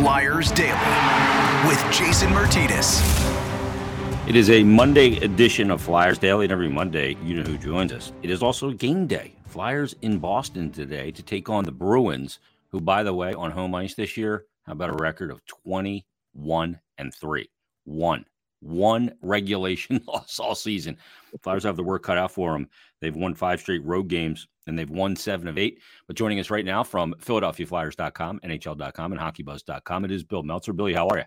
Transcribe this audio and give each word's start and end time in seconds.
Flyers 0.00 0.50
Daily 0.52 1.68
with 1.68 1.78
Jason 1.92 2.32
Martinez. 2.32 3.02
It 4.26 4.34
is 4.34 4.48
a 4.48 4.64
Monday 4.64 5.18
edition 5.18 5.70
of 5.70 5.82
Flyers 5.82 6.16
Daily, 6.16 6.46
and 6.46 6.52
every 6.52 6.70
Monday, 6.70 7.18
you 7.22 7.34
know 7.34 7.42
who 7.42 7.58
joins 7.58 7.92
us. 7.92 8.10
It 8.22 8.30
is 8.30 8.42
also 8.42 8.70
game 8.70 9.06
day. 9.06 9.34
Flyers 9.44 9.94
in 10.00 10.18
Boston 10.18 10.70
today 10.70 11.10
to 11.10 11.22
take 11.22 11.50
on 11.50 11.64
the 11.64 11.70
Bruins, 11.70 12.38
who, 12.70 12.80
by 12.80 13.02
the 13.02 13.12
way, 13.12 13.34
on 13.34 13.50
home 13.50 13.74
ice 13.74 13.94
this 13.94 14.16
year, 14.16 14.46
how 14.62 14.72
about 14.72 14.88
a 14.88 15.02
record 15.02 15.30
of 15.30 15.44
21 15.44 16.80
and 16.96 17.14
3? 17.14 17.50
One. 17.84 18.24
One 18.60 19.12
regulation 19.20 20.00
loss 20.08 20.40
all 20.40 20.54
season. 20.54 20.96
Flyers 21.42 21.64
have 21.64 21.76
the 21.76 21.82
work 21.82 22.04
cut 22.04 22.16
out 22.16 22.32
for 22.32 22.52
them. 22.52 22.70
They've 23.02 23.14
won 23.14 23.34
five 23.34 23.60
straight 23.60 23.84
road 23.84 24.08
games 24.08 24.48
and 24.70 24.78
they've 24.78 24.88
won 24.88 25.14
seven 25.14 25.48
of 25.48 25.58
eight. 25.58 25.80
But 26.06 26.16
joining 26.16 26.40
us 26.40 26.48
right 26.48 26.64
now 26.64 26.82
from 26.82 27.14
PhiladelphiaFlyers.com, 27.20 28.40
NHL.com, 28.40 29.12
and 29.12 29.20
HockeyBuzz.com, 29.20 30.04
it 30.06 30.10
is 30.10 30.24
Bill 30.24 30.42
Meltzer. 30.42 30.72
Billy, 30.72 30.94
how 30.94 31.08
are 31.08 31.18
you? 31.18 31.24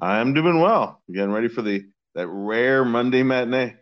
I'm 0.00 0.32
doing 0.32 0.60
well. 0.60 1.02
Getting 1.12 1.32
ready 1.32 1.48
for 1.48 1.60
the 1.60 1.84
that 2.14 2.26
rare 2.28 2.84
Monday 2.84 3.22
matinee. 3.22 3.76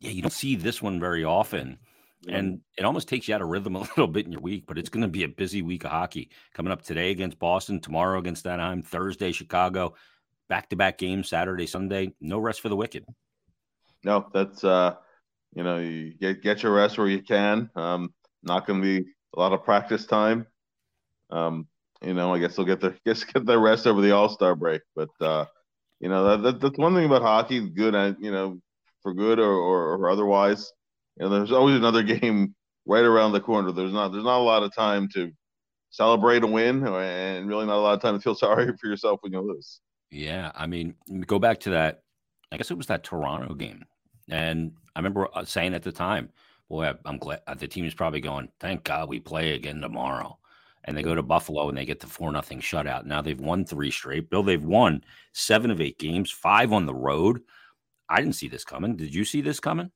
Yeah, 0.00 0.10
you 0.10 0.22
don't 0.22 0.30
see 0.30 0.56
this 0.56 0.80
one 0.80 1.00
very 1.00 1.24
often. 1.24 1.78
And 2.28 2.60
it 2.76 2.84
almost 2.84 3.08
takes 3.08 3.28
you 3.28 3.34
out 3.34 3.40
of 3.40 3.48
rhythm 3.48 3.76
a 3.76 3.80
little 3.80 4.06
bit 4.06 4.26
in 4.26 4.32
your 4.32 4.40
week, 4.42 4.64
but 4.66 4.78
it's 4.78 4.88
going 4.88 5.02
to 5.02 5.08
be 5.08 5.24
a 5.24 5.28
busy 5.28 5.62
week 5.62 5.84
of 5.84 5.90
hockey 5.90 6.30
coming 6.54 6.72
up 6.72 6.82
today 6.82 7.10
against 7.10 7.38
Boston, 7.38 7.80
tomorrow 7.80 8.18
against 8.18 8.46
Anaheim, 8.46 8.82
Thursday, 8.82 9.32
Chicago, 9.32 9.94
back 10.48 10.68
to 10.70 10.76
back 10.76 10.98
games, 10.98 11.28
Saturday, 11.28 11.66
Sunday. 11.66 12.12
No 12.20 12.38
rest 12.38 12.60
for 12.60 12.68
the 12.68 12.76
wicked. 12.76 13.06
No, 14.04 14.26
that's, 14.32 14.64
uh, 14.64 14.96
you 15.54 15.62
know, 15.62 15.78
you 15.78 16.14
get, 16.14 16.42
get 16.42 16.62
your 16.62 16.72
rest 16.72 16.98
where 16.98 17.08
you 17.08 17.22
can. 17.22 17.70
Um, 17.74 18.12
not 18.42 18.66
going 18.66 18.80
to 18.80 19.02
be 19.02 19.10
a 19.36 19.40
lot 19.40 19.52
of 19.52 19.64
practice 19.64 20.06
time. 20.06 20.46
Um, 21.30 21.66
you 22.02 22.14
know, 22.14 22.34
I 22.34 22.38
guess 22.38 22.56
they'll 22.56 22.66
get 22.66 22.80
their 22.80 22.96
guess 23.04 23.24
get 23.24 23.46
their 23.46 23.58
rest 23.58 23.86
over 23.86 24.00
the 24.00 24.12
All 24.12 24.28
Star 24.28 24.54
break. 24.54 24.82
But 24.94 25.10
uh, 25.20 25.46
you 26.00 26.08
know, 26.08 26.24
that, 26.24 26.42
that, 26.42 26.60
that's 26.60 26.78
one 26.78 26.94
thing 26.94 27.06
about 27.06 27.22
hockey. 27.22 27.68
Good, 27.68 27.94
at, 27.94 28.16
you 28.20 28.30
know, 28.30 28.60
for 29.02 29.14
good 29.14 29.38
or, 29.38 29.52
or, 29.52 29.94
or 29.94 30.10
otherwise. 30.10 30.72
You 31.18 31.24
know, 31.26 31.30
there's 31.30 31.52
always 31.52 31.76
another 31.76 32.02
game 32.20 32.54
right 32.86 33.04
around 33.04 33.32
the 33.32 33.40
corner. 33.40 33.72
There's 33.72 33.92
not 33.92 34.12
there's 34.12 34.24
not 34.24 34.38
a 34.38 34.42
lot 34.42 34.62
of 34.62 34.74
time 34.74 35.08
to 35.14 35.30
celebrate 35.90 36.44
a 36.44 36.46
win, 36.46 36.86
and 36.86 37.48
really 37.48 37.66
not 37.66 37.76
a 37.76 37.80
lot 37.80 37.94
of 37.94 38.00
time 38.00 38.14
to 38.14 38.20
feel 38.20 38.34
sorry 38.36 38.72
for 38.80 38.86
yourself 38.86 39.20
when 39.22 39.32
you 39.32 39.40
lose. 39.40 39.80
Yeah, 40.10 40.50
I 40.54 40.66
mean, 40.66 40.94
go 41.26 41.38
back 41.38 41.60
to 41.60 41.70
that. 41.70 42.02
I 42.50 42.56
guess 42.56 42.70
it 42.70 42.76
was 42.76 42.88
that 42.88 43.04
Toronto 43.04 43.54
game, 43.54 43.84
and 44.30 44.72
I 44.94 44.98
remember 45.00 45.28
uh, 45.34 45.44
saying 45.44 45.74
at 45.74 45.82
the 45.82 45.92
time, 45.92 46.30
"Boy, 46.68 46.92
I'm 47.04 47.18
glad 47.18 47.42
uh, 47.46 47.54
the 47.54 47.68
team 47.68 47.84
is 47.84 47.94
probably 47.94 48.20
going. 48.20 48.48
Thank 48.60 48.84
God 48.84 49.08
we 49.08 49.20
play 49.20 49.54
again 49.54 49.80
tomorrow." 49.80 50.38
And 50.84 50.96
they 50.96 51.02
go 51.02 51.14
to 51.14 51.22
Buffalo 51.22 51.68
and 51.68 51.76
they 51.76 51.84
get 51.84 52.00
the 52.00 52.06
four 52.06 52.32
nothing 52.32 52.60
shutout. 52.60 53.04
Now 53.04 53.20
they've 53.20 53.38
won 53.38 53.66
three 53.66 53.90
straight. 53.90 54.30
Bill, 54.30 54.42
they've 54.42 54.64
won 54.64 55.04
seven 55.32 55.70
of 55.70 55.80
eight 55.80 55.98
games, 55.98 56.30
five 56.30 56.72
on 56.72 56.86
the 56.86 56.94
road. 56.94 57.42
I 58.08 58.20
didn't 58.20 58.34
see 58.34 58.48
this 58.48 58.64
coming. 58.64 58.96
Did 58.96 59.14
you 59.14 59.24
see 59.24 59.42
this 59.42 59.60
coming? 59.60 59.90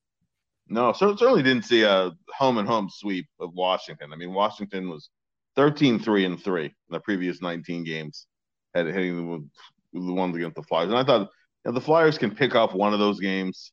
No, 0.69 0.93
certainly 0.93 1.43
didn't 1.43 1.65
see 1.65 1.83
a 1.83 2.13
home 2.31 2.59
and 2.59 2.67
home 2.67 2.89
sweep 2.91 3.27
of 3.39 3.53
Washington. 3.55 4.13
I 4.13 4.17
mean, 4.17 4.33
Washington 4.33 4.89
was 4.89 5.11
13 5.57 5.99
3 5.99 6.25
and 6.25 6.43
3 6.43 6.65
in 6.65 6.73
the 6.89 7.01
previous 7.01 7.43
19 7.43 7.85
games, 7.85 8.27
had 8.75 8.87
hitting 8.87 9.49
the, 9.93 10.01
the 10.01 10.13
ones 10.13 10.37
against 10.37 10.57
the 10.57 10.63
Flyers. 10.63 10.89
And 10.89 10.99
I 10.99 11.05
thought 11.05 11.29
you 11.65 11.71
know, 11.71 11.73
the 11.73 11.81
Flyers 11.81 12.17
can 12.17 12.35
pick 12.35 12.55
up 12.55 12.75
one 12.75 12.93
of 12.93 12.99
those 12.99 13.21
games. 13.21 13.73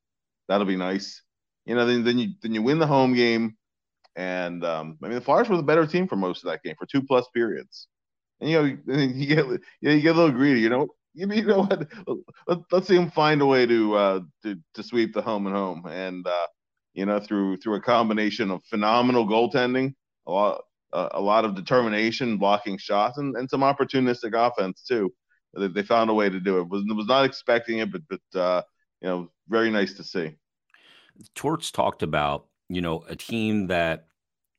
That'll 0.52 0.67
be 0.67 0.75
nice. 0.75 1.21
You 1.66 1.75
know, 1.75 1.85
then, 1.85 2.03
then 2.03 2.19
you 2.19 2.33
then 2.41 2.53
you 2.53 2.61
win 2.61 2.77
the 2.77 2.85
home 2.85 3.13
game. 3.13 3.55
And 4.17 4.66
um, 4.66 4.97
I 5.02 5.08
mean, 5.08 5.16
the 5.16 5.21
Flyers 5.21 5.47
were 5.47 5.55
the 5.55 5.63
better 5.63 5.88
team 5.88 6.09
for 6.09 6.17
most 6.17 6.43
of 6.43 6.52
that 6.52 6.61
game 6.61 6.75
for 6.77 6.85
two 6.85 7.02
plus 7.02 7.25
periods. 7.33 7.88
And 8.41 8.49
you 8.49 8.58
know, 8.58 8.63
you 8.97 9.25
get 9.25 9.45
you, 9.80 10.02
get 10.02 10.13
a 10.13 10.19
little 10.19 10.31
greedy. 10.31 10.59
You 10.59 10.67
know, 10.67 10.88
you, 11.13 11.31
you 11.31 11.45
know 11.45 11.63
what? 11.63 11.87
Let, 12.48 12.59
us 12.73 12.86
see 12.86 12.98
them 12.98 13.11
find 13.11 13.42
a 13.42 13.45
way 13.45 13.65
to 13.65 13.95
uh, 13.95 14.20
to 14.43 14.58
to 14.73 14.83
sweep 14.83 15.14
the 15.14 15.21
home 15.21 15.48
and 15.48 15.55
home. 15.55 15.86
And 15.86 16.27
uh, 16.27 16.48
you 16.95 17.05
know, 17.05 17.21
through 17.21 17.58
through 17.58 17.76
a 17.76 17.81
combination 17.81 18.52
of 18.52 18.61
phenomenal 18.65 19.26
goaltending, 19.26 19.93
a 20.27 20.31
lot 20.33 20.61
uh, 20.92 21.08
a 21.14 21.21
lot 21.21 21.45
of 21.45 21.55
determination, 21.55 22.37
blocking 22.37 22.77
shots, 22.77 23.20
and, 23.20 23.37
and 23.37 23.49
some 23.49 23.61
opportunistic 23.61 24.33
offense 24.36 24.83
too. 24.86 25.14
They, 25.58 25.70
they 25.70 25.83
found 25.83 26.09
a 26.09 26.14
way 26.14 26.30
to 26.30 26.42
do 26.42 26.59
it. 26.59 26.67
Was 26.67 26.83
was 26.89 27.08
not 27.08 27.23
expecting 27.23 27.77
it, 27.77 27.89
but 27.89 28.02
but 28.09 28.37
uh, 28.37 28.64
you 29.02 29.08
know, 29.08 29.31
very 29.52 29.70
nice 29.70 29.94
to 29.95 30.04
see. 30.04 30.36
Torts 31.36 31.72
talked 31.72 32.02
about 32.02 32.48
you 32.70 32.82
know 32.82 33.04
a 33.08 33.16
team 33.16 33.67
that 33.67 34.08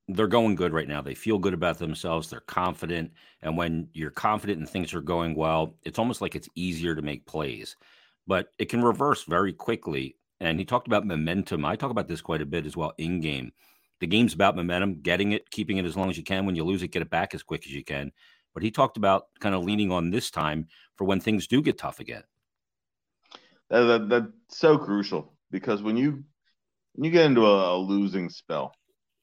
they're 0.09 0.27
going 0.29 0.55
good 0.55 0.73
right 0.73 0.89
now. 0.89 1.01
They 1.01 1.15
feel 1.15 1.39
good 1.39 1.55
about 1.55 1.79
themselves. 1.79 2.29
They're 2.29 2.41
confident, 2.41 3.13
and 3.41 3.57
when 3.57 3.89
you're 3.93 4.11
confident 4.11 4.61
and 4.61 4.69
things 4.69 4.95
are 4.95 5.01
going 5.01 5.35
well, 5.35 5.75
it's 5.83 5.99
almost 5.99 6.21
like 6.21 6.37
it's 6.37 6.49
easier 6.55 6.95
to 6.95 7.03
make 7.03 7.27
plays. 7.27 7.77
But 8.27 8.49
it 8.59 8.69
can 8.69 8.83
reverse 8.83 9.25
very 9.25 9.53
quickly 9.53 10.17
and 10.43 10.59
he 10.59 10.65
talked 10.65 10.89
about 10.89 11.07
momentum. 11.07 11.65
I 11.65 11.77
talk 11.77 11.93
about 11.93 12.09
this 12.09 12.21
quite 12.21 12.43
a 12.43 12.47
bit 12.47 12.67
as 12.67 12.77
well 12.77 12.93
in 12.99 13.21
game. 13.21 13.53
The 14.01 14.09
game's 14.09 14.35
about 14.35 14.57
momentum, 14.57 15.01
getting 15.01 15.31
it, 15.31 15.49
keeping 15.51 15.77
it 15.77 15.85
as 15.85 15.97
long 15.97 16.11
as 16.11 16.17
you 16.17 16.25
can. 16.25 16.47
When 16.47 16.57
you 16.57 16.65
lose 16.65 16.83
it, 16.83 16.89
get 16.89 17.03
it 17.03 17.11
back 17.11 17.33
as 17.33 17.45
quick 17.45 17.65
as 17.65 17.73
you 17.73 17.85
can. 17.85 18.11
But 18.53 18.65
he 18.65 18.73
talked 18.73 18.97
about 18.97 19.27
kind 19.39 19.55
of 19.55 19.63
leaning 19.63 19.93
on 19.93 20.11
this 20.11 20.33
time 20.33 20.67
for 20.97 21.05
when 21.05 21.21
things 21.21 21.47
do 21.47 21.63
get 21.63 21.79
tough 21.79 22.01
again. 22.01 22.25
That, 23.73 23.85
that, 23.85 24.09
that's 24.11 24.59
so 24.59 24.77
crucial 24.77 25.33
because 25.51 25.83
when 25.83 25.97
you 25.97 26.25
when 26.93 27.05
you 27.05 27.11
get 27.11 27.25
into 27.25 27.47
a, 27.47 27.75
a 27.75 27.79
losing 27.79 28.29
spell, 28.29 28.75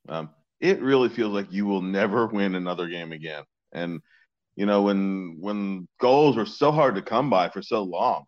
um, 0.10 0.32
it 0.60 0.82
really 0.82 1.10
feels 1.10 1.32
like 1.34 1.54
you 1.54 1.68
will 1.68 1.84
never 1.84 2.26
win 2.34 2.56
another 2.56 2.88
game 2.88 3.12
again. 3.12 3.44
And 3.72 4.02
you 4.56 4.66
know 4.66 4.82
when 4.82 5.38
when 5.40 5.88
goals 6.02 6.36
are 6.36 6.48
so 6.48 6.72
hard 6.72 6.96
to 6.96 7.04
come 7.04 7.30
by 7.30 7.50
for 7.50 7.62
so 7.62 7.84
long, 7.84 8.24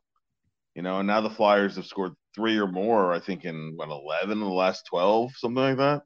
you 0.76 0.84
know, 0.84 1.00
and 1.00 1.08
now 1.08 1.22
the 1.22 1.30
Flyers 1.32 1.76
have 1.78 1.88
scored 1.88 2.14
three 2.36 2.60
or 2.60 2.68
more. 2.68 3.12
I 3.12 3.20
think 3.20 3.44
in 3.44 3.74
what 3.76 3.90
eleven 3.90 4.34
in 4.34 4.40
the 4.42 4.46
last 4.46 4.86
twelve, 4.88 5.32
something 5.36 5.64
like 5.64 5.78
that. 5.78 6.04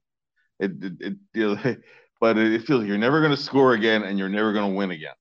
It 0.62 0.72
it, 0.82 0.94
it 1.02 1.14
you 1.34 1.56
know, 1.56 1.76
but 2.22 2.38
it 2.38 2.66
feels 2.66 2.80
like 2.80 2.88
you're 2.88 2.98
never 2.98 3.20
going 3.20 3.36
to 3.36 3.38
score 3.38 3.74
again, 3.74 4.04
and 4.04 4.18
you're 4.18 4.30
never 4.30 4.54
going 4.54 4.72
to 4.72 4.78
win 4.78 4.92
again. 4.92 5.14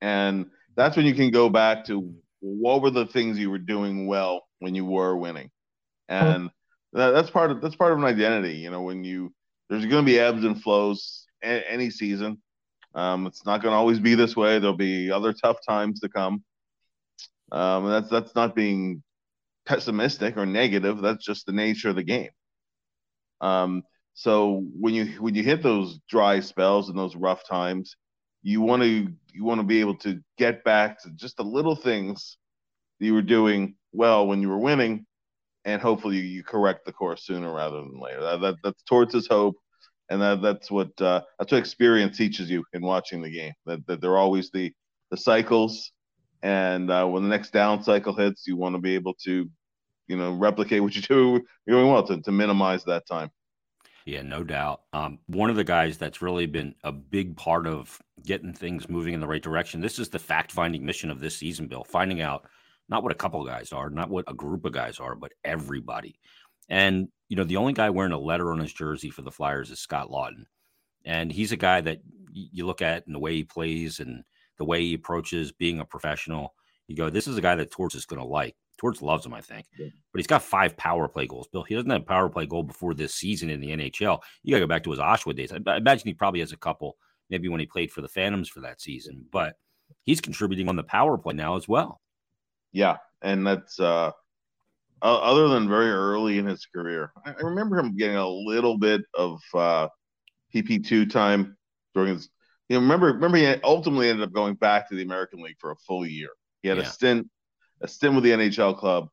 And 0.00 0.46
that's 0.76 0.96
when 0.96 1.06
you 1.06 1.14
can 1.14 1.32
go 1.32 1.48
back 1.48 1.86
to 1.86 2.14
what 2.40 2.82
were 2.82 2.90
the 2.90 3.06
things 3.06 3.38
you 3.38 3.50
were 3.50 3.58
doing 3.58 4.06
well 4.06 4.42
when 4.60 4.74
you 4.74 4.84
were 4.84 5.16
winning, 5.16 5.50
and 6.08 6.50
that, 6.92 7.10
that's 7.10 7.30
part 7.30 7.50
of 7.50 7.60
that's 7.60 7.76
part 7.76 7.92
of 7.92 7.98
an 7.98 8.04
identity. 8.04 8.56
You 8.56 8.70
know, 8.70 8.82
when 8.82 9.04
you 9.04 9.32
there's 9.68 9.86
going 9.86 10.04
to 10.04 10.10
be 10.10 10.18
ebbs 10.18 10.44
and 10.44 10.60
flows 10.62 11.26
a, 11.42 11.70
any 11.70 11.90
season. 11.90 12.40
Um, 12.94 13.26
it's 13.26 13.44
not 13.44 13.62
going 13.62 13.72
to 13.72 13.76
always 13.76 14.00
be 14.00 14.14
this 14.14 14.36
way. 14.36 14.58
There'll 14.58 14.76
be 14.76 15.10
other 15.10 15.34
tough 15.34 15.58
times 15.68 16.00
to 16.00 16.08
come. 16.08 16.42
Um, 17.52 17.84
and 17.84 17.92
that's 17.92 18.08
that's 18.08 18.34
not 18.34 18.56
being 18.56 19.02
pessimistic 19.66 20.36
or 20.36 20.46
negative. 20.46 21.00
That's 21.00 21.24
just 21.24 21.46
the 21.46 21.52
nature 21.52 21.90
of 21.90 21.96
the 21.96 22.02
game. 22.02 22.30
Um, 23.40 23.82
so 24.14 24.64
when 24.80 24.94
you 24.94 25.06
when 25.20 25.34
you 25.34 25.42
hit 25.42 25.62
those 25.62 25.98
dry 26.08 26.40
spells 26.40 26.88
and 26.88 26.98
those 26.98 27.14
rough 27.14 27.46
times, 27.46 27.96
you 28.46 28.60
want 28.60 28.82
to 28.82 29.12
you 29.32 29.44
want 29.44 29.60
to 29.60 29.66
be 29.66 29.80
able 29.80 29.96
to 29.96 30.20
get 30.38 30.64
back 30.64 31.02
to 31.02 31.10
just 31.10 31.36
the 31.36 31.44
little 31.44 31.76
things 31.76 32.38
you 32.98 33.12
were 33.12 33.22
doing 33.22 33.74
well 33.92 34.26
when 34.26 34.40
you 34.40 34.48
were 34.48 34.58
winning, 34.58 35.04
and 35.64 35.82
hopefully 35.82 36.18
you, 36.18 36.42
correct 36.42 36.86
the 36.86 36.92
course 36.92 37.26
sooner 37.26 37.52
rather 37.52 37.78
than 37.78 38.00
later. 38.00 38.22
That, 38.22 38.40
that 38.40 38.54
that's 38.62 38.82
towards 38.84 39.12
his 39.12 39.26
hope, 39.26 39.56
and 40.10 40.20
that 40.22 40.42
that's 40.42 40.70
what 40.70 40.90
uh, 41.00 41.22
that's 41.38 41.52
what 41.52 41.58
experience 41.58 42.16
teaches 42.16 42.50
you 42.50 42.64
in 42.72 42.82
watching 42.82 43.22
the 43.22 43.30
game. 43.30 43.52
That 43.66 43.86
that 43.86 44.00
they're 44.00 44.16
always 44.16 44.50
the 44.50 44.72
the 45.10 45.16
cycles 45.16 45.92
and 46.42 46.90
uh, 46.90 47.06
when 47.06 47.22
the 47.22 47.28
next 47.28 47.52
down 47.52 47.82
cycle 47.82 48.14
hits, 48.14 48.46
you 48.46 48.56
want 48.56 48.74
to 48.76 48.80
be 48.80 48.94
able 48.94 49.14
to, 49.24 49.50
you 50.06 50.16
know, 50.16 50.32
replicate 50.32 50.82
what 50.82 50.94
you 50.94 51.02
do 51.02 51.42
doing 51.66 51.88
well 51.88 52.06
to, 52.06 52.20
to 52.22 52.32
minimize 52.32 52.84
that 52.84 53.06
time. 53.06 53.30
Yeah, 54.06 54.22
no 54.22 54.44
doubt. 54.44 54.82
Um, 54.92 55.18
one 55.26 55.50
of 55.50 55.56
the 55.56 55.64
guys 55.64 55.98
that's 55.98 56.22
really 56.22 56.46
been 56.46 56.76
a 56.84 56.92
big 56.92 57.36
part 57.36 57.66
of 57.66 58.00
getting 58.24 58.52
things 58.52 58.88
moving 58.88 59.14
in 59.14 59.20
the 59.20 59.26
right 59.26 59.42
direction. 59.42 59.80
This 59.80 59.98
is 59.98 60.08
the 60.08 60.18
fact 60.20 60.52
finding 60.52 60.86
mission 60.86 61.10
of 61.10 61.18
this 61.18 61.36
season, 61.36 61.66
Bill. 61.66 61.82
Finding 61.82 62.20
out 62.20 62.46
not 62.88 63.02
what 63.02 63.10
a 63.10 63.16
couple 63.16 63.44
guys 63.44 63.72
are, 63.72 63.90
not 63.90 64.08
what 64.08 64.24
a 64.28 64.34
group 64.34 64.64
of 64.64 64.72
guys 64.72 65.00
are, 65.00 65.16
but 65.16 65.32
everybody. 65.44 66.20
And, 66.68 67.08
you 67.28 67.36
know, 67.36 67.42
the 67.42 67.56
only 67.56 67.72
guy 67.72 67.90
wearing 67.90 68.12
a 68.12 68.18
letter 68.18 68.52
on 68.52 68.60
his 68.60 68.72
jersey 68.72 69.10
for 69.10 69.22
the 69.22 69.32
Flyers 69.32 69.72
is 69.72 69.80
Scott 69.80 70.08
Laughton. 70.08 70.46
And 71.04 71.32
he's 71.32 71.50
a 71.50 71.56
guy 71.56 71.80
that 71.80 71.98
you 72.32 72.64
look 72.64 72.82
at 72.82 73.06
and 73.06 73.14
the 73.14 73.20
way 73.20 73.34
he 73.34 73.44
plays 73.44 73.98
and 73.98 74.22
the 74.56 74.64
way 74.64 74.82
he 74.82 74.94
approaches 74.94 75.50
being 75.50 75.80
a 75.80 75.84
professional. 75.84 76.54
You 76.86 76.94
go, 76.94 77.10
this 77.10 77.26
is 77.26 77.36
a 77.36 77.42
guy 77.42 77.56
that 77.56 77.72
Torts 77.72 77.96
is 77.96 78.06
going 78.06 78.22
to 78.22 78.28
like. 78.28 78.54
Torts 78.78 79.02
loves 79.02 79.24
him, 79.24 79.34
I 79.34 79.40
think. 79.40 79.66
Yeah. 79.78 79.88
But 80.12 80.18
he's 80.18 80.26
got 80.26 80.42
five 80.42 80.76
power 80.76 81.08
play 81.08 81.26
goals. 81.26 81.48
Bill, 81.48 81.62
he 81.62 81.74
doesn't 81.74 81.90
have 81.90 82.02
a 82.02 82.04
power 82.04 82.28
play 82.28 82.46
goal 82.46 82.62
before 82.62 82.94
this 82.94 83.14
season 83.14 83.50
in 83.50 83.60
the 83.60 83.68
NHL. 83.68 84.20
You 84.42 84.50
got 84.50 84.56
to 84.56 84.60
go 84.60 84.66
back 84.66 84.84
to 84.84 84.90
his 84.90 85.00
Oshawa 85.00 85.34
days. 85.36 85.52
I, 85.52 85.58
I 85.66 85.76
imagine 85.76 86.06
he 86.06 86.14
probably 86.14 86.40
has 86.40 86.52
a 86.52 86.56
couple, 86.56 86.96
maybe 87.30 87.48
when 87.48 87.60
he 87.60 87.66
played 87.66 87.90
for 87.90 88.02
the 88.02 88.08
Phantoms 88.08 88.48
for 88.48 88.60
that 88.60 88.80
season. 88.80 89.24
But 89.30 89.56
he's 90.04 90.20
contributing 90.20 90.68
on 90.68 90.76
the 90.76 90.82
power 90.82 91.16
play 91.18 91.34
now 91.34 91.56
as 91.56 91.66
well. 91.66 92.00
Yeah, 92.72 92.96
and 93.22 93.46
that's 93.46 93.80
uh 93.80 94.12
other 95.02 95.48
than 95.48 95.68
very 95.68 95.90
early 95.90 96.38
in 96.38 96.46
his 96.46 96.66
career. 96.66 97.12
I 97.24 97.32
remember 97.40 97.78
him 97.78 97.96
getting 97.96 98.16
a 98.16 98.28
little 98.28 98.78
bit 98.78 99.02
of 99.14 99.40
uh 99.54 99.88
PP2 100.54 101.10
time 101.10 101.56
during 101.94 102.14
his 102.14 102.28
you 102.68 102.76
know, 102.76 102.80
remember, 102.80 103.12
remember, 103.12 103.36
he 103.36 103.46
ultimately 103.62 104.08
ended 104.08 104.26
up 104.26 104.32
going 104.32 104.54
back 104.54 104.88
to 104.88 104.96
the 104.96 105.02
American 105.02 105.40
League 105.40 105.58
for 105.60 105.70
a 105.70 105.76
full 105.76 106.04
year. 106.04 106.30
He 106.62 106.68
had 106.68 106.78
yeah. 106.78 106.84
a 106.84 106.86
stint, 106.86 107.28
a 107.80 107.88
stint 107.88 108.14
with 108.14 108.24
the 108.24 108.30
NHL 108.30 108.76
club, 108.76 109.08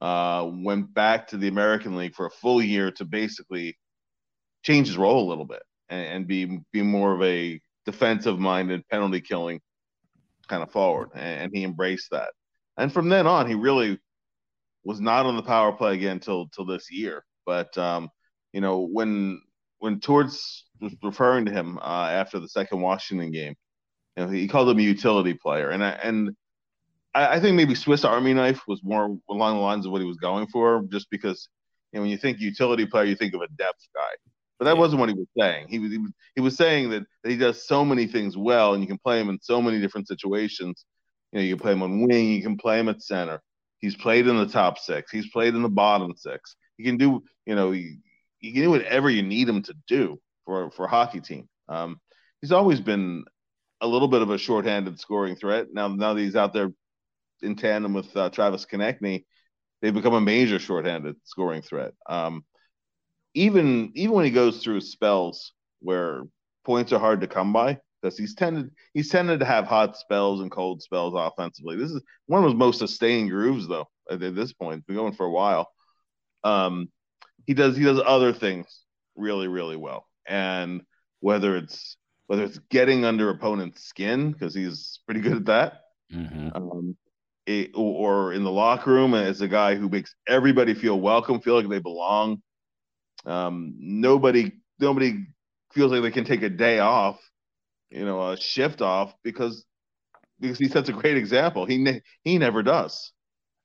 uh, 0.00 0.48
went 0.52 0.92
back 0.92 1.28
to 1.28 1.36
the 1.36 1.48
American 1.48 1.96
League 1.96 2.14
for 2.14 2.26
a 2.26 2.30
full 2.30 2.62
year 2.62 2.90
to 2.92 3.04
basically 3.04 3.76
change 4.62 4.88
his 4.88 4.98
role 4.98 5.26
a 5.26 5.28
little 5.28 5.46
bit 5.46 5.62
and, 5.88 6.06
and 6.06 6.26
be 6.26 6.60
be 6.72 6.82
more 6.82 7.14
of 7.14 7.22
a 7.22 7.60
defensive 7.84 8.38
minded, 8.38 8.86
penalty 8.88 9.20
killing 9.20 9.60
kind 10.48 10.62
of 10.62 10.70
forward, 10.70 11.10
and, 11.14 11.44
and, 11.44 11.52
he 11.54 11.64
embraced 11.64 12.10
that. 12.12 12.30
And 12.76 12.92
from 12.92 13.08
then 13.08 13.26
on, 13.26 13.48
he 13.48 13.54
really 13.54 13.98
was 14.84 15.00
not 15.00 15.26
on 15.26 15.36
the 15.36 15.42
power 15.42 15.72
play 15.72 15.94
again 15.94 16.20
till 16.20 16.48
till 16.48 16.66
this 16.66 16.90
year. 16.90 17.24
But 17.44 17.76
um, 17.78 18.10
you 18.52 18.60
know, 18.60 18.80
when 18.80 19.40
when 19.78 20.00
Torts 20.00 20.66
was 20.80 20.94
referring 21.02 21.46
to 21.46 21.52
him 21.52 21.78
uh, 21.78 22.08
after 22.10 22.38
the 22.38 22.48
second 22.48 22.80
Washington 22.80 23.30
game, 23.30 23.54
you 24.16 24.24
know, 24.24 24.30
he 24.30 24.48
called 24.48 24.68
him 24.68 24.78
a 24.78 24.82
utility 24.82 25.34
player, 25.34 25.70
and 25.70 25.84
I, 25.84 25.90
and 25.90 26.30
I, 27.16 27.36
I 27.36 27.40
think 27.40 27.56
maybe 27.56 27.74
Swiss 27.74 28.04
Army 28.04 28.34
knife 28.34 28.60
was 28.68 28.80
more 28.84 29.16
along 29.30 29.56
the 29.56 29.62
lines 29.62 29.86
of 29.86 29.92
what 29.92 30.02
he 30.02 30.06
was 30.06 30.18
going 30.18 30.46
for, 30.48 30.84
just 30.90 31.08
because 31.10 31.48
you 31.92 31.98
know 31.98 32.02
when 32.02 32.10
you 32.10 32.18
think 32.18 32.38
utility 32.38 32.84
player, 32.86 33.04
you 33.04 33.16
think 33.16 33.34
of 33.34 33.40
a 33.40 33.48
depth 33.56 33.88
guy. 33.94 34.14
But 34.58 34.66
that 34.66 34.74
yeah. 34.74 34.80
wasn't 34.80 35.00
what 35.00 35.08
he 35.08 35.14
was 35.14 35.28
saying. 35.38 35.66
He 35.68 35.78
was, 35.78 35.90
he 35.90 35.98
was 35.98 36.10
he 36.34 36.40
was 36.42 36.56
saying 36.56 36.90
that, 36.90 37.04
that 37.22 37.30
he 37.30 37.36
does 37.36 37.66
so 37.66 37.84
many 37.84 38.06
things 38.06 38.36
well, 38.36 38.74
and 38.74 38.82
you 38.82 38.86
can 38.86 38.98
play 38.98 39.20
him 39.20 39.30
in 39.30 39.38
so 39.40 39.62
many 39.62 39.80
different 39.80 40.08
situations. 40.08 40.84
You 41.32 41.38
know, 41.38 41.44
you 41.44 41.56
can 41.56 41.62
play 41.62 41.72
him 41.72 41.82
on 41.82 42.06
wing, 42.06 42.32
you 42.32 42.42
can 42.42 42.56
play 42.56 42.78
him 42.78 42.88
at 42.88 43.02
center. 43.02 43.40
He's 43.78 43.96
played 43.96 44.26
in 44.26 44.36
the 44.36 44.46
top 44.46 44.78
six. 44.78 45.10
He's 45.10 45.28
played 45.30 45.54
in 45.54 45.62
the 45.62 45.68
bottom 45.68 46.14
six. 46.16 46.56
He 46.78 46.84
can 46.84 46.96
do, 46.96 47.22
you 47.44 47.54
know, 47.54 47.72
he, 47.72 47.98
he 48.38 48.52
can 48.52 48.62
do 48.62 48.70
whatever 48.70 49.10
you 49.10 49.22
need 49.22 49.48
him 49.48 49.62
to 49.62 49.74
do 49.86 50.18
for 50.44 50.70
for 50.70 50.84
a 50.84 50.88
hockey 50.88 51.20
team. 51.20 51.48
Um, 51.68 52.00
he's 52.40 52.52
always 52.52 52.80
been 52.80 53.24
a 53.80 53.86
little 53.86 54.08
bit 54.08 54.22
of 54.22 54.30
a 54.30 54.38
shorthanded 54.38 54.98
scoring 54.98 55.36
threat. 55.36 55.66
Now, 55.72 55.88
now 55.88 56.14
that 56.14 56.20
he's 56.20 56.36
out 56.36 56.54
there 56.54 56.70
in 57.42 57.56
tandem 57.56 57.92
with 57.94 58.16
uh, 58.16 58.30
Travis 58.30 58.66
Konecny, 58.66 59.24
they've 59.80 59.94
become 59.94 60.14
a 60.14 60.20
major 60.20 60.58
shorthanded 60.58 61.16
scoring 61.24 61.62
threat. 61.62 61.92
Um, 62.08 62.44
even 63.34 63.92
even 63.94 64.14
when 64.14 64.24
he 64.24 64.30
goes 64.30 64.62
through 64.62 64.80
spells 64.80 65.52
where 65.80 66.22
points 66.64 66.92
are 66.92 66.98
hard 66.98 67.20
to 67.20 67.26
come 67.26 67.52
by, 67.52 67.78
because 68.00 68.18
he's 68.18 68.34
tended 68.34 68.70
he's 68.94 69.10
tended 69.10 69.40
to 69.40 69.46
have 69.46 69.66
hot 69.66 69.96
spells 69.96 70.40
and 70.40 70.50
cold 70.50 70.82
spells 70.82 71.14
offensively. 71.16 71.76
This 71.76 71.90
is 71.90 72.02
one 72.26 72.42
of 72.42 72.50
his 72.50 72.58
most 72.58 72.78
sustained 72.78 73.30
grooves, 73.30 73.68
though. 73.68 73.86
At, 74.10 74.20
this 74.20 74.52
point, 74.52 74.86
been 74.86 74.96
going 74.96 75.14
for 75.14 75.26
a 75.26 75.30
while. 75.30 75.68
Um, 76.44 76.88
he 77.46 77.54
does 77.54 77.76
he 77.76 77.84
does 77.84 78.00
other 78.04 78.32
things 78.32 78.66
really 79.16 79.48
really 79.48 79.76
well, 79.76 80.06
and 80.26 80.82
whether 81.20 81.56
it's 81.56 81.96
whether 82.26 82.44
it's 82.44 82.58
getting 82.70 83.04
under 83.04 83.30
opponent's 83.30 83.84
skin 83.84 84.32
because 84.32 84.54
he's 84.54 85.00
pretty 85.06 85.20
good 85.20 85.36
at 85.36 85.44
that, 85.46 85.80
mm-hmm. 86.12 86.56
um, 86.56 86.96
it, 87.46 87.70
or 87.74 88.32
in 88.32 88.44
the 88.44 88.50
locker 88.50 88.92
room 88.92 89.14
as 89.14 89.40
a 89.40 89.48
guy 89.48 89.76
who 89.76 89.88
makes 89.88 90.14
everybody 90.28 90.74
feel 90.74 91.00
welcome, 91.00 91.40
feel 91.40 91.56
like 91.56 91.68
they 91.68 91.78
belong. 91.78 92.42
Um, 93.24 93.74
nobody 93.78 94.52
nobody 94.78 95.24
feels 95.72 95.92
like 95.92 96.02
they 96.02 96.10
can 96.10 96.24
take 96.24 96.42
a 96.42 96.50
day 96.50 96.78
off, 96.80 97.20
you 97.90 98.04
know, 98.04 98.30
a 98.30 98.36
shift 98.36 98.82
off 98.82 99.14
because 99.22 99.64
because 100.40 100.58
he 100.58 100.68
sets 100.68 100.88
a 100.88 100.92
great 100.92 101.16
example. 101.16 101.64
He 101.66 101.78
ne- 101.78 102.02
he 102.22 102.38
never 102.38 102.62
does. 102.62 103.12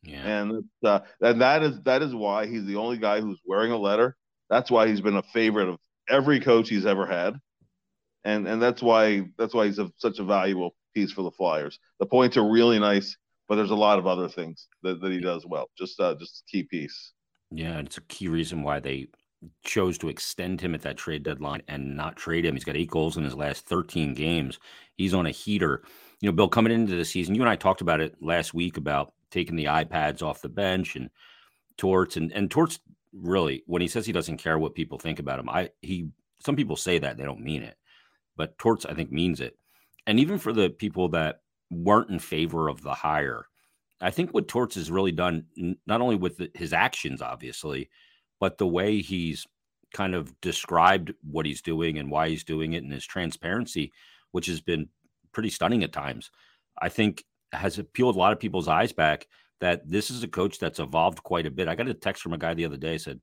Yeah. 0.04 0.26
And 0.26 0.64
uh, 0.84 1.00
and 1.20 1.42
that 1.42 1.64
is 1.64 1.82
that 1.82 2.02
is 2.02 2.14
why 2.14 2.48
he's 2.48 2.66
the 2.66 2.78
only 2.78 2.98
guy 2.98 3.22
who's 3.22 3.40
wearing 3.46 3.72
a 3.72 3.78
letter. 3.78 4.16
That's 4.50 4.72
why 4.72 4.88
he's 4.88 5.02
been 5.02 5.18
a 5.18 5.24
favorite 5.24 5.70
of 5.70 5.78
every 6.10 6.40
coach 6.40 6.70
he's 6.70 6.86
ever 6.86 7.06
had, 7.06 7.36
and 8.24 8.48
and 8.48 8.62
that's 8.62 8.82
why 8.82 9.28
that's 9.38 9.54
why 9.54 9.68
he's 9.68 9.80
a, 9.80 9.92
such 9.98 10.20
a 10.20 10.24
valuable 10.24 10.76
piece 10.94 11.12
for 11.12 11.22
the 11.22 11.32
Flyers. 11.32 11.80
The 12.00 12.06
points 12.06 12.36
are 12.38 12.50
really 12.50 12.80
nice 12.80 13.16
but 13.52 13.58
there's 13.58 13.72
a 13.72 13.76
lot 13.76 14.00
of 14.00 14.08
other 14.08 14.30
things 14.30 14.70
that, 14.82 15.02
that 15.02 15.12
he 15.12 15.20
does 15.20 15.46
well. 15.46 15.70
Just 15.78 16.00
uh, 16.00 16.16
just 16.16 16.46
key 16.50 16.64
piece. 16.64 17.12
Yeah, 17.52 17.80
it's 17.80 17.98
a 17.98 18.02
key 18.04 18.30
reason 18.30 18.64
why 18.64 18.80
they 18.80 19.08
chose 19.66 19.98
to 19.98 20.08
extend 20.08 20.62
him 20.62 20.74
at 20.74 20.84
that 20.84 20.96
trade 20.96 21.24
deadline 21.24 21.62
and 21.68 21.98
not 21.98 22.16
trade 22.16 22.46
him. 22.46 22.56
He's 22.56 22.64
got 22.64 22.78
eight 22.78 22.90
goals 22.90 23.18
in 23.18 23.26
his 23.26 23.36
last 23.36 23.66
13 23.66 24.14
games. 24.14 24.58
He's 24.96 25.14
on 25.14 25.26
a 25.26 25.32
heater. 25.32 25.84
You 26.22 26.30
know, 26.30 26.32
Bill, 26.32 26.48
coming 26.48 26.72
into 26.72 26.96
the 26.96 27.04
season, 27.04 27.36
you 27.36 27.42
and 27.42 27.50
I 27.50 27.58
talked 27.58 27.82
about 27.82 28.00
it 28.00 28.16
last 28.22 28.54
week 28.54 28.78
about 28.78 29.12
taking 29.32 29.58
the 29.58 29.66
iPads 29.66 30.24
off 30.24 30.42
the 30.42 30.48
bench 30.48 30.96
and 30.96 31.10
Torts 31.76 32.16
and 32.16 32.32
and 32.32 32.50
Torts 32.50 32.80
really 33.12 33.64
when 33.68 33.82
he 33.82 33.90
says 33.90 34.06
he 34.06 34.14
doesn't 34.14 34.38
care 34.38 34.60
what 34.60 34.76
people 34.76 34.98
think 34.98 35.20
about 35.20 35.40
him, 35.40 35.50
I 35.50 35.72
he 35.82 36.08
some 36.40 36.56
people 36.56 36.78
say 36.78 37.00
that 37.00 37.18
they 37.18 37.26
don't 37.26 37.44
mean 37.44 37.64
it, 37.64 37.76
but 38.38 38.58
Torts 38.58 38.86
I 38.86 38.94
think 38.94 39.12
means 39.12 39.42
it. 39.42 39.58
And 40.08 40.22
even 40.22 40.38
for 40.38 40.54
the 40.54 40.70
people 40.70 41.10
that 41.10 41.42
weren't 41.72 42.10
in 42.10 42.20
favor 42.20 42.68
of 42.68 42.84
the 42.84 42.94
hire. 42.94 43.46
I 44.02 44.12
think 44.12 44.32
what 44.32 44.48
Torts 44.48 44.76
has 44.76 44.92
really 44.92 45.12
done, 45.12 45.46
not 45.88 46.02
only 46.02 46.16
with 46.16 46.42
his 46.54 46.74
actions, 46.74 47.22
obviously, 47.22 47.90
but 48.40 48.58
the 48.58 48.68
way 48.68 49.02
he's 49.02 49.48
kind 49.94 50.16
of 50.16 50.40
described 50.42 51.14
what 51.24 51.46
he's 51.46 51.62
doing 51.62 51.98
and 51.98 52.10
why 52.10 52.30
he's 52.30 52.44
doing 52.44 52.74
it 52.74 52.84
and 52.84 52.92
his 52.92 53.06
transparency, 53.06 53.92
which 54.32 54.48
has 54.48 54.62
been 54.62 54.90
pretty 55.32 55.50
stunning 55.50 55.84
at 55.84 55.94
times, 55.94 56.32
I 56.80 56.90
think 56.90 57.24
has 57.54 57.78
appealed 57.78 58.16
a 58.16 58.20
lot 58.20 58.34
of 58.34 58.40
people's 58.40 58.68
eyes 58.68 58.92
back 58.92 59.28
that 59.60 59.88
this 59.88 60.10
is 60.10 60.24
a 60.24 60.28
coach 60.28 60.58
that's 60.58 60.80
evolved 60.80 61.24
quite 61.24 61.46
a 61.46 61.52
bit. 61.52 61.68
I 61.68 61.76
got 61.76 61.88
a 61.88 61.94
text 61.94 62.24
from 62.24 62.34
a 62.34 62.38
guy 62.38 62.54
the 62.54 62.66
other 62.66 62.78
day 62.78 62.98
said, 62.98 63.22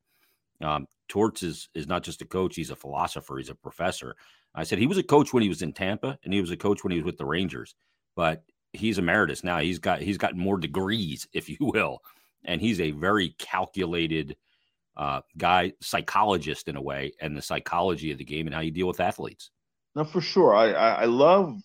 um, 0.61 0.87
Torts 1.09 1.43
is, 1.43 1.69
is 1.75 1.89
not 1.89 2.03
just 2.03 2.23
a 2.23 2.27
coach, 2.27 2.55
he's 2.55 2.71
a 2.71 2.77
philosopher, 2.77 3.39
he's 3.39 3.49
a 3.49 3.55
professor. 3.55 4.15
I 4.55 4.65
said 4.65 4.79
he 4.79 4.87
was 4.87 4.99
a 4.99 5.03
coach 5.03 5.33
when 5.33 5.43
he 5.43 5.49
was 5.49 5.62
in 5.62 5.73
Tampa 5.73 6.19
and 6.23 6.33
he 6.33 6.41
was 6.41 6.50
a 6.50 6.56
coach 6.56 6.85
when 6.85 6.93
he 6.93 6.99
was 6.99 7.05
with 7.05 7.19
the 7.19 7.27
Rangers 7.27 7.75
but 8.19 8.43
he's 8.73 8.99
emeritus 8.99 9.44
now. 9.44 9.61
He's 9.61 9.79
got 9.79 10.00
he's 10.00 10.19
got 10.19 10.37
more 10.37 10.59
degrees, 10.59 11.29
if 11.32 11.49
you 11.49 11.56
will, 11.61 12.00
and 12.44 12.61
he's 12.61 12.81
a 12.81 12.91
very 12.91 13.37
calculated 13.38 14.37
uh, 14.97 15.20
guy, 15.37 15.73
psychologist 15.81 16.67
in 16.67 16.75
a 16.75 16.82
way, 16.82 17.12
and 17.20 17.37
the 17.37 17.43
psychology 17.43 18.11
of 18.11 18.19
the 18.19 18.25
game 18.25 18.47
and 18.47 18.55
how 18.55 18.61
you 18.61 18.73
deal 18.73 18.88
with 18.88 18.99
athletes. 18.99 19.53
No, 19.94 20.05
for 20.05 20.20
sure. 20.20 20.53
I 20.53 20.73
I, 20.73 20.88
I 21.03 21.05
love 21.05 21.61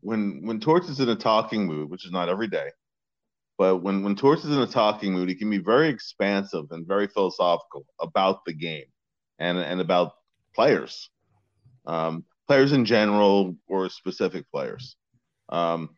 when 0.00 0.42
when 0.46 0.60
Torts 0.60 0.88
is 0.88 1.00
in 1.00 1.08
a 1.08 1.16
talking 1.16 1.66
mood, 1.66 1.90
which 1.90 2.06
is 2.06 2.12
not 2.12 2.28
every 2.28 2.46
day, 2.46 2.68
but 3.58 3.78
when 3.78 4.04
when 4.04 4.14
Torts 4.14 4.44
is 4.44 4.56
in 4.56 4.62
a 4.62 4.68
talking 4.68 5.12
mood, 5.12 5.28
he 5.28 5.34
can 5.34 5.50
be 5.50 5.58
very 5.58 5.88
expansive 5.88 6.66
and 6.70 6.86
very 6.86 7.08
philosophical 7.08 7.84
about 8.00 8.44
the 8.44 8.54
game 8.54 8.86
and 9.40 9.58
and 9.58 9.80
about 9.80 10.12
players, 10.54 11.10
um, 11.84 12.24
players 12.46 12.70
in 12.70 12.84
general 12.84 13.56
or 13.66 13.88
specific 13.88 14.48
players. 14.52 14.96
Um, 15.48 15.90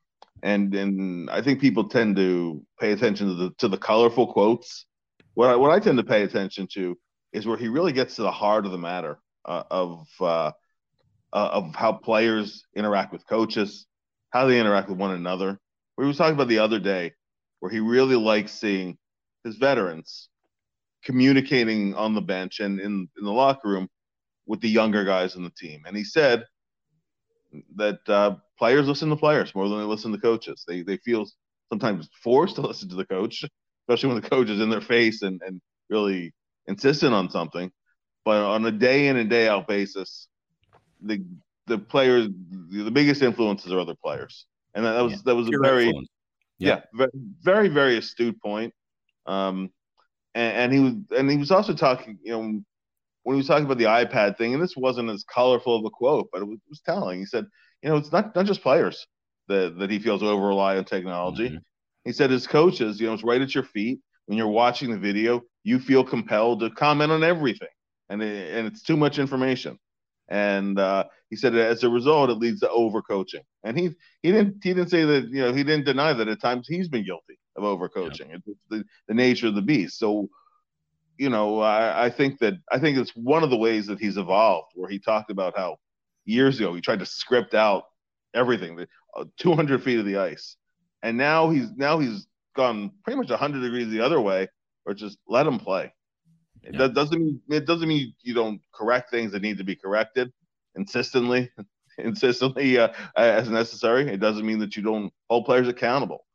and 0.43 0.75
and 0.75 1.31
I 1.31 1.43
think 1.43 1.61
people 1.61 1.89
tend 1.89 2.17
to 2.17 2.63
pay 2.79 2.93
attention 2.93 3.29
to 3.29 3.35
the 3.35 3.51
to 3.59 3.69
the 3.69 3.79
colorful 3.79 4.33
quotes. 4.33 4.87
What 5.35 5.51
I, 5.51 5.57
what 5.57 5.71
I 5.71 5.79
tend 5.81 5.99
to 5.99 6.05
pay 6.05 6.23
attention 6.23 6.67
to 6.75 6.97
is 7.33 7.47
where 7.47 7.57
he 7.57 7.69
really 7.69 7.93
gets 7.93 8.17
to 8.17 8.23
the 8.23 8.31
heart 8.31 8.67
of 8.67 8.73
the 8.73 8.79
matter 8.79 9.19
uh, 9.45 9.65
of 9.71 10.07
uh, 10.21 10.53
uh, 11.33 11.49
of 11.53 11.75
how 11.75 11.93
players 11.93 12.65
interact 12.75 13.13
with 13.13 13.27
coaches, 13.27 13.87
how 14.31 14.47
they 14.47 14.61
interact 14.61 14.89
with 14.89 14.99
one 14.99 15.13
another. 15.13 15.59
He 15.99 16.05
was 16.05 16.19
talking 16.19 16.35
about 16.35 16.49
the 16.49 16.59
other 16.59 16.79
day, 16.79 17.13
where 17.61 17.71
he 17.71 17.81
really 17.81 18.17
likes 18.17 18.53
seeing 18.53 18.99
his 19.45 19.57
veterans 19.57 20.29
communicating 21.05 21.95
on 21.95 22.15
the 22.15 22.21
bench 22.21 22.59
and 22.61 22.81
in, 22.81 23.09
in 23.17 23.25
the 23.25 23.33
locker 23.33 23.69
room 23.69 23.89
with 24.47 24.61
the 24.61 24.69
younger 24.69 25.05
guys 25.05 25.37
in 25.37 25.45
the 25.45 25.51
team. 25.51 25.83
And 25.87 25.97
he 25.97 26.05
said 26.05 26.45
that 27.77 28.01
uh, 28.09 28.37
players 28.59 28.87
listen 28.87 29.11
to 29.11 29.17
players 29.17 29.55
more 29.55 29.69
than 29.69 29.79
they 29.79 29.85
listen 29.85 30.13
to 30.13 30.19
coaches. 30.19 30.65
They 30.67 30.83
they 30.83 30.97
feel 30.99 31.27
sometimes 31.69 32.09
forced 32.23 32.57
to 32.57 32.61
listen 32.67 32.89
to 32.91 32.97
the 32.97 33.07
coach, 33.07 33.45
especially 33.89 34.13
when 34.13 34.23
the 34.23 34.29
coach 34.29 34.49
is 34.49 34.61
in 34.61 34.71
their 34.71 34.81
face 34.81 35.23
and, 35.23 35.41
and 35.45 35.61
really 35.91 36.33
insistent 36.67 37.15
on 37.15 37.31
something. 37.31 37.71
But 38.25 38.43
on 38.43 38.65
a 38.65 38.73
day 38.73 39.09
in 39.09 39.17
and 39.17 39.31
day 39.31 39.49
out 39.49 39.69
basis, 39.69 40.29
the 41.01 41.25
the 41.67 41.79
players 41.79 42.29
the 42.71 42.91
biggest 42.91 43.23
influences 43.23 43.73
are 43.73 43.81
other 43.81 43.95
players, 43.95 44.47
and 44.75 44.85
that, 44.85 44.93
that 44.93 45.03
was 45.05 45.13
yeah. 45.13 45.19
that 45.25 45.35
was 45.37 45.49
a 45.49 45.59
very 45.63 45.93
yeah. 46.59 46.81
yeah. 46.95 47.07
very 47.43 47.69
very 47.69 47.99
astute 47.99 48.41
point. 48.43 48.75
Um, 49.27 49.71
and, 50.35 50.57
and 50.57 50.73
he 50.73 50.81
was 50.81 50.93
and 51.17 51.31
he 51.31 51.37
was 51.37 51.51
also 51.51 51.75
talking, 51.75 52.19
you 52.23 52.33
know, 52.33 52.61
when 53.27 53.35
he 53.35 53.39
was 53.39 53.49
talking 53.49 53.65
about 53.65 53.79
the 53.79 53.85
iPad 53.87 54.39
thing, 54.39 54.55
and 54.55 54.63
this 54.63 54.77
wasn't 54.77 55.11
as 55.11 55.25
colorful 55.25 55.75
of 55.75 55.85
a 55.85 55.91
quote, 55.91 56.29
but 56.33 56.43
it 56.43 56.45
was, 56.45 56.59
it 56.59 56.71
was 56.71 56.81
telling. 56.81 57.19
He 57.19 57.27
said, 57.27 57.45
you 57.83 57.89
know, 57.89 57.97
it's 57.97 58.13
not 58.13 58.37
not 58.37 58.47
just 58.47 58.63
players 58.63 59.05
that 59.49 59.77
that 59.81 59.91
he 59.91 59.99
feels 59.99 60.23
over 60.23 60.47
rely 60.47 60.77
on 60.77 60.85
technology. 60.85 61.49
Mm-hmm. 61.49 61.57
He 62.05 62.13
said 62.13 62.31
his 62.31 62.47
coaches, 62.47 63.01
you 63.01 63.09
know, 63.09 63.15
it's 63.15 63.25
right 63.25 63.41
at 63.41 63.53
your 63.53 63.65
feet. 63.65 63.99
When 64.27 64.39
you're 64.39 64.47
watching 64.47 64.93
the 64.93 64.99
video, 64.99 65.43
you 65.65 65.81
feel 65.81 66.05
compelled 66.05 66.61
to 66.61 66.71
comment 66.71 67.11
on 67.11 67.25
everything, 67.25 67.75
and 68.09 68.23
it, 68.23 68.57
and 68.57 68.65
it's 68.65 68.85
too 68.85 68.97
much 68.97 69.19
information. 69.19 69.77
And 70.29 70.79
uh, 70.79 71.07
he 71.29 71.35
said 71.35 71.57
as 71.57 71.83
a 71.83 71.89
result, 71.89 72.31
it 72.31 72.35
leads 72.35 72.61
to 72.61 72.69
overcoaching. 72.69 73.43
And 73.65 73.77
he 73.77 73.91
he 74.23 74.31
didn't 74.31 74.63
he 74.63 74.73
didn't 74.73 74.91
say 74.91 75.05
that 75.05 75.25
you 75.31 75.43
know 75.43 75.53
he 75.53 75.65
didn't 75.65 75.85
deny 75.85 76.13
that 76.13 76.29
at 76.29 76.41
times 76.41 76.69
he's 76.69 76.89
been 76.89 77.05
guilty 77.05 77.41
of 77.57 77.65
overcoaching. 77.65 78.29
Yeah. 78.29 78.37
It's 78.47 78.61
the, 78.71 78.85
the 79.09 79.15
nature 79.15 79.49
of 79.49 79.57
the 79.57 79.63
beast. 79.63 79.99
So 79.99 80.29
you 81.19 81.31
know, 81.31 81.61
I, 81.61 82.07
I, 82.07 82.11
think 82.11 82.39
that 82.41 82.55
I 82.71 82.79
think 82.79 82.99
it's 82.99 83.13
one 83.17 83.43
of 83.43 83.51
the 83.51 83.57
ways 83.57 83.87
that 83.87 83.99
he's 83.99 84.17
evolved, 84.17 84.73
where 84.75 84.91
he 84.91 84.99
talked 84.99 85.31
about 85.31 85.57
how 85.57 85.77
years 86.27 86.59
ago. 86.59 86.75
He 86.75 86.81
tried 86.81 86.99
to 86.99 87.07
script 87.07 87.55
out 87.55 87.85
everything, 88.35 88.77
the 88.77 88.89
uh, 89.17 89.25
200 89.39 89.83
feet 89.83 89.99
of 89.99 90.05
the 90.05 90.19
ice, 90.19 90.57
and 91.03 91.17
now 91.17 91.51
he's 91.51 91.71
now 91.77 91.99
he's 91.99 92.27
gone 92.55 92.91
pretty 93.05 93.19
much 93.19 93.31
100 93.31 93.61
degrees 93.61 93.89
the 93.89 94.01
other 94.01 94.21
way, 94.21 94.49
or 94.85 94.95
just 94.95 95.19
let 95.29 95.47
him 95.47 95.59
play. 95.59 95.93
Yeah. 96.63 96.79
That 96.79 96.95
doesn't 96.95 97.19
mean 97.19 97.41
it 97.49 97.67
doesn't 97.67 97.89
mean 97.89 98.15
you 98.23 98.35
don't 98.35 98.61
correct 98.75 99.11
things 99.11 99.33
that 99.33 99.43
need 99.43 99.59
to 99.59 99.65
be 99.65 99.77
corrected 99.77 100.33
insistently, 100.75 101.51
insistently 101.99 102.79
uh, 102.79 102.89
as 103.17 103.49
necessary. 103.49 104.09
It 104.09 104.21
doesn't 104.21 104.47
mean 104.47 104.59
that 104.59 104.77
you 104.77 104.83
don't 104.83 105.13
hold 105.31 105.47
players 105.47 105.69
accountable, 105.69 106.27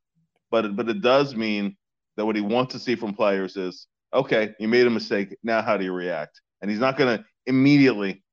but 0.50 0.76
but 0.76 0.90
it 0.90 1.02
does 1.02 1.36
mean 1.36 1.76
that 2.18 2.26
what 2.26 2.36
he 2.36 2.42
wants 2.42 2.74
to 2.74 2.80
see 2.80 2.96
from 2.96 3.14
players 3.14 3.58
is 3.58 3.88
okay, 4.14 4.54
you 4.60 4.68
made 4.68 4.88
a 4.88 4.90
mistake. 4.90 5.36
Now 5.44 5.62
how 5.62 5.78
do 5.78 5.84
you 5.84 5.94
react? 5.94 6.42
And 6.62 6.70
he's 6.70 6.80
not 6.80 6.98
going 6.98 7.18
to 7.18 7.26
immediately 7.46 8.24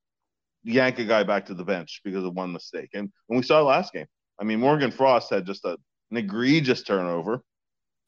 yank 0.64 0.99
a 0.99 1.04
guy 1.04 1.23
back 1.23 1.47
to 1.47 1.54
the 1.54 1.64
bench 1.64 2.00
because 2.04 2.25
of 2.25 2.35
one 2.35 2.52
mistake. 2.52 2.90
And 2.94 3.11
when 3.26 3.38
we 3.38 3.42
saw 3.42 3.62
last 3.62 3.92
game, 3.92 4.06
I 4.40 4.44
mean, 4.44 4.61
Morgan 4.61 4.90
Frost 4.90 5.30
had 5.30 5.47
just 5.47 5.64
a, 5.64 5.76
an 6.11 6.16
egregious 6.16 6.82
turnover. 6.82 7.42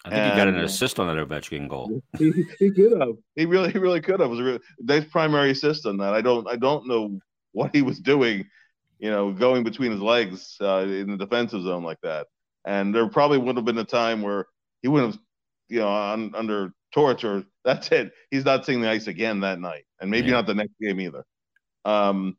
I 0.04 0.08
think 0.08 0.20
and, 0.20 0.32
he 0.32 0.36
got 0.38 0.48
an 0.48 0.56
assist 0.56 0.98
on 0.98 1.14
that 1.14 1.28
Ovechkin 1.28 1.68
goal. 1.68 2.02
He, 2.18 2.32
he 2.58 2.70
could 2.70 2.98
have. 3.00 3.16
He 3.34 3.44
really, 3.44 3.70
he 3.70 3.78
really 3.78 4.00
could 4.00 4.20
have. 4.20 4.28
It 4.28 4.30
was 4.30 4.40
a 4.40 4.44
really 4.44 4.60
nice 4.80 5.04
primary 5.04 5.50
assist 5.50 5.86
on 5.86 5.98
that. 5.98 6.14
I 6.14 6.20
don't, 6.20 6.48
I 6.48 6.56
don't 6.56 6.86
know 6.86 7.18
what 7.52 7.74
he 7.74 7.82
was 7.82 7.98
doing, 7.98 8.46
you 8.98 9.10
know, 9.10 9.32
going 9.32 9.62
between 9.62 9.92
his 9.92 10.00
legs 10.00 10.56
uh, 10.60 10.86
in 10.86 11.10
the 11.10 11.16
defensive 11.16 11.62
zone 11.62 11.82
like 11.82 12.00
that. 12.02 12.28
And 12.64 12.94
there 12.94 13.08
probably 13.08 13.38
would 13.38 13.56
have 13.56 13.64
been 13.64 13.78
a 13.78 13.84
time 13.84 14.22
where 14.22 14.46
he 14.82 14.88
would 14.88 15.02
have, 15.02 15.18
you 15.68 15.80
know, 15.80 15.88
on, 15.88 16.34
under 16.34 16.72
torture. 16.92 17.44
That's 17.64 17.90
it. 17.92 18.12
He's 18.30 18.44
not 18.44 18.64
seeing 18.64 18.80
the 18.80 18.88
ice 18.88 19.06
again 19.06 19.40
that 19.40 19.60
night, 19.60 19.84
and 20.00 20.10
maybe 20.10 20.28
yeah. 20.28 20.34
not 20.34 20.46
the 20.46 20.54
next 20.54 20.72
game 20.80 21.00
either. 21.00 21.24
Um, 21.84 22.36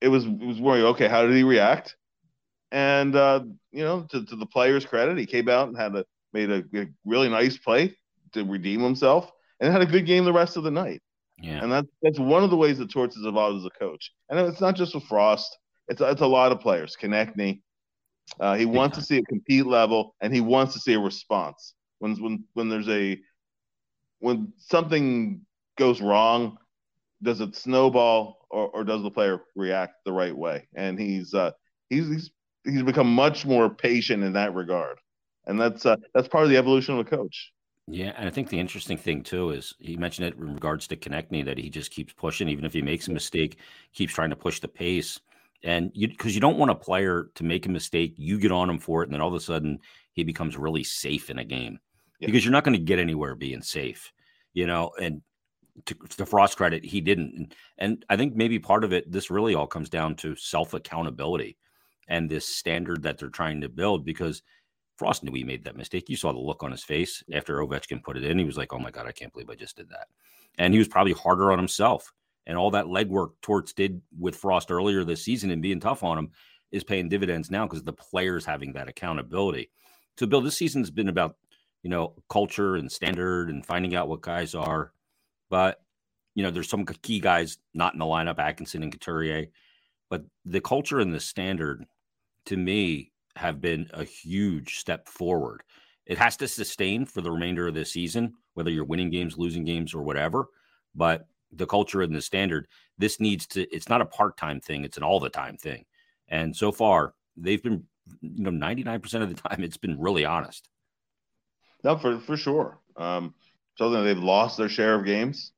it 0.00 0.08
was 0.08 0.24
it 0.24 0.38
was 0.38 0.60
worrying. 0.60 0.86
Okay, 0.86 1.08
how 1.08 1.26
did 1.26 1.36
he 1.36 1.44
react? 1.44 1.96
And 2.70 3.14
uh, 3.14 3.44
you 3.72 3.84
know, 3.84 4.06
to, 4.10 4.24
to 4.24 4.36
the 4.36 4.46
player's 4.46 4.84
credit, 4.84 5.16
he 5.18 5.26
came 5.26 5.48
out 5.48 5.68
and 5.68 5.76
had 5.76 5.94
a 5.94 6.04
made 6.32 6.50
a, 6.50 6.64
a, 6.74 6.86
really 7.04 7.28
nice 7.28 7.56
play 7.56 7.96
to 8.32 8.44
redeem 8.44 8.80
himself, 8.80 9.30
and 9.60 9.72
had 9.72 9.82
a 9.82 9.86
good 9.86 10.06
game 10.06 10.24
the 10.24 10.32
rest 10.32 10.56
of 10.56 10.64
the 10.64 10.70
night. 10.70 11.02
Yeah, 11.40 11.62
and 11.62 11.70
that's 11.70 11.88
that's 12.02 12.18
one 12.18 12.44
of 12.44 12.50
the 12.50 12.56
ways 12.56 12.78
that 12.78 12.90
Torts 12.90 13.16
has 13.16 13.24
evolved 13.24 13.58
as 13.58 13.64
a 13.64 13.78
coach. 13.78 14.12
And 14.28 14.38
it's 14.40 14.60
not 14.60 14.76
just 14.76 14.94
with 14.94 15.04
Frost; 15.04 15.56
it's 15.88 16.00
it's 16.00 16.20
a 16.20 16.26
lot 16.26 16.52
of 16.52 16.60
players. 16.60 16.96
Konecny, 17.00 17.62
uh, 18.40 18.56
he 18.56 18.66
wants 18.66 18.96
time. 18.96 19.02
to 19.02 19.06
see 19.06 19.18
a 19.18 19.22
compete 19.22 19.66
level, 19.66 20.14
and 20.20 20.34
he 20.34 20.40
wants 20.40 20.74
to 20.74 20.80
see 20.80 20.94
a 20.94 21.00
response. 21.00 21.74
When 22.00 22.16
when 22.16 22.44
when 22.54 22.68
there's 22.68 22.88
a 22.88 23.18
when 24.18 24.52
something 24.58 25.42
goes 25.76 26.00
wrong, 26.00 26.58
does 27.22 27.40
it 27.40 27.56
snowball 27.56 28.46
or, 28.50 28.68
or 28.68 28.84
does 28.84 29.02
the 29.02 29.10
player 29.10 29.40
react 29.54 30.04
the 30.04 30.12
right 30.12 30.36
way? 30.36 30.68
And 30.74 30.98
he's 30.98 31.34
uh, 31.34 31.52
he's 31.88 32.08
he's 32.08 32.30
he's 32.64 32.82
become 32.82 33.12
much 33.12 33.46
more 33.46 33.70
patient 33.70 34.22
in 34.22 34.34
that 34.34 34.54
regard, 34.54 34.98
and 35.46 35.60
that's 35.60 35.86
uh, 35.86 35.96
that's 36.14 36.28
part 36.28 36.44
of 36.44 36.50
the 36.50 36.56
evolution 36.56 36.94
of 36.94 37.00
a 37.00 37.10
coach. 37.10 37.52
Yeah, 37.90 38.12
and 38.18 38.28
I 38.28 38.30
think 38.30 38.50
the 38.50 38.60
interesting 38.60 38.98
thing 38.98 39.22
too 39.22 39.50
is 39.50 39.74
he 39.78 39.96
mentioned 39.96 40.28
it 40.28 40.36
in 40.36 40.54
regards 40.54 40.86
to 40.88 40.96
Konecny 40.96 41.44
that 41.46 41.56
he 41.56 41.70
just 41.70 41.90
keeps 41.90 42.12
pushing, 42.12 42.48
even 42.48 42.66
if 42.66 42.74
he 42.74 42.82
makes 42.82 43.08
a 43.08 43.12
mistake, 43.12 43.58
keeps 43.94 44.12
trying 44.12 44.30
to 44.30 44.36
push 44.36 44.60
the 44.60 44.68
pace. 44.68 45.18
And 45.64 45.90
you 45.94 46.08
because 46.08 46.34
you 46.34 46.40
don't 46.40 46.58
want 46.58 46.70
a 46.70 46.74
player 46.74 47.30
to 47.34 47.44
make 47.44 47.66
a 47.66 47.70
mistake, 47.70 48.14
you 48.16 48.38
get 48.38 48.52
on 48.52 48.70
him 48.70 48.78
for 48.78 49.02
it, 49.02 49.06
and 49.06 49.14
then 49.14 49.20
all 49.20 49.28
of 49.28 49.34
a 49.34 49.40
sudden 49.40 49.78
he 50.12 50.22
becomes 50.22 50.56
really 50.56 50.84
safe 50.84 51.30
in 51.30 51.38
a 51.38 51.44
game 51.44 51.80
yeah. 52.18 52.26
because 52.26 52.44
you're 52.44 52.52
not 52.52 52.64
going 52.64 52.78
to 52.78 52.84
get 52.84 52.98
anywhere 52.98 53.34
being 53.34 53.62
safe, 53.62 54.12
you 54.54 54.66
know. 54.66 54.90
And 55.00 55.22
to, 55.86 55.94
to 55.94 56.26
Frost 56.26 56.56
credit, 56.56 56.84
he 56.84 57.00
didn't. 57.00 57.34
And, 57.34 57.54
and 57.78 58.04
I 58.08 58.16
think 58.16 58.34
maybe 58.34 58.58
part 58.58 58.84
of 58.84 58.92
it, 58.92 59.10
this 59.10 59.30
really 59.30 59.54
all 59.54 59.66
comes 59.66 59.88
down 59.88 60.16
to 60.16 60.36
self 60.36 60.74
accountability 60.74 61.56
and 62.08 62.28
this 62.28 62.46
standard 62.46 63.02
that 63.02 63.18
they're 63.18 63.28
trying 63.28 63.60
to 63.60 63.68
build 63.68 64.04
because 64.04 64.42
Frost 64.96 65.22
knew 65.22 65.32
he 65.32 65.44
made 65.44 65.64
that 65.64 65.76
mistake. 65.76 66.08
You 66.08 66.16
saw 66.16 66.32
the 66.32 66.38
look 66.38 66.62
on 66.62 66.72
his 66.72 66.82
face 66.82 67.22
after 67.32 67.58
Ovechkin 67.58 68.02
put 68.02 68.16
it 68.16 68.24
in. 68.24 68.38
He 68.38 68.44
was 68.44 68.56
like, 68.56 68.72
"Oh 68.72 68.78
my 68.78 68.90
god, 68.90 69.06
I 69.06 69.12
can't 69.12 69.32
believe 69.32 69.50
I 69.50 69.54
just 69.54 69.76
did 69.76 69.88
that." 69.90 70.08
And 70.58 70.74
he 70.74 70.78
was 70.78 70.88
probably 70.88 71.12
harder 71.12 71.52
on 71.52 71.58
himself. 71.58 72.12
And 72.46 72.56
all 72.56 72.70
that 72.70 72.86
legwork 72.86 73.32
Torts 73.42 73.74
did 73.74 74.00
with 74.18 74.34
Frost 74.34 74.70
earlier 74.70 75.04
this 75.04 75.22
season 75.22 75.50
and 75.50 75.62
being 75.62 75.80
tough 75.80 76.02
on 76.02 76.18
him 76.18 76.30
is 76.72 76.82
paying 76.82 77.08
dividends 77.08 77.50
now 77.50 77.66
because 77.66 77.84
the 77.84 77.92
players 77.92 78.44
having 78.44 78.72
that 78.72 78.88
accountability. 78.88 79.70
So, 80.18 80.26
Bill, 80.26 80.40
this 80.40 80.56
season's 80.56 80.90
been 80.90 81.08
about 81.08 81.36
you 81.82 81.90
know, 81.90 82.14
culture 82.28 82.76
and 82.76 82.90
standard 82.90 83.50
and 83.50 83.64
finding 83.64 83.94
out 83.94 84.08
what 84.08 84.20
guys 84.20 84.54
are. 84.54 84.92
But, 85.50 85.80
you 86.34 86.42
know, 86.42 86.50
there's 86.50 86.68
some 86.68 86.84
key 86.84 87.20
guys 87.20 87.58
not 87.74 87.92
in 87.92 87.98
the 87.98 88.04
lineup, 88.04 88.38
Atkinson 88.38 88.82
and 88.82 88.92
Couturier. 88.92 89.46
But 90.10 90.24
the 90.44 90.60
culture 90.60 91.00
and 91.00 91.12
the 91.12 91.20
standard, 91.20 91.84
to 92.46 92.56
me, 92.56 93.12
have 93.36 93.60
been 93.60 93.88
a 93.92 94.04
huge 94.04 94.78
step 94.78 95.08
forward. 95.08 95.62
It 96.06 96.18
has 96.18 96.36
to 96.38 96.48
sustain 96.48 97.04
for 97.04 97.20
the 97.20 97.30
remainder 97.30 97.68
of 97.68 97.74
the 97.74 97.84
season, 97.84 98.34
whether 98.54 98.70
you're 98.70 98.84
winning 98.84 99.10
games, 99.10 99.38
losing 99.38 99.64
games, 99.64 99.94
or 99.94 100.02
whatever. 100.02 100.46
But 100.94 101.26
the 101.52 101.66
culture 101.66 102.02
and 102.02 102.14
the 102.14 102.22
standard, 102.22 102.66
this 102.96 103.20
needs 103.20 103.46
to, 103.48 103.62
it's 103.74 103.88
not 103.88 104.00
a 104.00 104.06
part 104.06 104.36
time 104.36 104.60
thing, 104.60 104.84
it's 104.84 104.96
an 104.96 105.02
all 105.02 105.20
the 105.20 105.30
time 105.30 105.56
thing. 105.56 105.84
And 106.28 106.54
so 106.54 106.72
far, 106.72 107.14
they've 107.36 107.62
been, 107.62 107.84
you 108.20 108.42
know, 108.42 108.50
99% 108.50 109.22
of 109.22 109.28
the 109.28 109.40
time, 109.48 109.62
it's 109.62 109.76
been 109.76 110.00
really 110.00 110.24
honest. 110.24 110.68
No, 111.84 111.96
for 111.96 112.18
for 112.20 112.36
sure. 112.36 112.78
Um, 112.96 113.34
so 113.76 113.90
they've 113.90 114.18
lost 114.18 114.56
their 114.56 114.68
share 114.68 114.94
of 114.96 115.04
games. 115.04 115.52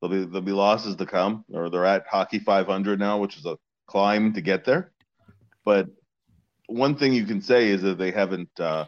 There'll 0.00 0.16
be 0.16 0.24
there'll 0.24 0.40
be 0.40 0.52
losses 0.52 0.96
to 0.96 1.06
come, 1.06 1.44
or 1.52 1.68
they're 1.68 1.84
at 1.84 2.06
hockey 2.06 2.38
500 2.38 2.98
now, 2.98 3.18
which 3.18 3.36
is 3.36 3.44
a 3.44 3.58
climb 3.86 4.32
to 4.34 4.40
get 4.40 4.64
there. 4.64 4.92
But 5.64 5.88
one 6.66 6.96
thing 6.96 7.12
you 7.12 7.26
can 7.26 7.42
say 7.42 7.68
is 7.68 7.82
that 7.82 7.98
they 7.98 8.10
haven't 8.10 8.58
uh, 8.58 8.86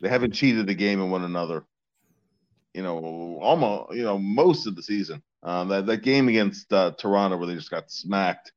they 0.00 0.08
haven't 0.08 0.32
cheated 0.32 0.66
the 0.66 0.74
game 0.74 1.00
in 1.00 1.10
one 1.10 1.24
another. 1.24 1.64
You 2.74 2.82
know, 2.82 3.38
almost 3.42 3.94
you 3.94 4.02
know 4.04 4.18
most 4.18 4.66
of 4.66 4.76
the 4.76 4.82
season. 4.82 5.22
Um, 5.42 5.68
that 5.68 5.86
that 5.86 6.02
game 6.02 6.28
against 6.28 6.72
uh, 6.72 6.92
Toronto 6.92 7.36
where 7.36 7.48
they 7.48 7.56
just 7.56 7.70
got 7.70 7.90
smacked, 7.90 8.52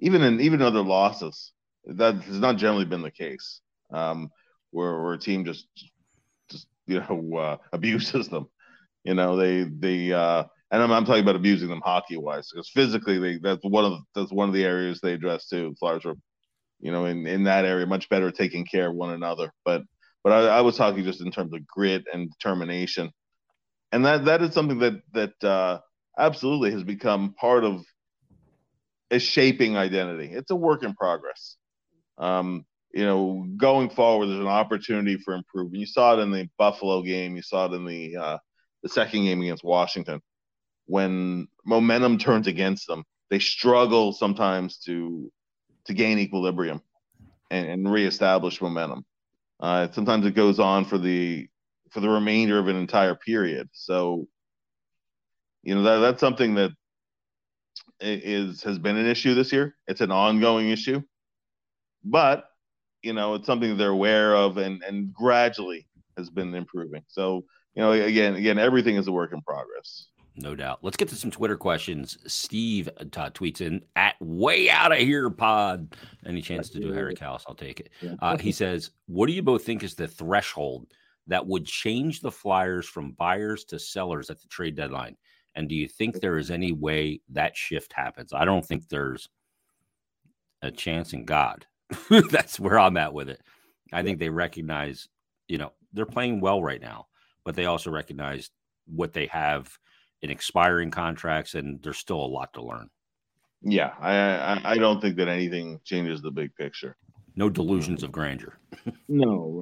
even 0.00 0.20
in 0.22 0.40
even 0.42 0.60
other 0.60 0.82
losses, 0.82 1.52
that 1.86 2.16
has 2.16 2.38
not 2.38 2.56
generally 2.58 2.84
been 2.84 3.00
the 3.00 3.10
case. 3.10 3.62
Um, 3.90 4.30
where 4.70 5.00
where 5.00 5.14
a 5.14 5.18
team 5.18 5.46
just 5.46 5.66
you 6.92 7.00
know 7.00 7.36
uh, 7.38 7.56
abuses 7.72 8.28
them. 8.28 8.46
You 9.04 9.14
know 9.14 9.36
they 9.36 9.64
they 9.64 10.12
uh, 10.12 10.44
and 10.70 10.82
I'm, 10.82 10.92
I'm 10.92 11.04
talking 11.04 11.22
about 11.22 11.36
abusing 11.36 11.68
them 11.68 11.82
hockey 11.84 12.16
wise 12.16 12.50
because 12.52 12.70
physically 12.70 13.18
they 13.18 13.38
that's 13.38 13.64
one 13.64 13.84
of 13.84 14.00
that's 14.14 14.32
one 14.32 14.48
of 14.48 14.54
the 14.54 14.64
areas 14.64 15.00
they 15.00 15.12
address 15.12 15.48
too. 15.48 15.74
Flyers 15.78 16.04
are 16.04 16.16
you 16.80 16.92
know 16.92 17.04
in 17.04 17.26
in 17.26 17.44
that 17.44 17.64
area 17.64 17.86
much 17.86 18.08
better 18.08 18.30
taking 18.30 18.64
care 18.64 18.88
of 18.88 18.94
one 18.94 19.10
another. 19.10 19.52
But 19.64 19.82
but 20.24 20.32
I, 20.32 20.58
I 20.58 20.60
was 20.62 20.76
talking 20.76 21.04
just 21.04 21.20
in 21.20 21.30
terms 21.30 21.52
of 21.54 21.66
grit 21.66 22.04
and 22.12 22.30
determination, 22.30 23.10
and 23.92 24.04
that 24.04 24.24
that 24.24 24.42
is 24.42 24.54
something 24.54 24.78
that 24.80 25.00
that 25.12 25.44
uh, 25.44 25.80
absolutely 26.18 26.72
has 26.72 26.82
become 26.82 27.34
part 27.34 27.64
of 27.64 27.84
a 29.10 29.20
shaping 29.20 29.76
identity. 29.76 30.32
It's 30.32 30.50
a 30.50 30.56
work 30.56 30.82
in 30.82 30.94
progress. 30.94 31.56
Um, 32.18 32.64
you 32.96 33.04
know, 33.04 33.46
going 33.58 33.90
forward, 33.90 34.28
there's 34.28 34.40
an 34.40 34.46
opportunity 34.46 35.18
for 35.18 35.34
improvement. 35.34 35.80
You 35.80 35.86
saw 35.86 36.16
it 36.16 36.22
in 36.22 36.30
the 36.30 36.48
Buffalo 36.56 37.02
game. 37.02 37.36
You 37.36 37.42
saw 37.42 37.66
it 37.66 37.74
in 37.74 37.84
the 37.84 38.16
uh, 38.16 38.38
the 38.82 38.88
second 38.88 39.24
game 39.24 39.42
against 39.42 39.62
Washington. 39.62 40.22
When 40.86 41.46
momentum 41.66 42.16
turns 42.16 42.46
against 42.46 42.86
them, 42.86 43.04
they 43.28 43.38
struggle 43.38 44.14
sometimes 44.14 44.78
to 44.86 45.30
to 45.84 45.92
gain 45.92 46.18
equilibrium 46.18 46.80
and, 47.50 47.68
and 47.68 47.92
reestablish 47.92 48.62
momentum. 48.62 49.04
Uh, 49.60 49.88
sometimes 49.92 50.24
it 50.24 50.34
goes 50.34 50.58
on 50.58 50.86
for 50.86 50.96
the 50.96 51.46
for 51.90 52.00
the 52.00 52.08
remainder 52.08 52.58
of 52.58 52.68
an 52.68 52.76
entire 52.76 53.14
period. 53.14 53.68
So, 53.72 54.26
you 55.62 55.74
know, 55.74 55.82
that 55.82 55.98
that's 55.98 56.20
something 56.20 56.54
that 56.54 56.70
is 58.00 58.62
has 58.62 58.78
been 58.78 58.96
an 58.96 59.06
issue 59.06 59.34
this 59.34 59.52
year. 59.52 59.76
It's 59.86 60.00
an 60.00 60.10
ongoing 60.10 60.70
issue, 60.70 61.02
but 62.02 62.46
you 63.06 63.12
know, 63.12 63.34
it's 63.34 63.46
something 63.46 63.76
they're 63.76 63.90
aware 63.90 64.34
of 64.34 64.58
and 64.58 64.82
and 64.82 65.14
gradually 65.14 65.86
has 66.16 66.28
been 66.28 66.54
improving. 66.54 67.02
So, 67.06 67.44
you 67.74 67.82
know, 67.82 67.92
again, 67.92 68.34
again, 68.34 68.58
everything 68.58 68.96
is 68.96 69.06
a 69.06 69.12
work 69.12 69.32
in 69.32 69.40
progress. 69.42 70.08
No 70.38 70.54
doubt. 70.54 70.80
Let's 70.82 70.96
get 70.98 71.08
to 71.08 71.14
some 71.14 71.30
Twitter 71.30 71.56
questions. 71.56 72.18
Steve 72.26 72.90
uh, 72.98 73.04
tweets 73.04 73.62
in 73.62 73.82
at 73.94 74.16
way 74.20 74.68
out 74.68 74.92
of 74.92 74.98
here 74.98 75.30
pod. 75.30 75.96
Any 76.26 76.42
chance 76.42 76.68
to 76.70 76.80
do 76.80 76.92
Harry 76.92 77.14
Kalas? 77.14 77.44
I'll 77.48 77.54
take 77.54 77.80
it. 77.80 77.90
Uh, 78.20 78.36
he 78.36 78.52
says, 78.52 78.90
What 79.06 79.28
do 79.28 79.32
you 79.32 79.42
both 79.42 79.64
think 79.64 79.82
is 79.82 79.94
the 79.94 80.08
threshold 80.08 80.88
that 81.28 81.46
would 81.46 81.64
change 81.64 82.20
the 82.20 82.30
Flyers 82.30 82.86
from 82.86 83.12
buyers 83.12 83.64
to 83.66 83.78
sellers 83.78 84.28
at 84.28 84.40
the 84.42 84.48
trade 84.48 84.76
deadline? 84.76 85.16
And 85.54 85.70
do 85.70 85.74
you 85.74 85.88
think 85.88 86.20
there 86.20 86.36
is 86.36 86.50
any 86.50 86.72
way 86.72 87.20
that 87.30 87.56
shift 87.56 87.94
happens? 87.94 88.34
I 88.34 88.44
don't 88.44 88.66
think 88.66 88.88
there's 88.88 89.30
a 90.60 90.70
chance 90.70 91.14
in 91.14 91.24
God. 91.24 91.66
That's 92.30 92.58
where 92.58 92.78
I'm 92.78 92.96
at 92.96 93.12
with 93.12 93.28
it. 93.28 93.40
I 93.92 94.02
think 94.02 94.18
they 94.18 94.28
recognize, 94.28 95.08
you 95.48 95.58
know, 95.58 95.72
they're 95.92 96.06
playing 96.06 96.40
well 96.40 96.62
right 96.62 96.80
now, 96.80 97.06
but 97.44 97.54
they 97.54 97.66
also 97.66 97.90
recognize 97.90 98.50
what 98.86 99.12
they 99.12 99.26
have 99.26 99.70
in 100.22 100.30
expiring 100.30 100.90
contracts, 100.90 101.54
and 101.54 101.82
there's 101.82 101.98
still 101.98 102.20
a 102.20 102.26
lot 102.26 102.52
to 102.54 102.62
learn. 102.62 102.90
Yeah, 103.62 103.92
I, 104.00 104.14
I, 104.14 104.72
I 104.72 104.78
don't 104.78 105.00
think 105.00 105.16
that 105.16 105.28
anything 105.28 105.80
changes 105.84 106.22
the 106.22 106.30
big 106.30 106.54
picture. 106.54 106.96
No 107.36 107.50
delusions 107.50 108.02
of 108.02 108.12
grandeur. 108.12 108.58
no, 109.08 109.60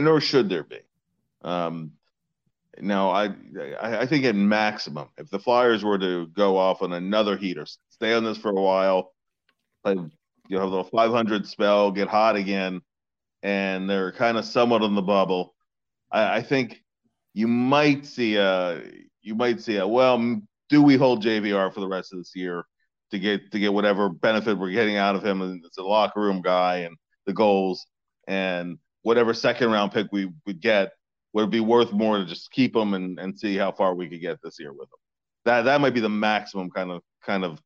nor 0.00 0.20
should 0.20 0.48
there 0.48 0.64
be. 0.64 0.78
Um, 1.42 1.92
now, 2.80 3.10
I 3.10 3.30
I 3.80 4.06
think 4.06 4.24
at 4.24 4.34
maximum, 4.34 5.08
if 5.18 5.30
the 5.30 5.38
Flyers 5.38 5.84
were 5.84 5.98
to 5.98 6.26
go 6.28 6.56
off 6.56 6.82
on 6.82 6.92
another 6.92 7.36
heater, 7.36 7.66
stay 7.90 8.14
on 8.14 8.24
this 8.24 8.38
for 8.38 8.50
a 8.50 8.60
while, 8.60 9.12
play, 9.84 9.96
you 10.48 10.58
have 10.58 10.68
little 10.68 10.84
500 10.84 11.46
spell, 11.46 11.90
get 11.90 12.08
hot 12.08 12.36
again, 12.36 12.80
and 13.42 13.88
they're 13.88 14.12
kind 14.12 14.36
of 14.36 14.44
somewhat 14.44 14.82
on 14.82 14.94
the 14.94 15.02
bubble. 15.02 15.54
I, 16.10 16.36
I 16.36 16.42
think 16.42 16.82
you 17.32 17.48
might 17.48 18.06
see 18.06 18.36
a 18.36 18.82
you 19.22 19.34
might 19.34 19.60
see 19.60 19.76
a 19.76 19.86
well, 19.86 20.40
do 20.68 20.82
we 20.82 20.96
hold 20.96 21.22
JVR 21.22 21.72
for 21.72 21.80
the 21.80 21.88
rest 21.88 22.12
of 22.12 22.18
this 22.18 22.32
year 22.34 22.64
to 23.10 23.18
get 23.18 23.50
to 23.52 23.58
get 23.58 23.72
whatever 23.72 24.08
benefit 24.08 24.58
we're 24.58 24.70
getting 24.70 24.96
out 24.96 25.16
of 25.16 25.24
him 25.24 25.42
as 25.42 25.76
a 25.78 25.82
locker 25.82 26.20
room 26.20 26.42
guy 26.42 26.78
and 26.78 26.96
the 27.26 27.32
goals 27.32 27.86
and 28.28 28.78
whatever 29.02 29.34
second 29.34 29.70
round 29.70 29.92
pick 29.92 30.08
we 30.12 30.30
would 30.46 30.60
get 30.60 30.92
would 31.32 31.50
be 31.50 31.60
worth 31.60 31.92
more 31.92 32.18
to 32.18 32.24
just 32.24 32.50
keep 32.52 32.74
him 32.74 32.94
and, 32.94 33.18
and 33.18 33.38
see 33.38 33.56
how 33.56 33.72
far 33.72 33.94
we 33.94 34.08
could 34.08 34.20
get 34.20 34.38
this 34.42 34.56
year 34.58 34.72
with 34.72 34.86
him. 34.86 34.98
That 35.44 35.62
that 35.62 35.80
might 35.80 35.94
be 35.94 36.00
the 36.00 36.08
maximum 36.08 36.70
kind 36.70 36.90
of 36.90 37.02
kind 37.24 37.44
of 37.44 37.60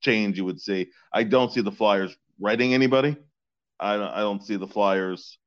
change 0.00 0.36
you 0.36 0.44
would 0.44 0.60
see. 0.60 0.88
I 1.12 1.24
don't 1.24 1.52
see 1.52 1.62
the 1.62 1.72
Flyers 1.72 2.16
writing 2.40 2.74
anybody. 2.74 3.16
I 3.80 3.96
don't, 3.96 4.08
I 4.08 4.20
don't 4.20 4.44
see 4.44 4.56
the 4.56 4.66
Flyers 4.66 5.38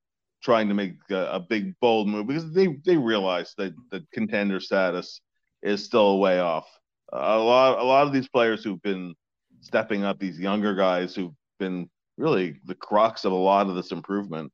trying 0.44 0.68
to 0.68 0.74
make 0.74 0.96
a, 1.10 1.32
a, 1.34 1.40
big 1.40 1.74
bold 1.80 2.08
move 2.08 2.28
because 2.28 2.54
they 2.54 2.68
they 2.86 2.96
realize 2.96 3.54
that 3.58 3.74
the 3.92 4.06
contender 4.14 4.60
status 4.60 5.22
is 5.64 5.84
still 5.84 6.10
a 6.10 6.18
way 6.18 6.40
off. 6.40 6.68
a 7.12 7.40
lot 7.40 7.80
a 7.80 7.84
lot 7.84 8.06
of 8.06 8.14
these 8.14 8.28
players 8.28 8.64
who've 8.64 8.82
been 8.82 9.16
stepping 9.62 10.04
up, 10.04 10.20
these 10.20 10.40
younger 10.40 10.76
guys 10.76 11.16
who've 11.16 11.34
been 11.60 11.90
really 12.18 12.60
the 12.66 12.76
crux 12.76 13.26
of 13.26 13.32
a 13.32 13.36
lot 13.36 13.68
of 13.68 13.76
this 13.76 13.92
improvement, 13.92 14.52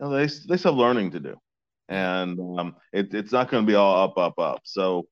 you 0.00 0.06
know, 0.06 0.12
they 0.12 0.26
they 0.48 0.56
still 0.56 0.72
have 0.72 0.78
learning 0.78 1.12
to 1.12 1.20
do 1.20 1.36
and 1.92 2.38
um, 2.58 2.76
it, 2.92 3.12
it's 3.12 3.32
not 3.32 3.50
going 3.50 3.64
to 3.64 3.70
be 3.70 3.74
all 3.74 4.02
up, 4.02 4.16
up, 4.16 4.38
up. 4.38 4.60
So, 4.64 5.06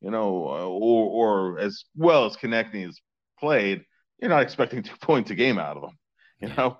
you 0.00 0.10
know, 0.10 0.28
or, 0.28 1.56
or 1.56 1.58
as 1.58 1.84
well 1.96 2.24
as 2.24 2.36
Konecny 2.36 2.84
has 2.86 3.00
played, 3.38 3.82
you're 4.20 4.30
not 4.30 4.42
expecting 4.42 4.82
two 4.82 4.96
points 5.00 5.30
a 5.30 5.34
game 5.34 5.58
out 5.58 5.76
of 5.76 5.84
him. 5.84 5.98
You 6.40 6.48
know, 6.56 6.78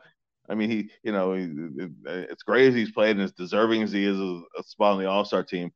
I 0.48 0.54
mean, 0.54 0.70
he, 0.70 0.90
you 1.02 1.12
know, 1.12 1.34
he, 1.34 1.48
it's 2.06 2.42
great 2.42 2.68
as 2.68 2.74
he's 2.74 2.90
played 2.90 3.16
and 3.16 3.20
as 3.20 3.32
deserving 3.32 3.82
as 3.82 3.92
he 3.92 4.04
is 4.04 4.18
of 4.18 4.42
a 4.58 4.62
spot 4.62 4.94
on 4.94 4.98
the 4.98 5.08
All 5.08 5.24
Star 5.24 5.42
team. 5.42 5.70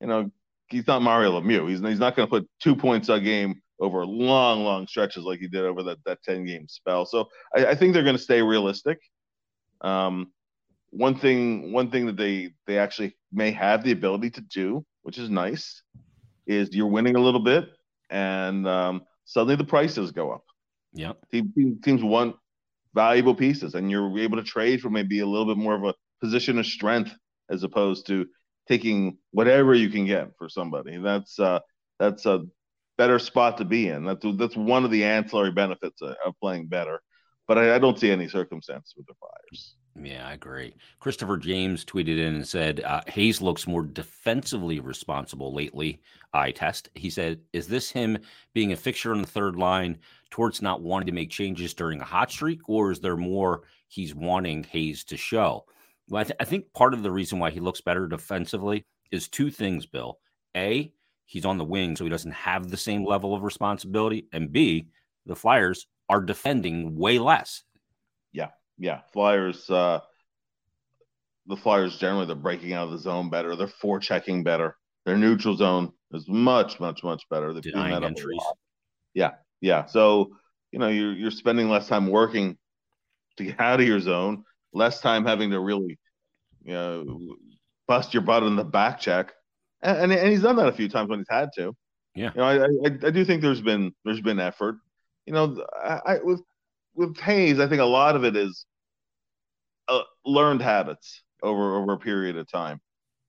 You 0.00 0.06
know, 0.06 0.30
he's 0.68 0.86
not 0.86 1.02
Mario 1.02 1.40
Lemieux. 1.40 1.68
He's 1.68 1.80
he's 1.80 1.98
not 1.98 2.16
going 2.16 2.26
to 2.26 2.30
put 2.30 2.48
two 2.60 2.76
points 2.76 3.08
a 3.08 3.20
game 3.20 3.62
over 3.80 4.04
long, 4.04 4.64
long 4.64 4.86
stretches 4.86 5.24
like 5.24 5.38
he 5.38 5.48
did 5.48 5.64
over 5.64 5.82
that 5.84 5.98
that 6.04 6.22
ten 6.22 6.44
game 6.44 6.66
spell. 6.68 7.06
So 7.06 7.28
I, 7.56 7.66
I 7.66 7.74
think 7.74 7.94
they're 7.94 8.02
going 8.02 8.16
to 8.16 8.22
stay 8.22 8.42
realistic. 8.42 8.98
Um, 9.80 10.32
one 10.90 11.14
thing 11.14 11.72
one 11.72 11.90
thing 11.90 12.06
that 12.06 12.16
they 12.16 12.50
they 12.66 12.78
actually 12.78 13.16
may 13.32 13.50
have 13.52 13.84
the 13.84 13.92
ability 13.92 14.30
to 14.30 14.40
do, 14.40 14.84
which 15.02 15.18
is 15.18 15.30
nice, 15.30 15.82
is 16.46 16.74
you're 16.74 16.86
winning 16.86 17.16
a 17.16 17.20
little 17.20 17.42
bit, 17.42 17.68
and 18.10 18.66
um, 18.66 19.02
suddenly 19.24 19.56
the 19.56 19.64
prices 19.64 20.10
go 20.10 20.32
up. 20.32 20.44
Yeah, 20.98 21.12
team, 21.30 21.78
teams 21.84 22.02
want 22.02 22.34
valuable 22.92 23.36
pieces, 23.36 23.76
and 23.76 23.88
you're 23.88 24.18
able 24.18 24.36
to 24.36 24.42
trade 24.42 24.80
for 24.80 24.90
maybe 24.90 25.20
a 25.20 25.26
little 25.26 25.46
bit 25.46 25.56
more 25.56 25.76
of 25.76 25.84
a 25.84 25.94
position 26.20 26.58
of 26.58 26.66
strength 26.66 27.14
as 27.48 27.62
opposed 27.62 28.08
to 28.08 28.26
taking 28.66 29.16
whatever 29.30 29.74
you 29.74 29.90
can 29.90 30.06
get 30.06 30.30
for 30.36 30.48
somebody. 30.48 30.96
That's 30.96 31.38
uh, 31.38 31.60
that's 32.00 32.26
a 32.26 32.46
better 32.96 33.20
spot 33.20 33.58
to 33.58 33.64
be 33.64 33.88
in. 33.88 34.04
That's 34.04 34.26
that's 34.34 34.56
one 34.56 34.84
of 34.84 34.90
the 34.90 35.04
ancillary 35.04 35.52
benefits 35.52 36.02
of, 36.02 36.16
of 36.26 36.34
playing 36.40 36.66
better. 36.66 37.00
But 37.46 37.58
I, 37.58 37.76
I, 37.76 37.78
don't 37.78 37.96
see 37.96 38.10
any 38.10 38.26
circumstance 38.26 38.92
with 38.96 39.06
the 39.06 39.14
Flyers. 39.20 39.76
Yeah, 40.00 40.28
I 40.28 40.34
agree. 40.34 40.74
Christopher 41.00 41.36
James 41.36 41.84
tweeted 41.84 42.18
in 42.18 42.36
and 42.36 42.46
said 42.46 42.80
uh, 42.80 43.00
Hayes 43.08 43.40
looks 43.42 43.66
more 43.66 43.82
defensively 43.82 44.78
responsible 44.78 45.52
lately. 45.52 46.00
I 46.32 46.52
test. 46.52 46.88
He 46.94 47.10
said, 47.10 47.40
"Is 47.52 47.66
this 47.66 47.90
him 47.90 48.18
being 48.54 48.72
a 48.72 48.76
fixture 48.76 49.12
on 49.12 49.22
the 49.22 49.26
third 49.26 49.56
line 49.56 49.98
towards 50.30 50.62
not 50.62 50.82
wanting 50.82 51.06
to 51.06 51.12
make 51.12 51.30
changes 51.30 51.74
during 51.74 52.00
a 52.00 52.04
hot 52.04 52.30
streak, 52.30 52.60
or 52.68 52.92
is 52.92 53.00
there 53.00 53.16
more 53.16 53.62
he's 53.88 54.14
wanting 54.14 54.62
Hayes 54.64 55.02
to 55.04 55.16
show?" 55.16 55.64
Well, 56.08 56.20
I, 56.20 56.24
th- 56.24 56.36
I 56.40 56.44
think 56.44 56.72
part 56.74 56.94
of 56.94 57.02
the 57.02 57.10
reason 57.10 57.38
why 57.40 57.50
he 57.50 57.60
looks 57.60 57.80
better 57.80 58.06
defensively 58.06 58.84
is 59.10 59.28
two 59.28 59.50
things. 59.50 59.84
Bill, 59.84 60.20
a 60.56 60.92
he's 61.24 61.44
on 61.44 61.58
the 61.58 61.64
wing, 61.64 61.96
so 61.96 62.04
he 62.04 62.10
doesn't 62.10 62.32
have 62.32 62.70
the 62.70 62.76
same 62.76 63.04
level 63.04 63.34
of 63.34 63.42
responsibility, 63.42 64.28
and 64.32 64.52
b 64.52 64.86
the 65.26 65.34
Flyers 65.36 65.88
are 66.08 66.20
defending 66.20 66.96
way 66.96 67.18
less 67.18 67.64
yeah, 68.78 69.00
Flyers. 69.12 69.68
Uh, 69.68 70.00
the 71.46 71.56
Flyers 71.56 71.98
generally 71.98 72.26
they're 72.26 72.36
breaking 72.36 72.72
out 72.72 72.84
of 72.84 72.92
the 72.92 72.98
zone 72.98 73.30
better. 73.30 73.56
They're 73.56 73.66
forechecking 73.66 74.44
better. 74.44 74.76
Their 75.04 75.16
neutral 75.16 75.56
zone 75.56 75.92
is 76.12 76.28
much, 76.28 76.78
much, 76.78 77.02
much 77.02 77.22
better. 77.30 77.52
They've 77.52 77.62
Denying 77.62 78.04
entries. 78.04 78.42
Yeah, 79.14 79.32
yeah. 79.60 79.86
So 79.86 80.36
you 80.70 80.78
know 80.78 80.88
you're 80.88 81.12
you're 81.12 81.30
spending 81.30 81.68
less 81.68 81.88
time 81.88 82.08
working 82.08 82.56
to 83.36 83.44
get 83.44 83.60
out 83.60 83.80
of 83.80 83.86
your 83.86 84.00
zone, 84.00 84.44
less 84.72 85.00
time 85.00 85.24
having 85.24 85.50
to 85.50 85.60
really, 85.60 85.98
you 86.62 86.74
know, 86.74 87.36
bust 87.86 88.12
your 88.12 88.22
butt 88.22 88.42
in 88.42 88.56
the 88.56 88.64
back 88.64 89.00
check, 89.00 89.32
and, 89.82 89.96
and, 89.98 90.12
and 90.12 90.30
he's 90.30 90.42
done 90.42 90.56
that 90.56 90.68
a 90.68 90.72
few 90.72 90.88
times 90.88 91.08
when 91.08 91.20
he's 91.20 91.26
had 91.30 91.48
to. 91.56 91.74
Yeah, 92.14 92.30
you 92.34 92.40
know, 92.40 92.44
I, 92.44 92.88
I, 92.88 93.06
I 93.06 93.10
do 93.10 93.24
think 93.24 93.40
there's 93.42 93.62
been 93.62 93.92
there's 94.04 94.20
been 94.20 94.40
effort. 94.40 94.76
You 95.24 95.32
know, 95.32 95.64
I, 95.82 96.00
I 96.04 96.18
with 96.22 96.42
with 96.94 97.16
Hayes, 97.20 97.60
I 97.60 97.66
think 97.66 97.80
a 97.80 97.86
lot 97.86 98.16
of 98.16 98.24
it 98.24 98.36
is 98.36 98.66
uh, 99.88 100.02
learned 100.24 100.62
habits 100.62 101.22
over 101.42 101.76
over 101.76 101.94
a 101.94 101.98
period 101.98 102.36
of 102.36 102.50
time, 102.50 102.80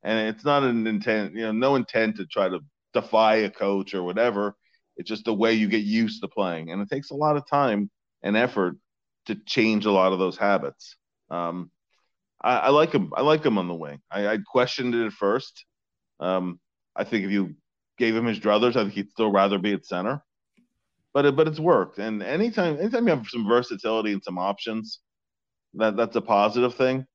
and 0.04 0.30
it's 0.30 0.46
not 0.46 0.64
an 0.64 0.88
intent, 0.88 1.34
you 1.34 1.42
know, 1.42 1.52
no 1.52 1.76
intent 1.76 2.18
to 2.18 2.26
try 2.26 2.50
to 2.50 2.60
defy 2.94 3.38
a 3.38 3.50
coach 3.50 3.94
or 3.94 4.04
whatever. 4.04 4.56
It's 4.98 5.10
just 5.10 5.26
the 5.26 5.34
way 5.34 5.54
you 5.54 5.68
get 5.68 5.84
used 5.84 6.22
to 6.22 6.28
playing, 6.28 6.72
and 6.72 6.82
it 6.82 6.90
takes 6.90 7.12
a 7.12 7.16
lot 7.16 7.38
of 7.38 7.48
time 7.48 7.90
and 8.24 8.36
effort 8.36 8.76
to 9.28 9.36
change 9.36 9.86
a 9.86 9.92
lot 9.92 10.12
of 10.12 10.20
those 10.20 10.38
habits. 10.38 10.96
Um, 11.30 11.72
I, 12.42 12.58
I, 12.58 12.70
like 12.70 12.92
him. 12.92 13.14
I 13.16 13.22
like 13.22 13.46
him 13.46 13.58
on 13.58 13.68
the 13.68 13.76
wing. 13.76 14.00
I, 14.12 14.28
I 14.28 14.38
questioned 14.38 14.96
it 14.96 15.06
at 15.06 15.14
first. 15.14 15.66
Um, 16.20 16.60
I 16.96 17.04
think 17.04 17.26
if 17.26 17.32
you 17.32 17.56
gave 17.98 18.16
him 18.16 18.26
his 18.26 18.40
druthers, 18.40 18.76
I 18.76 18.84
think 18.84 18.94
he'd 18.94 19.12
still 19.12 19.32
rather 19.32 19.58
be 19.58 19.74
at 19.74 19.86
center 19.86 20.22
but 21.14 21.26
it, 21.26 21.36
but 21.36 21.48
it's 21.48 21.60
worked. 21.60 22.00
And 22.00 22.22
anytime 22.22 22.80
anytime 22.80 23.08
you 23.08 23.16
have 23.16 23.28
some 23.28 23.48
versatility 23.48 24.14
and 24.14 24.24
some 24.24 24.38
options, 24.38 25.00
that 25.76 25.96
that's 25.96 26.16
a 26.16 26.22
positive 26.22 26.76
thing. 26.76 27.06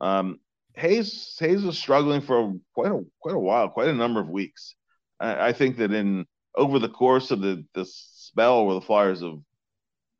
Um, 0.00 0.38
Hayes 0.74 1.36
Hayes 1.38 1.62
was 1.62 1.78
struggling 1.78 2.20
for 2.20 2.54
quite 2.74 2.90
a 2.90 3.04
quite 3.20 3.34
a 3.34 3.38
while, 3.38 3.68
quite 3.68 3.88
a 3.88 3.94
number 3.94 4.20
of 4.20 4.28
weeks. 4.28 4.74
I, 5.20 5.48
I 5.48 5.52
think 5.52 5.76
that 5.78 5.92
in 5.92 6.26
over 6.54 6.78
the 6.78 6.88
course 6.88 7.30
of 7.30 7.40
the 7.40 7.64
the 7.74 7.84
spell 7.86 8.66
where 8.66 8.74
the 8.74 8.80
Flyers 8.80 9.22
have 9.22 9.38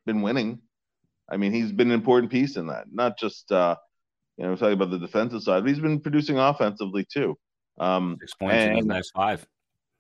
been 0.07 0.23
winning, 0.23 0.61
I 1.31 1.37
mean 1.37 1.53
he's 1.53 1.73
been 1.73 1.89
an 1.89 1.95
important 1.95 2.31
piece 2.31 2.57
in 2.57 2.67
that. 2.69 2.87
Not 2.93 3.19
just 3.19 3.51
uh, 3.51 3.77
you 4.37 4.45
know 4.45 4.51
we're 4.51 4.57
talking 4.57 4.75
about 4.75 4.91
the 4.91 4.99
defensive 4.99 5.43
side, 5.43 5.63
but 5.63 5.69
he's 5.69 5.81
been 5.81 6.01
producing 6.01 6.39
offensively 6.39 7.07
too. 7.11 7.37
Um, 7.81 8.19
Six 8.21 8.35
points 8.35 8.55
and, 8.55 8.79
in 8.79 8.89
the 8.89 8.95
last 8.95 9.13
five. 9.15 9.47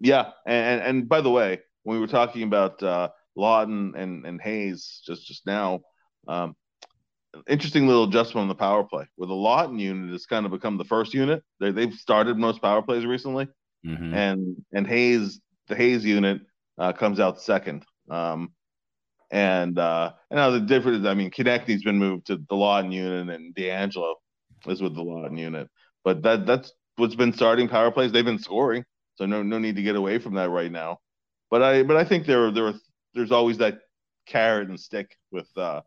Yeah, 0.00 0.33
and 0.46 0.83
and 0.83 1.09
by 1.09 1.22
the 1.22 1.31
way, 1.31 1.61
when 1.85 1.96
we 1.96 2.00
were 2.00 2.09
talking 2.09 2.42
about 2.42 2.83
uh, 2.83 3.09
Laughton 3.38 3.96
and 3.96 4.26
and 4.26 4.40
Hayes 4.40 5.02
just 5.07 5.26
just 5.26 5.46
now. 5.46 5.81
Um, 6.28 6.55
interesting 7.48 7.86
little 7.86 8.04
adjustment 8.04 8.42
on 8.42 8.48
the 8.48 8.54
power 8.54 8.84
play 8.84 9.06
where 9.16 9.28
the 9.28 9.34
Laughton 9.34 9.78
unit 9.78 10.12
has 10.12 10.26
kind 10.26 10.46
of 10.46 10.52
become 10.52 10.76
the 10.76 10.84
first 10.84 11.14
unit. 11.14 11.42
They 11.60 11.70
they've 11.70 11.94
started 11.94 12.36
most 12.38 12.60
power 12.60 12.82
plays 12.82 13.06
recently, 13.06 13.48
mm-hmm. 13.84 14.14
and 14.14 14.56
and 14.72 14.86
Hayes 14.86 15.40
the 15.68 15.76
Hayes 15.76 16.04
unit 16.04 16.42
uh, 16.78 16.92
comes 16.92 17.20
out 17.20 17.40
second. 17.40 17.84
Um, 18.10 18.52
and 19.30 19.78
uh, 19.78 20.12
and 20.30 20.36
now 20.36 20.50
the 20.50 20.60
difference, 20.60 21.06
I 21.06 21.14
mean, 21.14 21.30
Konecny's 21.30 21.82
been 21.82 21.98
moved 21.98 22.26
to 22.26 22.36
the 22.36 22.54
Laughton 22.54 22.92
unit, 22.92 23.34
and 23.34 23.54
D'Angelo 23.54 24.16
is 24.66 24.82
with 24.82 24.94
the 24.94 25.02
Laughton 25.02 25.38
unit. 25.38 25.68
But 26.04 26.22
that 26.22 26.46
that's 26.46 26.72
what's 26.96 27.14
been 27.14 27.32
starting 27.32 27.68
power 27.68 27.90
plays. 27.90 28.12
They've 28.12 28.24
been 28.24 28.38
scoring, 28.38 28.84
so 29.14 29.24
no 29.24 29.42
no 29.42 29.58
need 29.58 29.76
to 29.76 29.82
get 29.82 29.96
away 29.96 30.18
from 30.18 30.34
that 30.34 30.50
right 30.50 30.70
now. 30.70 30.98
But 31.50 31.62
I 31.62 31.82
but 31.82 31.96
I 31.96 32.04
think 32.04 32.26
there 32.26 32.50
there 32.50 32.74
there's 33.14 33.32
always 33.32 33.58
that 33.58 33.78
carrot 34.26 34.68
and 34.68 34.78
stick 34.78 35.16
with 35.30 35.48
uh, 35.56 35.80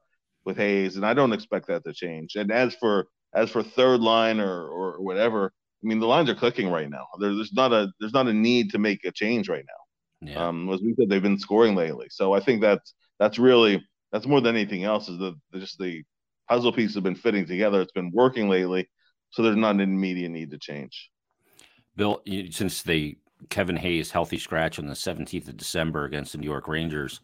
with 0.45 0.57
Hayes, 0.57 0.95
and 0.95 1.05
I 1.05 1.13
don't 1.13 1.33
expect 1.33 1.67
that 1.67 1.83
to 1.83 1.93
change. 1.93 2.35
And 2.35 2.51
as 2.51 2.75
for 2.75 3.07
as 3.33 3.49
for 3.49 3.63
third 3.63 4.01
line 4.01 4.39
or 4.39 4.67
or 4.67 5.01
whatever, 5.01 5.51
I 5.83 5.87
mean 5.87 5.99
the 5.99 6.07
lines 6.07 6.29
are 6.29 6.35
clicking 6.35 6.69
right 6.69 6.89
now. 6.89 7.07
There, 7.19 7.35
there's 7.35 7.53
not 7.53 7.73
a 7.73 7.91
there's 7.99 8.13
not 8.13 8.27
a 8.27 8.33
need 8.33 8.71
to 8.71 8.77
make 8.77 9.03
a 9.05 9.11
change 9.11 9.49
right 9.49 9.65
now. 9.65 10.31
Yeah. 10.31 10.47
Um, 10.47 10.69
as 10.71 10.81
we 10.81 10.95
said, 10.95 11.09
they've 11.09 11.21
been 11.21 11.39
scoring 11.39 11.75
lately, 11.75 12.07
so 12.09 12.33
I 12.33 12.39
think 12.39 12.61
that's 12.61 12.93
that's 13.19 13.39
really 13.39 13.85
that's 14.11 14.27
more 14.27 14.41
than 14.41 14.55
anything 14.55 14.83
else 14.83 15.09
is 15.09 15.17
the 15.17 15.35
just 15.55 15.77
the 15.79 16.03
puzzle 16.49 16.71
pieces 16.71 16.95
have 16.95 17.03
been 17.03 17.15
fitting 17.15 17.45
together. 17.45 17.81
It's 17.81 17.91
been 17.91 18.11
working 18.13 18.49
lately, 18.49 18.89
so 19.31 19.41
there's 19.41 19.57
not 19.57 19.75
an 19.75 19.81
immediate 19.81 20.29
need 20.29 20.51
to 20.51 20.59
change. 20.59 21.09
Bill, 21.95 22.21
since 22.51 22.81
the 22.81 23.17
Kevin 23.49 23.77
Hayes 23.77 24.11
healthy 24.11 24.37
scratch 24.37 24.79
on 24.79 24.87
the 24.87 24.93
17th 24.93 25.47
of 25.47 25.57
December 25.57 26.05
against 26.05 26.31
the 26.31 26.37
New 26.37 26.47
York 26.47 26.67
Rangers. 26.67 27.21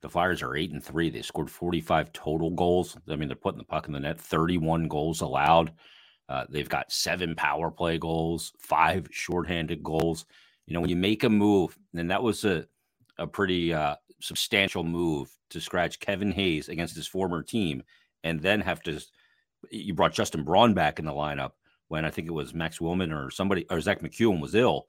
The 0.00 0.08
Flyers 0.08 0.42
are 0.42 0.56
eight 0.56 0.70
and 0.70 0.82
three. 0.82 1.10
They 1.10 1.22
scored 1.22 1.50
45 1.50 2.12
total 2.12 2.50
goals. 2.50 2.96
I 3.08 3.16
mean, 3.16 3.28
they're 3.28 3.36
putting 3.36 3.58
the 3.58 3.64
puck 3.64 3.86
in 3.86 3.92
the 3.92 4.00
net, 4.00 4.20
31 4.20 4.88
goals 4.88 5.20
allowed. 5.20 5.72
Uh, 6.28 6.44
they've 6.48 6.68
got 6.68 6.92
seven 6.92 7.34
power 7.34 7.70
play 7.70 7.98
goals, 7.98 8.52
five 8.58 9.08
shorthanded 9.10 9.82
goals. 9.82 10.26
You 10.66 10.74
know, 10.74 10.80
when 10.80 10.90
you 10.90 10.96
make 10.96 11.24
a 11.24 11.28
move, 11.30 11.76
and 11.94 12.10
that 12.10 12.22
was 12.22 12.44
a, 12.44 12.66
a 13.16 13.26
pretty 13.26 13.72
uh, 13.72 13.96
substantial 14.20 14.84
move 14.84 15.30
to 15.50 15.60
scratch 15.60 16.00
Kevin 16.00 16.32
Hayes 16.32 16.68
against 16.68 16.94
his 16.94 17.06
former 17.06 17.42
team, 17.42 17.82
and 18.22 18.40
then 18.40 18.60
have 18.60 18.82
to. 18.82 19.00
You 19.70 19.94
brought 19.94 20.12
Justin 20.12 20.44
Braun 20.44 20.74
back 20.74 20.98
in 20.98 21.06
the 21.06 21.12
lineup 21.12 21.52
when 21.88 22.04
I 22.04 22.10
think 22.10 22.28
it 22.28 22.32
was 22.32 22.54
Max 22.54 22.78
Willman 22.78 23.12
or 23.12 23.30
somebody 23.30 23.66
or 23.70 23.80
Zack 23.80 24.02
MacEwen 24.02 24.40
was 24.40 24.54
ill, 24.54 24.86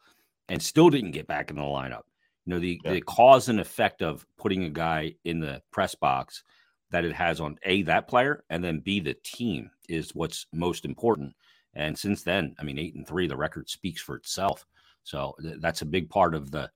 and 0.49 0.61
still 0.61 0.89
didn't 0.89 1.11
get 1.11 1.27
back 1.27 1.49
in 1.49 1.55
the 1.55 1.63
lineup. 1.63 2.03
You 2.49 2.55
know, 2.55 2.61
the, 2.61 2.81
yeah. 2.83 2.93
the 2.93 3.01
cause 3.01 3.47
and 3.47 3.59
effect 3.59 4.01
of 4.01 4.25
putting 4.35 4.63
a 4.63 4.71
guy 4.71 5.13
in 5.23 5.39
the 5.39 5.61
press 5.69 5.93
box 5.93 6.41
that 6.89 7.05
it 7.05 7.13
has 7.13 7.39
on 7.39 7.59
A, 7.61 7.83
that 7.83 8.07
player, 8.07 8.43
and 8.49 8.63
then 8.63 8.79
B, 8.79 8.99
the 8.99 9.13
team 9.23 9.69
is 9.87 10.15
what's 10.15 10.47
most 10.51 10.83
important. 10.83 11.35
And 11.75 11.95
since 11.95 12.23
then, 12.23 12.55
I 12.59 12.63
mean, 12.63 12.79
eight 12.79 12.95
and 12.95 13.07
three, 13.07 13.27
the 13.27 13.37
record 13.37 13.69
speaks 13.69 14.01
for 14.01 14.15
itself. 14.15 14.65
So 15.03 15.35
th- 15.39 15.57
that's 15.59 15.83
a 15.83 15.85
big 15.85 16.09
part 16.09 16.33
of 16.33 16.49
the, 16.49 16.71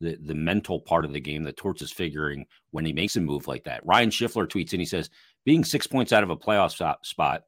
the 0.00 0.16
the 0.24 0.34
mental 0.36 0.78
part 0.78 1.04
of 1.04 1.12
the 1.12 1.18
game 1.18 1.42
that 1.42 1.56
Torts 1.56 1.82
is 1.82 1.90
figuring 1.90 2.46
when 2.70 2.84
he 2.84 2.92
makes 2.92 3.16
a 3.16 3.20
move 3.20 3.48
like 3.48 3.64
that. 3.64 3.84
Ryan 3.84 4.10
Schiffler 4.10 4.46
tweets 4.46 4.74
and 4.74 4.80
he 4.80 4.86
says, 4.86 5.10
being 5.44 5.64
six 5.64 5.88
points 5.88 6.12
out 6.12 6.22
of 6.22 6.30
a 6.30 6.36
playoff 6.36 7.04
spot, 7.04 7.42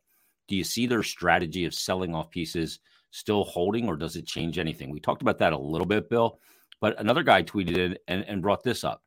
do 0.49 0.57
you 0.57 0.65
see 0.65 0.89
their 0.89 1.05
strategy 1.05 1.65
of 1.65 1.75
selling 1.75 2.13
off 2.13 2.29
pieces 2.29 2.81
still 3.13 3.45
holding 3.45 3.87
or 3.87 3.95
does 3.95 4.17
it 4.17 4.27
change 4.27 4.59
anything? 4.59 4.91
We 4.91 4.99
talked 4.99 5.23
about 5.23 5.39
that 5.39 5.53
a 5.53 5.59
little 5.59 5.87
bit, 5.87 6.11
Bill. 6.11 6.41
But 6.81 7.01
another 7.01 7.23
guy 7.23 7.43
tweeted 7.43 7.77
in 7.77 7.99
and, 8.07 8.25
and 8.25 8.43
brought 8.43 8.63
this 8.63 8.85
up. 8.85 9.03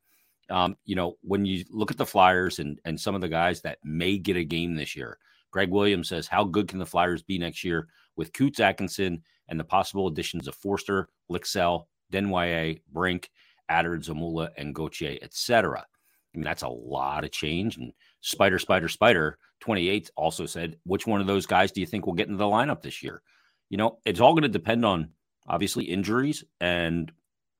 Um, 0.49 0.75
you 0.83 0.95
know, 0.95 1.17
when 1.21 1.45
you 1.45 1.63
look 1.69 1.91
at 1.91 1.97
the 1.97 2.05
Flyers 2.05 2.59
and 2.59 2.79
and 2.83 2.99
some 2.99 3.15
of 3.15 3.21
the 3.21 3.29
guys 3.29 3.61
that 3.61 3.79
may 3.83 4.17
get 4.17 4.35
a 4.35 4.43
game 4.43 4.75
this 4.75 4.95
year, 4.95 5.17
Greg 5.51 5.69
Williams 5.69 6.09
says, 6.09 6.27
"How 6.27 6.43
good 6.43 6.67
can 6.67 6.79
the 6.79 6.85
Flyers 6.85 7.23
be 7.23 7.37
next 7.37 7.63
year 7.63 7.87
with 8.15 8.33
Coots 8.33 8.59
Atkinson 8.59 9.23
and 9.47 9.59
the 9.59 9.63
possible 9.63 10.07
additions 10.07 10.47
of 10.47 10.55
Foerster, 10.55 11.09
Lycksell, 11.31 11.85
Desnoyers, 12.11 12.81
Brink, 12.91 13.29
Adder, 13.69 13.97
Zamula, 13.99 14.49
and 14.57 14.75
Gauthier, 14.75 15.17
etc." 15.21 15.85
I 16.33 16.37
mean, 16.37 16.45
that's 16.45 16.63
a 16.63 16.69
lot 16.69 17.23
of 17.23 17.31
change. 17.31 17.77
And 17.77 17.93
Spider, 18.21 18.59
Spider, 18.59 18.87
Spider, 18.87 19.37
28 19.59 20.11
also 20.15 20.45
said, 20.45 20.77
which 20.85 21.05
one 21.05 21.21
of 21.21 21.27
those 21.27 21.45
guys 21.45 21.71
do 21.71 21.81
you 21.81 21.87
think 21.87 22.05
will 22.05 22.13
get 22.13 22.27
into 22.27 22.37
the 22.37 22.45
lineup 22.45 22.81
this 22.81 23.03
year? 23.03 23.21
You 23.69 23.77
know, 23.77 23.99
it's 24.05 24.19
all 24.19 24.33
going 24.33 24.43
to 24.43 24.49
depend 24.49 24.85
on 24.85 25.09
obviously 25.47 25.85
injuries 25.85 26.43
and 26.59 27.11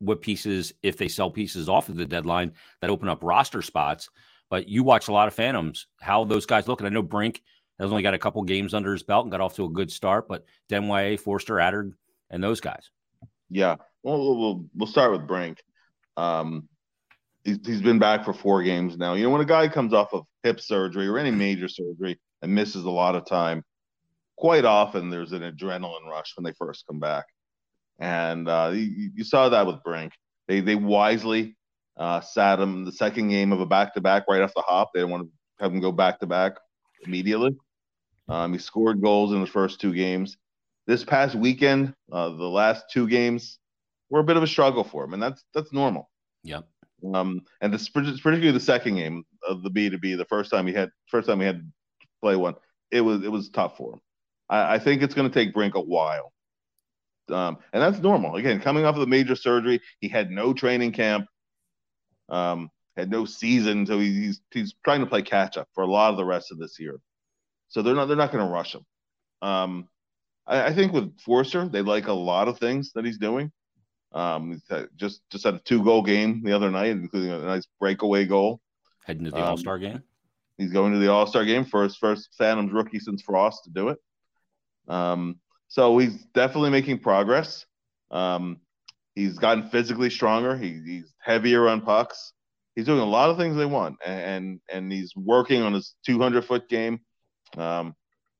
what 0.02 0.22
pieces, 0.22 0.74
if 0.82 0.98
they 0.98 1.08
sell 1.08 1.30
pieces 1.30 1.70
off 1.70 1.88
of 1.88 1.96
the 1.96 2.06
deadline 2.06 2.54
that 2.82 2.90
open 2.90 3.08
up 3.08 3.24
roster 3.24 3.62
spots. 3.62 4.10
But 4.50 4.68
you 4.68 4.84
watch 4.84 5.08
a 5.08 5.14
lot 5.14 5.28
of 5.28 5.34
Phantoms, 5.34 5.88
how 6.02 6.26
those 6.26 6.46
guys 6.46 6.68
look. 6.68 6.82
And 6.82 6.88
I 6.88 6.92
know 6.92 7.04
Brink 7.04 7.42
has 7.80 7.92
only 7.92 8.04
got 8.04 8.14
a 8.14 8.20
couple 8.20 8.44
games 8.44 8.74
under 8.74 8.92
his 8.92 9.04
belt 9.04 9.26
and 9.26 9.32
got 9.32 9.42
off 9.42 9.56
to 9.56 9.66
a 9.66 9.70
good 9.70 9.92
start, 9.92 10.28
but 10.28 10.44
Desnoyers, 10.70 11.20
Foerster, 11.20 11.60
Adder, 11.60 11.96
and 12.30 12.44
those 12.44 12.60
guys. 12.60 12.90
Yeah. 13.50 13.76
Well, 14.04 14.38
we'll, 14.38 14.66
we'll 14.76 14.88
start 14.88 15.12
with 15.12 15.28
Brink. 15.28 15.64
Um, 16.18 16.68
he's, 17.44 17.60
he's 17.66 17.82
been 17.82 18.00
back 18.00 18.26
for 18.26 18.34
four 18.34 18.64
games 18.64 18.98
now. 18.98 19.14
You 19.14 19.24
know, 19.24 19.30
when 19.30 19.42
a 19.42 19.46
guy 19.46 19.68
comes 19.68 19.94
off 19.94 20.14
of 20.14 20.26
hip 20.44 20.60
surgery 20.60 21.08
or 21.08 21.18
any 21.18 21.32
major 21.32 21.68
surgery 21.68 22.20
and 22.42 22.54
misses 22.54 22.84
a 22.84 22.90
lot 22.90 23.16
of 23.16 23.26
time, 23.26 23.64
quite 24.36 24.66
often 24.66 25.10
there's 25.10 25.32
an 25.32 25.42
adrenaline 25.42 26.08
rush 26.10 26.34
when 26.36 26.44
they 26.44 26.54
first 26.54 26.86
come 26.88 27.00
back 27.00 27.26
and 28.02 28.50
uh, 28.50 28.72
you, 28.74 29.12
you, 29.16 29.24
saw 29.24 29.48
that 29.48 29.68
with 29.68 29.82
Brink. 29.84 30.12
They 30.48 30.60
they 30.60 30.76
wisely 30.76 31.56
uh, 31.98 32.20
sat 32.20 32.60
him 32.60 32.84
the 32.84 32.92
second 32.92 33.30
game 33.30 33.54
of 33.54 33.62
a 33.62 33.66
back 33.66 33.94
to 33.94 34.02
back 34.02 34.24
right 34.28 34.42
off 34.42 34.54
the 34.56 34.64
hop. 34.64 34.90
They 34.94 35.00
didn't 35.00 35.12
want 35.12 35.28
to 35.28 35.64
have 35.64 35.72
him 35.72 35.80
go 35.80 35.92
back 35.92 36.20
to 36.20 36.26
back 36.26 36.54
immediately. 37.06 37.56
Um, 38.28 38.54
he 38.54 38.60
scored 38.60 39.02
goals 39.02 39.34
in 39.34 39.40
the 39.40 39.48
first 39.48 39.80
two 39.80 39.94
games. 39.94 40.38
This 40.88 41.04
past 41.04 41.36
weekend, 41.36 41.94
uh, 42.12 42.30
the 42.30 42.50
last 42.50 42.86
two 42.92 43.08
games 43.08 43.60
were 44.10 44.20
a 44.20 44.24
bit 44.24 44.36
of 44.36 44.44
a 44.44 44.48
struggle 44.48 44.84
for 44.84 45.04
him, 45.04 45.14
and 45.14 45.22
that's 45.22 45.44
that's 45.54 45.72
normal. 45.72 46.10
Yep. 46.44 46.68
Um, 47.14 47.42
and 47.62 47.72
this 47.72 47.88
particularly 47.88 48.52
the 48.52 48.60
second 48.60 48.96
game 48.96 49.24
of 49.48 49.62
the 49.62 49.70
B 49.70 49.92
to 49.92 50.00
B, 50.00 50.16
the 50.16 50.26
first 50.26 50.50
time 50.50 50.66
he 50.66 50.74
had 50.74 50.90
first 51.08 51.28
time 51.28 51.40
he 51.40 51.46
had 51.46 51.60
to 51.60 52.08
play 52.20 52.36
one, 52.36 52.56
it 52.90 53.02
was 53.02 53.24
it 53.24 53.32
was 53.32 53.50
tough 53.50 53.78
for 53.78 53.94
him. 53.94 54.02
I, 54.50 54.76
I 54.76 54.80
think 54.80 55.04
it's 55.04 55.14
going 55.14 55.30
to 55.30 55.34
take 55.34 55.54
Brink 55.54 55.76
a 55.76 55.82
while 55.82 56.34
um, 57.32 57.58
and 57.74 57.82
that's 57.82 58.00
normal. 58.00 58.36
Again, 58.36 58.60
coming 58.60 58.86
off 58.86 58.96
of 58.96 59.02
the 59.02 59.08
major 59.08 59.36
surgery, 59.36 59.82
he 60.00 60.08
had 60.08 60.32
no 60.32 60.54
training 60.54 60.92
camp, 60.92 61.28
um, 62.30 62.70
had 62.96 63.10
no 63.10 63.26
season, 63.26 63.86
so 63.86 64.00
he's 64.00 64.42
he's 64.52 64.76
trying 64.84 65.02
to 65.02 65.06
play 65.06 65.22
catch 65.22 65.58
up 65.58 65.68
for 65.74 65.84
a 65.84 65.88
lot 65.88 66.12
of 66.12 66.18
the 66.18 66.26
rest 66.26 66.52
of 66.52 66.58
this 66.58 66.80
year. 66.80 67.00
So 67.70 67.82
they're 67.82 67.96
not 67.96 68.06
they're 68.06 68.18
not 68.18 68.32
going 68.32 68.46
to 68.46 68.52
rush 68.52 68.76
him. 68.76 68.86
Um, 69.42 69.88
I, 70.46 70.66
I, 70.66 70.74
think 70.74 70.94
with 70.94 71.18
Foerster, 71.20 71.68
they 71.68 71.82
like 71.82 72.08
a 72.08 72.14
lot 72.14 72.48
of 72.48 72.60
things 72.60 72.92
that 72.94 73.06
he's 73.06 73.18
doing. 73.18 73.52
Um, 74.12 74.62
just 74.96 75.22
just 75.30 75.46
had 75.46 75.56
a 75.56 75.60
two 75.60 75.84
goal 75.84 76.04
game 76.04 76.44
the 76.44 76.54
other 76.54 76.70
night, 76.70 76.92
including 76.92 77.32
a 77.32 77.40
nice 77.40 77.66
breakaway 77.80 78.26
goal. 78.26 78.60
Heading 79.06 79.24
to 79.26 79.32
the 79.32 79.38
um, 79.38 79.44
All 79.44 79.58
Star 79.58 79.80
game. 79.80 80.04
He's 80.58 80.72
going 80.72 80.94
to 80.94 81.00
the 81.00 81.12
All 81.12 81.26
Star 81.26 81.46
game 81.46 81.66
first 81.66 81.98
first 81.98 82.36
Phantoms 82.38 82.74
rookie 82.74 83.00
since 83.00 83.22
Frost 83.22 83.64
to 83.64 83.70
do 83.70 83.90
it. 83.90 84.00
Um, 84.88 85.40
so 85.72 85.98
he's 85.98 86.26
definitely 86.34 86.70
making 86.70 87.00
progress. 87.00 87.66
Um, 88.12 88.60
he's 89.16 89.40
gotten 89.40 89.70
physically 89.70 90.10
stronger. 90.10 90.58
He, 90.58 90.82
he's 90.86 91.14
heavier 91.18 91.70
on 91.70 91.80
pucks. 91.80 92.34
He's 92.76 92.86
doing 92.86 93.00
a 93.00 93.06
lot 93.06 93.30
of 93.30 93.38
things 93.38 93.56
they 93.56 93.66
want, 93.66 93.96
and 94.06 94.60
and 94.70 94.92
he's 94.92 95.14
working 95.16 95.62
on 95.62 95.72
his 95.72 95.96
200 96.06 96.44
foot 96.44 96.68
game. 96.68 97.00
Um, 97.58 97.96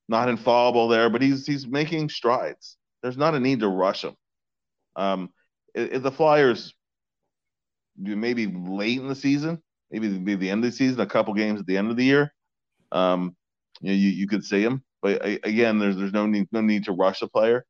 not 0.10 0.28
infallible 0.28 0.90
there, 0.90 1.10
but 1.10 1.22
he's 1.22 1.48
he's 1.48 1.66
making 1.66 2.10
strides. 2.10 2.76
There's 3.02 3.18
not 3.18 3.34
a 3.34 3.40
need 3.40 3.62
to 3.62 3.70
rush 3.70 4.04
him. 4.04 4.16
Um, 4.98 5.30
the 5.74 6.12
Flyers 6.12 6.74
maybe 7.98 8.48
late 8.48 9.00
in 9.00 9.08
the 9.08 9.16
season, 9.16 9.62
maybe 9.90 10.10
be 10.10 10.36
the 10.36 10.50
end 10.50 10.66
of 10.66 10.72
the 10.72 10.76
season, 10.76 11.00
a 11.00 11.06
couple 11.06 11.34
games 11.34 11.62
at 11.62 11.66
the 11.66 11.78
end 11.78 11.92
of 11.92 11.96
the 11.96 12.04
year, 12.04 12.34
um, 12.92 13.38
you 13.80 13.92
know, 13.92 13.96
you, 13.96 14.10
you 14.10 14.28
could 14.28 14.44
see 14.44 14.62
him. 14.62 14.84
But 15.02 15.26
again, 15.26 15.80
there's 15.80 15.98
there's 15.98 16.14
no 16.14 16.28
need 16.28 16.48
no 16.52 16.62
need 16.62 16.86
to 16.86 16.92
rush 16.92 17.22
a 17.22 17.28
player. 17.28 17.66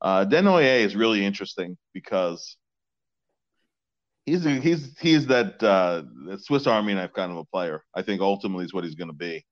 Uh, 0.00 0.26
Desnoyers 0.26 0.84
is 0.84 0.96
really 0.96 1.24
interesting 1.24 1.76
because 1.94 2.56
he's 4.26 4.44
a, 4.44 4.50
he's 4.50 4.96
he's 4.98 5.26
that 5.28 5.62
uh, 5.62 6.02
Swiss 6.38 6.66
Army 6.66 6.94
knife 6.94 7.12
kind 7.14 7.32
of 7.32 7.38
a 7.38 7.44
player. 7.44 7.82
I 7.94 8.02
think 8.02 8.20
ultimately 8.20 8.66
is 8.66 8.74
what 8.74 8.84
he's 8.84 8.94
going 8.94 9.10
to 9.10 9.16
be, 9.16 9.44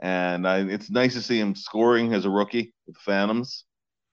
and 0.00 0.48
I, 0.48 0.60
it's 0.60 0.90
nice 0.90 1.14
to 1.14 1.22
see 1.22 1.38
him 1.38 1.54
scoring 1.54 2.12
as 2.12 2.24
a 2.24 2.30
rookie 2.30 2.72
with 2.86 2.96
the 2.96 3.02
Phantoms. 3.04 3.64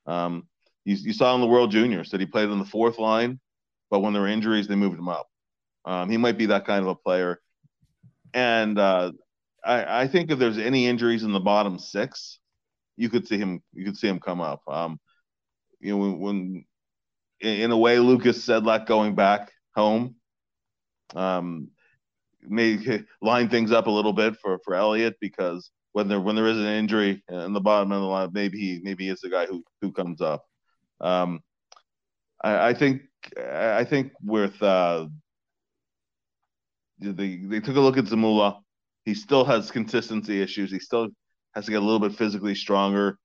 Um, 0.05 0.47
you, 0.85 0.95
you 0.95 1.13
saw 1.13 1.33
in 1.35 1.41
the 1.41 1.47
World 1.47 1.71
Juniors 1.71 2.09
that 2.11 2.19
he 2.19 2.25
played 2.25 2.49
on 2.49 2.59
the 2.59 2.65
fourth 2.65 2.99
line, 2.99 3.39
but 3.89 3.99
when 4.01 4.13
there 4.13 4.21
were 4.21 4.27
injuries, 4.27 4.67
they 4.67 4.75
moved 4.75 4.99
him 4.99 5.09
up. 5.09 5.27
Um, 5.85 6.09
he 6.09 6.17
might 6.17 6.37
be 6.37 6.47
that 6.47 6.65
kind 6.65 6.83
of 6.83 6.89
a 6.89 6.95
player, 6.95 7.41
and 8.35 8.77
uh, 8.77 9.13
I, 9.65 10.01
I 10.03 10.07
think 10.07 10.29
if 10.29 10.37
there's 10.37 10.59
any 10.59 10.85
injuries 10.85 11.23
in 11.23 11.33
the 11.33 11.39
bottom 11.39 11.79
six, 11.79 12.39
you 13.01 13.09
could 13.09 13.27
see 13.27 13.37
him 13.37 13.61
you 13.73 13.83
could 13.83 13.97
see 13.97 14.07
him 14.07 14.19
come 14.19 14.41
up. 14.41 14.61
Um, 14.67 14.99
you 15.79 15.91
know, 15.91 15.97
when, 15.97 16.19
when 16.19 16.65
in 17.39 17.71
a 17.71 17.77
way 17.77 17.97
Lukas 17.97 18.45
Sedlak 18.45 18.85
going 18.85 19.15
back 19.15 19.51
home, 19.75 20.15
um, 21.15 21.69
may 22.43 22.77
line 23.21 23.49
things 23.49 23.71
up 23.71 23.87
a 23.87 23.91
little 23.91 24.13
bit 24.13 24.37
for 24.37 24.59
for 24.63 24.75
Elliot 24.75 25.15
because 25.19 25.71
when 25.93 26.07
there 26.07 26.21
when 26.21 26.35
there 26.35 26.47
is 26.47 26.57
an 26.57 26.67
injury 26.67 27.23
in 27.27 27.53
the 27.53 27.59
bottom 27.59 27.91
of 27.91 28.01
the 28.01 28.07
line, 28.07 28.29
maybe 28.33 28.59
he 28.59 28.79
maybe 28.83 29.07
he's 29.09 29.21
the 29.21 29.29
guy 29.29 29.47
who 29.47 29.63
who 29.81 29.91
comes 29.91 30.21
up. 30.21 30.45
Um, 30.99 31.41
I, 32.43 32.69
I 32.69 32.73
think 32.75 33.01
I 33.37 33.83
think 33.83 34.11
with 34.21 34.61
uh, 34.61 35.07
they 36.99 37.37
they 37.37 37.59
took 37.59 37.75
a 37.75 37.81
look 37.81 37.97
at 37.97 38.05
Zamula. 38.05 38.61
He 39.05 39.15
still 39.15 39.43
has 39.45 39.71
consistency 39.71 40.43
issues. 40.43 40.71
He 40.71 40.77
still 40.77 41.09
has 41.53 41.65
to 41.65 41.71
get 41.71 41.81
a 41.81 41.85
little 41.85 41.99
bit 41.99 42.17
physically 42.17 42.55
stronger. 42.55 43.17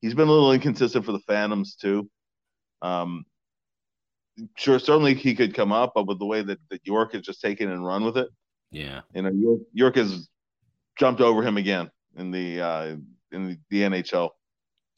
He's 0.00 0.14
been 0.14 0.28
a 0.28 0.32
little 0.32 0.52
inconsistent 0.52 1.04
for 1.04 1.12
the 1.12 1.20
Phantoms 1.20 1.76
too. 1.76 2.08
Um, 2.82 3.24
sure, 4.56 4.78
certainly 4.78 5.14
he 5.14 5.34
could 5.34 5.54
come 5.54 5.72
up, 5.72 5.92
but 5.94 6.06
with 6.06 6.18
the 6.18 6.26
way 6.26 6.42
that, 6.42 6.58
that 6.70 6.86
York 6.86 7.12
has 7.12 7.22
just 7.22 7.40
taken 7.40 7.70
and 7.70 7.84
run 7.84 8.04
with 8.04 8.16
it, 8.16 8.28
yeah, 8.70 9.00
you 9.14 9.22
know, 9.22 9.30
York, 9.30 9.60
York 9.72 9.96
has 9.96 10.28
jumped 10.98 11.20
over 11.20 11.42
him 11.42 11.56
again 11.56 11.90
in 12.16 12.30
the 12.30 12.60
uh, 12.60 12.96
in 13.32 13.48
the, 13.48 13.58
the 13.70 13.82
NHL 13.82 14.30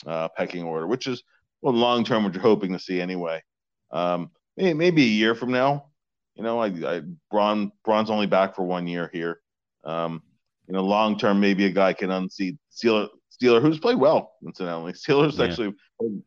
uh, 0.07 0.29
pecking 0.29 0.65
order, 0.65 0.87
which 0.87 1.07
is 1.07 1.23
well, 1.62 1.75
long 1.75 2.05
term, 2.05 2.25
what 2.25 2.35
you're 2.35 2.43
hoping 2.43 2.73
to 2.73 2.79
see 2.79 3.01
anyway. 3.01 3.43
Um, 3.91 4.31
maybe, 4.57 4.75
maybe 4.75 5.03
a 5.03 5.09
year 5.09 5.35
from 5.35 5.53
now, 5.53 5.87
you 6.35 6.43
know, 6.43 6.59
I, 6.59 6.67
I 6.67 7.03
Braun 7.31 7.73
Braun's 7.85 8.11
only 8.11 8.27
back 8.27 8.55
for 8.55 8.62
one 8.62 8.87
year 8.87 9.11
here. 9.12 9.41
Um, 9.85 10.23
you 10.69 10.75
know, 10.75 10.83
long 10.83 11.19
term, 11.19 11.41
maybe 11.41 11.67
a 11.67 11.71
guy 11.71 11.93
can 11.93 12.11
unseat 12.11 12.57
Seeler, 12.73 13.09
Seeler, 13.41 13.61
who's 13.61 13.79
played 13.79 13.99
well, 13.99 14.33
incidentally. 14.45 14.93
Seeler's 15.09 15.39
yeah. 15.39 15.45
actually 15.45 15.75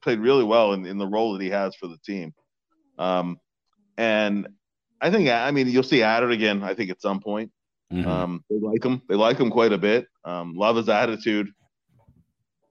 played 0.01 0.19
really 0.19 0.43
well 0.43 0.73
in, 0.73 0.85
in 0.85 0.97
the 0.97 1.07
role 1.07 1.33
that 1.33 1.41
he 1.41 1.49
has 1.49 1.75
for 1.75 1.87
the 1.87 1.97
team. 2.05 2.33
Um, 2.97 3.37
and 3.97 4.47
I 5.01 5.11
think, 5.11 5.29
I 5.29 5.51
mean, 5.51 5.67
you'll 5.67 5.83
see 5.83 6.03
Adder 6.03 6.29
again, 6.29 6.63
I 6.63 6.73
think, 6.73 6.89
at 6.89 7.01
some 7.01 7.19
point. 7.19 7.51
Mm-hmm. 7.91 8.07
Um, 8.07 8.43
they 8.49 8.57
like 8.57 8.83
him. 8.83 9.01
They 9.09 9.15
like 9.15 9.39
him 9.39 9.49
quite 9.49 9.73
a 9.73 9.77
bit. 9.77 10.05
Um, 10.23 10.53
love 10.53 10.75
his 10.75 10.89
attitude. 10.89 11.49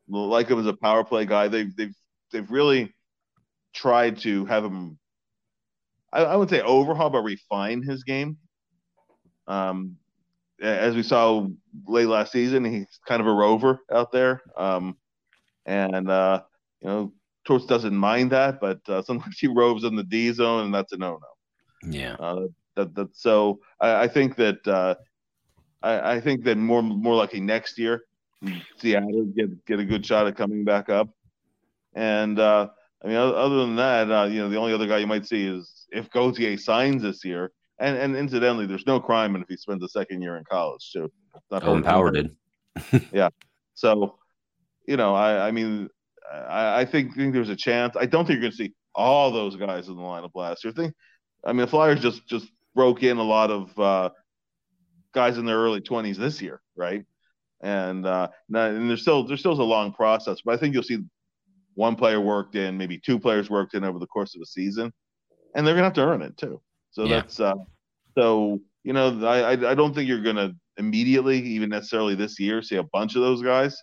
Like 0.08 0.48
him 0.48 0.60
as 0.60 0.66
a 0.66 0.74
power 0.74 1.04
play 1.04 1.26
guy. 1.26 1.48
They've 1.48 1.74
they've 1.76 1.94
they've 2.32 2.50
really 2.50 2.94
tried 3.74 4.18
to 4.18 4.46
have 4.46 4.64
him. 4.64 4.98
I, 6.12 6.22
I 6.22 6.36
would 6.36 6.48
say 6.48 6.60
overhaul, 6.60 7.10
but 7.10 7.22
refine 7.22 7.82
his 7.82 8.04
game. 8.04 8.38
Um, 9.48 9.96
as 10.60 10.94
we 10.94 11.02
saw 11.02 11.46
late 11.86 12.06
last 12.06 12.32
season, 12.32 12.64
he's 12.64 12.98
kind 13.06 13.20
of 13.20 13.26
a 13.26 13.32
rover 13.32 13.80
out 13.92 14.12
there. 14.12 14.42
Um, 14.56 14.96
and 15.66 16.10
uh, 16.10 16.42
you 16.80 16.88
know, 16.88 17.12
Torts 17.44 17.66
doesn't 17.66 17.96
mind 17.96 18.32
that, 18.32 18.60
but 18.60 18.80
uh, 18.88 19.02
sometimes 19.02 19.38
he 19.38 19.46
roves 19.46 19.84
in 19.84 19.96
the 19.96 20.04
D 20.04 20.32
zone, 20.32 20.66
and 20.66 20.74
that's 20.74 20.92
a 20.92 20.96
no 20.96 21.18
no. 21.20 21.90
Yeah. 21.90 22.14
Uh, 22.14 22.46
that, 22.76 22.94
that 22.94 23.16
so 23.16 23.60
I, 23.80 24.04
I 24.04 24.08
think 24.08 24.36
that 24.36 24.66
uh, 24.66 24.94
I, 25.82 26.14
I, 26.14 26.20
think 26.20 26.44
that 26.44 26.56
more 26.58 26.82
more 26.82 27.14
likely 27.14 27.40
next 27.40 27.78
year, 27.78 28.02
Seattle 28.78 29.24
get 29.36 29.64
get 29.66 29.80
a 29.80 29.84
good 29.84 30.04
shot 30.04 30.26
at 30.26 30.36
coming 30.36 30.64
back 30.64 30.88
up. 30.88 31.08
And 31.94 32.38
uh, 32.38 32.68
I 33.02 33.06
mean, 33.06 33.16
other 33.16 33.56
than 33.58 33.76
that, 33.76 34.10
uh, 34.10 34.24
you 34.24 34.40
know, 34.40 34.48
the 34.48 34.56
only 34.56 34.72
other 34.72 34.86
guy 34.86 34.98
you 34.98 35.06
might 35.06 35.26
see 35.26 35.46
is 35.46 35.86
if 35.90 36.10
Gauthier 36.10 36.56
signs 36.56 37.02
this 37.02 37.24
year. 37.24 37.52
And 37.80 37.96
and 37.96 38.16
incidentally, 38.16 38.66
there's 38.66 38.86
no 38.86 39.00
crime 39.00 39.36
in 39.36 39.42
if 39.42 39.48
he 39.48 39.56
spends 39.56 39.80
the 39.80 39.88
second 39.88 40.22
year 40.22 40.36
in 40.36 40.44
college 40.44 40.90
too. 40.92 41.10
Not 41.50 41.64
Owen 41.64 41.82
Power 41.82 42.10
did. 42.10 42.34
yeah. 43.12 43.28
So, 43.74 44.18
you 44.86 44.96
know, 44.96 45.14
I 45.14 45.48
I 45.48 45.50
mean, 45.52 45.88
I, 46.30 46.80
I 46.80 46.84
think, 46.84 47.14
think 47.14 47.32
there's 47.32 47.48
a 47.48 47.56
chance. 47.56 47.96
I 47.96 48.06
don't 48.06 48.26
think 48.26 48.36
you're 48.36 48.42
going 48.42 48.52
to 48.52 48.56
see 48.56 48.74
all 48.94 49.30
those 49.30 49.56
guys 49.56 49.88
in 49.88 49.96
the 49.96 50.02
lineup 50.02 50.32
last 50.34 50.64
year. 50.64 50.72
I 50.76 50.80
think, 50.80 50.94
I 51.44 51.52
mean, 51.52 51.62
the 51.62 51.66
Flyers 51.68 52.00
just 52.00 52.26
just 52.26 52.48
broke 52.74 53.02
in 53.02 53.16
a 53.18 53.22
lot 53.22 53.50
of 53.50 53.78
uh, 53.78 54.10
guys 55.12 55.38
in 55.38 55.46
their 55.46 55.58
early 55.58 55.80
20s 55.80 56.16
this 56.16 56.42
year, 56.42 56.60
right? 56.76 57.04
And 57.60 58.06
uh, 58.06 58.28
and 58.52 58.88
there's 58.88 59.02
still 59.02 59.26
there's 59.26 59.40
still 59.40 59.52
a 59.52 59.62
long 59.62 59.92
process, 59.92 60.40
but 60.44 60.54
I 60.54 60.56
think 60.58 60.74
you'll 60.74 60.82
see 60.82 60.98
one 61.74 61.96
player 61.96 62.20
worked 62.20 62.54
in, 62.54 62.76
maybe 62.76 62.98
two 62.98 63.18
players 63.18 63.50
worked 63.50 63.74
in 63.74 63.84
over 63.84 63.98
the 63.98 64.06
course 64.06 64.34
of 64.34 64.40
the 64.40 64.46
season, 64.46 64.92
and 65.54 65.66
they're 65.66 65.74
gonna 65.74 65.84
have 65.84 65.92
to 65.94 66.06
earn 66.06 66.22
it 66.22 66.36
too. 66.36 66.60
So 66.98 67.04
yeah. 67.04 67.20
that's 67.20 67.38
uh, 67.38 67.54
so 68.16 68.60
you 68.82 68.92
know 68.92 69.24
I 69.24 69.52
I 69.52 69.74
don't 69.74 69.94
think 69.94 70.08
you're 70.08 70.22
gonna 70.22 70.52
immediately, 70.78 71.38
even 71.38 71.68
necessarily 71.70 72.16
this 72.16 72.40
year, 72.40 72.60
see 72.60 72.74
a 72.74 72.82
bunch 72.82 73.14
of 73.14 73.22
those 73.22 73.40
guys. 73.40 73.80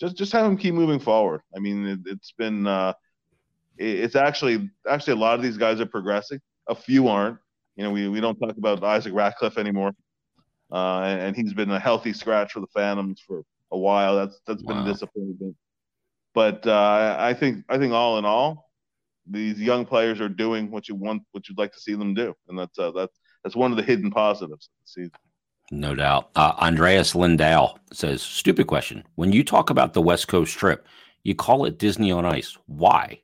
Just 0.00 0.16
just 0.16 0.32
have 0.32 0.44
them 0.44 0.56
keep 0.56 0.72
moving 0.72 1.00
forward. 1.00 1.42
I 1.54 1.58
mean, 1.58 1.86
it, 1.86 1.98
has 2.08 2.32
been 2.38 2.66
uh, 2.66 2.94
it, 3.76 4.00
it's 4.00 4.16
actually 4.16 4.70
actually 4.88 5.12
a 5.12 5.16
lot 5.16 5.34
of 5.34 5.42
these 5.42 5.58
guys 5.58 5.80
are 5.80 5.86
progressing. 5.86 6.40
A 6.70 6.74
few 6.74 7.08
aren't. 7.08 7.36
You 7.76 7.84
know, 7.84 7.90
we, 7.90 8.08
we 8.08 8.22
don't 8.22 8.38
talk 8.38 8.56
about 8.56 8.82
Isaac 8.82 9.12
Ratcliffe 9.12 9.58
anymore 9.58 9.92
uh, 10.72 11.00
and, 11.00 11.20
and, 11.20 11.36
he's 11.36 11.52
been 11.52 11.70
a 11.70 11.78
healthy 11.78 12.14
scratch 12.14 12.52
for 12.52 12.60
the 12.60 12.66
Phantoms 12.68 13.20
for 13.26 13.42
a 13.70 13.78
while. 13.78 14.16
That's 14.16 14.40
that's 14.46 14.62
been 14.62 14.78
wow. 14.78 14.84
a 14.84 14.92
disappointment. 14.92 15.56
But 16.32 16.66
uh, 16.66 17.16
I 17.18 17.34
think 17.34 17.64
I 17.68 17.76
think 17.76 17.92
all 17.92 18.18
in 18.18 18.24
all, 18.24 18.69
these 19.26 19.60
young 19.60 19.84
players 19.84 20.20
are 20.20 20.28
doing 20.28 20.70
what 20.70 20.88
you 20.88 20.94
want, 20.94 21.22
what 21.32 21.48
you'd 21.48 21.58
like 21.58 21.72
to 21.72 21.80
see 21.80 21.94
them 21.94 22.14
do, 22.14 22.34
and 22.48 22.58
that's 22.58 22.78
uh, 22.78 22.90
that's 22.92 23.18
that's 23.44 23.56
one 23.56 23.70
of 23.70 23.76
the 23.76 23.82
hidden 23.82 24.10
positives 24.10 24.68
of 24.68 24.84
the 24.84 24.88
season. 24.88 25.12
No 25.72 25.94
doubt. 25.94 26.30
Uh, 26.34 26.52
Andreas 26.58 27.14
Lindahl 27.14 27.78
says, 27.92 28.22
"Stupid 28.22 28.66
question. 28.66 29.04
When 29.14 29.32
you 29.32 29.44
talk 29.44 29.70
about 29.70 29.92
the 29.92 30.02
West 30.02 30.28
Coast 30.28 30.56
trip, 30.56 30.86
you 31.22 31.34
call 31.34 31.64
it 31.64 31.78
Disney 31.78 32.10
on 32.10 32.24
Ice. 32.24 32.56
Why? 32.66 33.20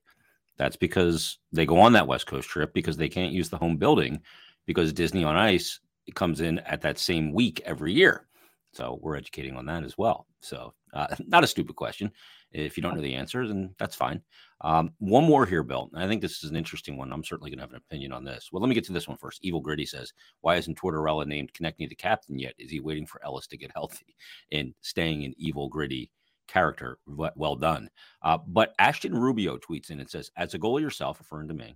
That's 0.57 0.77
because 0.77 1.39
they 1.53 1.67
go 1.67 1.81
on 1.81 1.93
that 1.93 2.07
West 2.07 2.27
Coast 2.27 2.49
trip 2.49 2.73
because 2.73 2.97
they 2.97 3.09
can't 3.09 3.33
use 3.33 3.49
the 3.49 3.59
home 3.59 3.77
building 3.77 4.23
because 4.67 4.93
Disney 4.93 5.25
on 5.25 5.37
Ice 5.37 5.81
comes 6.15 6.41
in 6.41 6.61
at 6.61 6.83
that 6.83 6.99
same 6.99 7.33
week 7.33 7.61
every 7.65 7.93
year. 7.93 8.27
So 8.73 8.99
we're 9.03 9.17
educating 9.17 9.57
on 9.57 9.67
that 9.67 9.85
as 9.85 9.97
well. 9.99 10.27
So 10.41 10.75
uh, 10.97 11.15
not 11.27 11.45
a 11.45 11.47
stupid 11.47 11.77
question. 11.77 12.11
If 12.53 12.77
you 12.77 12.83
don't 12.83 12.95
know 12.95 13.03
the 13.03 13.15
answer, 13.15 13.47
then 13.47 13.75
that's 13.79 13.95
fine. 13.95 14.23
Um, 14.63 14.93
one 14.99 15.25
more 15.25 15.45
here, 15.45 15.63
Bill. 15.63 15.91
I 15.95 16.07
think 16.07 16.23
this 16.23 16.43
is 16.43 16.51
an 16.51 16.57
interesting 16.57 16.97
one. 16.97 17.13
I'm 17.13 17.25
certainly 17.25 17.51
going 17.51 17.59
to 17.59 17.65
have 17.65 17.73
an 17.73 17.83
opinion 17.87 18.13
on 18.13 18.25
this. 18.25 18.49
Well, 18.51 18.63
let 18.63 18.69
me 18.69 18.75
get 18.75 18.85
to 18.85 18.93
this 18.93 19.09
one 19.09 19.19
first. 19.19 19.45
Evil 19.45 19.61
Gritty 19.61 19.87
says, 19.87 20.13
"Why 20.41 20.57
isn't 20.57 20.79
Tortorella 20.79 21.27
named 21.27 21.53
Konecny 21.53 21.89
the 21.89 21.95
captain 21.95 22.39
yet? 22.39 22.55
Is 22.59 22.71
he 22.71 22.81
waiting 22.81 23.07
for 23.07 23.25
Ellis 23.25 23.47
to 23.49 23.59
get 23.59 23.73
healthy 23.75 24.17
and 24.53 24.75
staying 24.81 25.23
in 25.23 25.35
Evil 25.37 25.69
Gritty?" 25.69 26.11
character 26.49 27.01
well 27.09 27.57
done 27.57 27.91
uh, 28.23 28.39
but 28.47 28.73
ashton 28.79 29.13
rubio 29.13 29.59
tweets 29.59 29.91
in 29.91 29.99
and 29.99 30.09
says 30.09 30.31
as 30.37 30.55
a 30.55 30.59
goalie 30.61 30.81
yourself 30.81 31.19
referring 31.19 31.49
to 31.49 31.55
me 31.55 31.75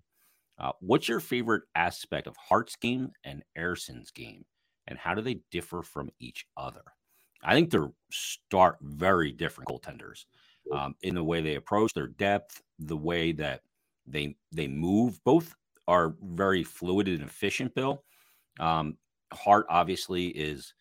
uh, 0.61 0.73
what's 0.81 1.09
your 1.09 1.21
favorite 1.21 1.63
aspect 1.75 2.27
of 2.27 2.37
Hart's 2.37 2.77
game 2.77 3.13
and 3.25 3.43
Ersson's 3.57 4.11
game, 4.11 4.45
and 4.87 4.99
how 4.99 5.15
do 5.15 5.23
they 5.23 5.41
differ 5.51 5.83
from 5.83 6.11
each 6.19 6.47
other? 6.57 6.83
I 7.43 7.55
think 7.55 7.71
they're 7.71 7.93
start 8.13 8.77
very 8.83 9.33
different 9.33 9.69
goaltenders 9.69 10.25
um, 10.73 10.95
in 11.03 11.15
the 11.15 11.25
way 11.25 11.41
they 11.41 11.55
approach 11.55 11.95
their 11.95 12.09
depth, 12.09 12.61
the 12.79 12.97
way 12.97 13.33
that 13.33 13.63
they 14.07 14.37
they 14.53 14.67
move. 14.67 15.23
Both 15.25 15.55
are 15.89 16.15
very 16.23 16.63
fluid 16.63 17.09
and 17.09 17.23
efficient. 17.23 17.75
Bill 17.75 18.05
um, 18.59 18.97
Hart 19.33 19.67
obviously 19.69 20.29
is 20.29 20.75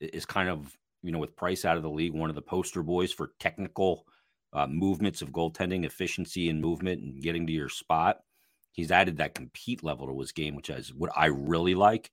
is 0.00 0.26
kind 0.26 0.48
of 0.48 0.76
you 1.02 1.12
know 1.12 1.18
with 1.18 1.36
Price 1.36 1.64
out 1.64 1.76
of 1.76 1.82
the 1.82 1.90
league, 1.90 2.14
one 2.14 2.30
of 2.30 2.36
the 2.36 2.42
poster 2.42 2.82
boys 2.82 3.12
for 3.12 3.32
technical 3.40 4.06
uh, 4.52 4.66
movements 4.66 5.22
of 5.22 5.32
goaltending, 5.32 5.84
efficiency 5.84 6.48
and 6.48 6.60
movement, 6.60 7.02
and 7.02 7.22
getting 7.22 7.46
to 7.46 7.52
your 7.52 7.68
spot. 7.68 8.18
He's 8.72 8.90
added 8.90 9.16
that 9.16 9.34
compete 9.34 9.82
level 9.82 10.06
to 10.06 10.20
his 10.20 10.32
game, 10.32 10.54
which 10.54 10.68
is 10.68 10.92
what 10.92 11.10
I 11.16 11.26
really 11.26 11.74
like. 11.74 12.10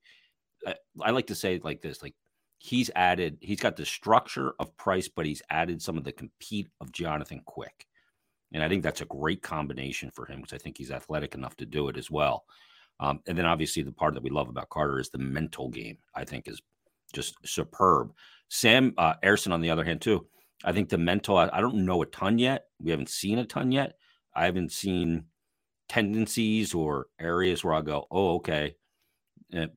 I, 0.66 0.76
I 1.02 1.12
like 1.12 1.28
to 1.28 1.36
say 1.36 1.60
like 1.64 1.82
this: 1.82 2.02
like 2.02 2.16
he's 2.64 2.90
added, 2.96 3.38
he's 3.42 3.60
got 3.60 3.76
the 3.76 3.86
structure 3.86 4.54
of 4.58 4.76
Price, 4.78 5.10
but 5.14 5.26
he's 5.26 5.42
added 5.50 5.82
some 5.82 5.98
of 5.98 6.06
the 6.06 6.14
compete 6.14 6.70
of 6.80 6.94
Jonathan 6.94 7.42
Quick, 7.46 7.86
and 8.54 8.64
I 8.64 8.70
think 8.70 8.84
that's 8.84 9.02
a 9.02 9.06
great 9.06 9.42
combination 9.42 10.10
for 10.10 10.26
him 10.26 10.40
because 10.40 10.54
I 10.54 10.58
think 10.60 10.78
he's 10.78 10.90
athletic 10.90 11.36
enough 11.36 11.58
to 11.58 11.66
do 11.66 11.90
it 11.90 11.98
as 11.98 12.10
well. 12.10 12.46
Um, 13.02 13.20
and 13.28 13.38
then 13.38 13.46
obviously 13.46 13.84
the 13.84 13.92
part 13.92 14.14
that 14.14 14.24
we 14.24 14.30
love 14.30 14.48
about 14.48 14.70
Carter 14.70 14.98
is 14.98 15.10
the 15.10 15.18
mental 15.18 15.68
game. 15.68 15.98
I 16.16 16.24
think 16.24 16.48
is 16.48 16.62
just 17.12 17.36
superb. 17.46 18.14
Sam 18.48 18.94
uh, 18.98 19.16
Ersson, 19.24 19.52
on 19.52 19.60
the 19.60 19.72
other 19.72 19.84
hand, 19.84 20.00
too. 20.00 20.26
I 20.64 20.72
think 20.72 20.88
the 20.88 20.98
mental. 20.98 21.36
I, 21.36 21.50
I 21.52 21.60
don't 21.60 21.86
know 21.86 22.02
a 22.02 22.06
ton 22.06 22.38
yet. 22.38 22.68
We 22.80 22.92
haven't 22.92 23.10
seen 23.10 23.40
a 23.40 23.46
ton 23.46 23.74
yet. 23.74 23.98
I 24.34 24.46
haven't 24.46 24.72
seen 24.72 25.26
tendencies 25.90 26.74
or 26.74 27.08
areas 27.20 27.64
where 27.64 27.74
I 27.74 27.82
go, 27.82 28.08
oh, 28.10 28.36
okay, 28.36 28.76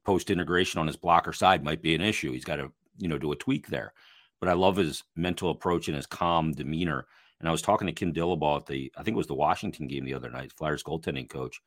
post 0.04 0.30
integration 0.30 0.80
on 0.80 0.86
his 0.86 0.96
blocker 0.96 1.32
side 1.32 1.64
might 1.64 1.82
be 1.82 1.94
an 1.94 2.00
issue. 2.00 2.32
He's 2.32 2.44
got 2.44 2.56
to, 2.56 2.72
you 2.98 3.08
know, 3.08 3.18
do 3.18 3.32
a 3.32 3.36
tweak 3.36 3.68
there. 3.68 3.92
But 4.40 4.48
I 4.48 4.52
love 4.52 4.76
his 4.76 5.02
mental 5.14 5.50
approach 5.50 5.88
and 5.88 5.96
his 5.96 6.06
calm 6.06 6.52
demeanor. 6.52 7.06
And 7.40 7.48
I 7.48 7.52
was 7.52 7.62
talking 7.62 7.86
to 7.86 7.92
Kim 7.92 8.12
Dillabaugh 8.12 8.58
at 8.58 8.66
the, 8.66 8.92
I 8.96 9.02
think 9.02 9.14
it 9.14 9.18
was 9.18 9.26
the 9.26 9.34
Washington 9.34 9.86
game 9.86 10.04
the 10.04 10.14
other 10.14 10.30
night, 10.30 10.52
Flyers 10.52 10.82
goaltending 10.82 11.28
coach, 11.28 11.60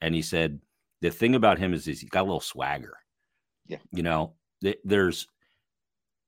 and 0.00 0.14
he 0.14 0.22
said 0.22 0.60
the 1.00 1.10
thing 1.10 1.34
about 1.34 1.58
him 1.58 1.72
is, 1.72 1.86
is 1.86 2.00
he's 2.00 2.10
got 2.10 2.22
a 2.22 2.24
little 2.24 2.40
swagger. 2.40 2.96
Yeah, 3.66 3.78
you 3.92 4.02
know, 4.02 4.34
th- 4.62 4.80
there's 4.84 5.28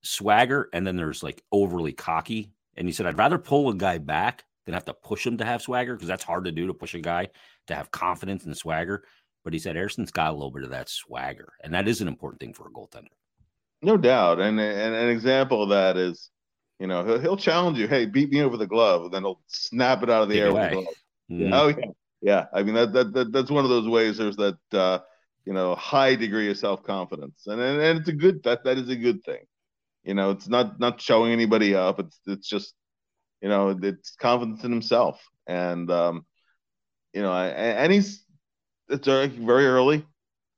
swagger 0.03 0.69
and 0.73 0.85
then 0.85 0.95
there's 0.95 1.23
like 1.23 1.43
overly 1.51 1.93
cocky. 1.93 2.51
And 2.75 2.87
he 2.87 2.93
said, 2.93 3.05
I'd 3.05 3.17
rather 3.17 3.37
pull 3.37 3.69
a 3.69 3.75
guy 3.75 3.97
back 3.97 4.45
than 4.65 4.73
have 4.73 4.85
to 4.85 4.93
push 4.93 5.25
him 5.25 5.37
to 5.37 5.45
have 5.45 5.61
swagger 5.61 5.95
because 5.95 6.07
that's 6.07 6.23
hard 6.23 6.45
to 6.45 6.51
do 6.51 6.67
to 6.67 6.73
push 6.73 6.93
a 6.93 6.99
guy 6.99 7.29
to 7.67 7.75
have 7.75 7.91
confidence 7.91 8.45
and 8.45 8.55
swagger. 8.55 9.03
But 9.43 9.53
he 9.53 9.59
said 9.59 9.77
Ersson's 9.77 10.11
got 10.11 10.31
a 10.31 10.33
little 10.33 10.51
bit 10.51 10.63
of 10.63 10.71
that 10.71 10.89
swagger, 10.89 11.53
and 11.63 11.73
that 11.73 11.87
is 11.87 12.01
an 12.01 12.07
important 12.07 12.39
thing 12.39 12.53
for 12.53 12.67
a 12.67 12.71
goaltender. 12.71 13.07
No 13.81 13.97
doubt, 13.97 14.39
and, 14.39 14.59
and 14.59 14.95
an 14.95 15.09
example 15.09 15.61
of 15.63 15.69
that 15.69 15.97
is, 15.97 16.29
you 16.79 16.87
know, 16.87 17.05
he'll, 17.05 17.19
he'll 17.19 17.37
challenge 17.37 17.77
you. 17.77 17.87
Hey, 17.87 18.05
beat 18.05 18.31
me 18.31 18.41
over 18.41 18.57
the 18.57 18.67
glove, 18.67 19.05
and 19.05 19.13
then 19.13 19.23
he'll 19.23 19.41
snap 19.47 20.01
it 20.03 20.09
out 20.09 20.23
of 20.23 20.29
the 20.29 20.35
Take 20.35 20.43
air 20.43 20.53
with 20.53 20.63
the 20.63 20.75
glove. 20.75 20.95
Mm. 21.31 21.49
Oh 21.53 21.67
yeah, 21.67 21.91
yeah. 22.21 22.45
I 22.53 22.63
mean 22.63 22.75
that, 22.75 22.93
that 22.93 23.13
that 23.13 23.31
that's 23.31 23.51
one 23.51 23.63
of 23.63 23.69
those 23.69 23.87
ways. 23.87 24.17
There's 24.17 24.37
that 24.37 24.57
uh, 24.71 24.99
you 25.45 25.53
know 25.53 25.75
high 25.75 26.15
degree 26.15 26.49
of 26.49 26.57
self 26.57 26.83
confidence, 26.83 27.43
and, 27.45 27.61
and 27.61 27.81
and 27.81 27.99
it's 27.99 28.09
a 28.09 28.13
good 28.13 28.41
that 28.43 28.63
that 28.63 28.77
is 28.77 28.89
a 28.89 28.95
good 28.95 29.23
thing. 29.23 29.45
You 30.03 30.15
know, 30.15 30.31
it's 30.31 30.47
not 30.47 30.79
not 30.79 30.99
showing 30.99 31.31
anybody 31.31 31.75
up. 31.75 31.99
It's 31.99 32.19
it's 32.25 32.47
just 32.47 32.73
you 33.41 33.49
know, 33.49 33.77
it's 33.81 34.15
confidence 34.15 34.63
in 34.63 34.71
himself, 34.71 35.21
and 35.45 35.89
um, 35.91 36.25
you 37.13 37.21
know, 37.21 37.33
and 37.33 37.91
he's 37.91 38.23
it's 38.89 39.07
very 39.07 39.65
early, 39.65 40.05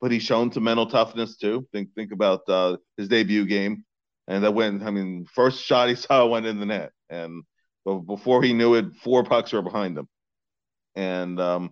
but 0.02 0.12
he's 0.12 0.24
shown 0.24 0.52
some 0.52 0.64
mental 0.64 0.86
toughness 0.86 1.38
too. 1.38 1.68
Think 1.74 1.90
think 1.96 2.12
about 2.12 2.42
uh, 2.48 2.78
his 2.98 3.08
debut 3.08 3.46
game, 3.46 3.86
and 4.28 4.44
that 4.44 4.54
went. 4.54 4.84
I 4.84 4.92
mean, 4.92 5.26
first 5.34 5.64
shot 5.64 5.90
he 5.90 5.96
saw 5.96 6.26
went 6.28 6.46
in 6.46 6.60
the 6.60 6.66
net, 6.66 6.92
and 7.10 7.44
but 7.86 8.00
before 8.00 8.44
he 8.44 8.54
knew 8.54 8.76
it, 8.76 8.96
four 9.04 9.24
pucks 9.24 9.54
were 9.54 9.62
behind 9.62 9.98
him, 9.98 10.08
and 10.96 11.40
um, 11.40 11.72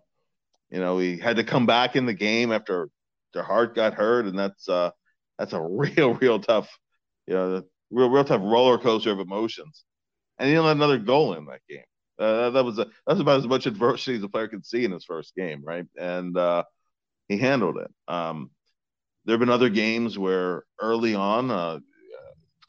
you 0.69 0.79
know, 0.79 0.97
he 0.99 1.17
had 1.17 1.37
to 1.37 1.43
come 1.43 1.65
back 1.65 1.95
in 1.95 2.05
the 2.05 2.13
game 2.13 2.51
after 2.51 2.89
their 3.33 3.43
heart 3.43 3.75
got 3.75 3.93
hurt, 3.93 4.25
and 4.25 4.37
that's 4.37 4.67
uh, 4.69 4.91
that's 5.39 5.53
a 5.53 5.61
real, 5.69 6.13
real 6.15 6.39
tough, 6.39 6.69
you 7.27 7.33
know, 7.35 7.63
real, 7.91 8.09
real 8.09 8.23
tough 8.25 8.41
roller 8.43 8.77
coaster 8.77 9.11
of 9.11 9.19
emotions 9.19 9.83
and 10.37 10.47
he 10.47 10.53
didn't 10.53 10.65
let 10.65 10.75
another 10.75 10.99
goal 10.99 11.33
in 11.33 11.45
that 11.45 11.61
game. 11.69 11.83
Uh, 12.19 12.49
that 12.49 12.65
was 12.65 12.79
a, 12.79 12.87
that's 13.05 13.19
about 13.19 13.39
as 13.39 13.47
much 13.47 13.65
adversity 13.65 14.17
as 14.17 14.23
a 14.23 14.29
player 14.29 14.47
could 14.47 14.65
see 14.65 14.83
in 14.83 14.91
his 14.91 15.05
first 15.05 15.35
game, 15.35 15.61
right? 15.63 15.85
And 15.99 16.35
uh, 16.35 16.63
he 17.27 17.37
handled 17.37 17.77
it. 17.77 17.91
Um, 18.07 18.51
there 19.25 19.33
have 19.33 19.39
been 19.39 19.49
other 19.49 19.69
games 19.69 20.17
where 20.17 20.63
early 20.79 21.15
on, 21.15 21.51
uh, 21.51 21.79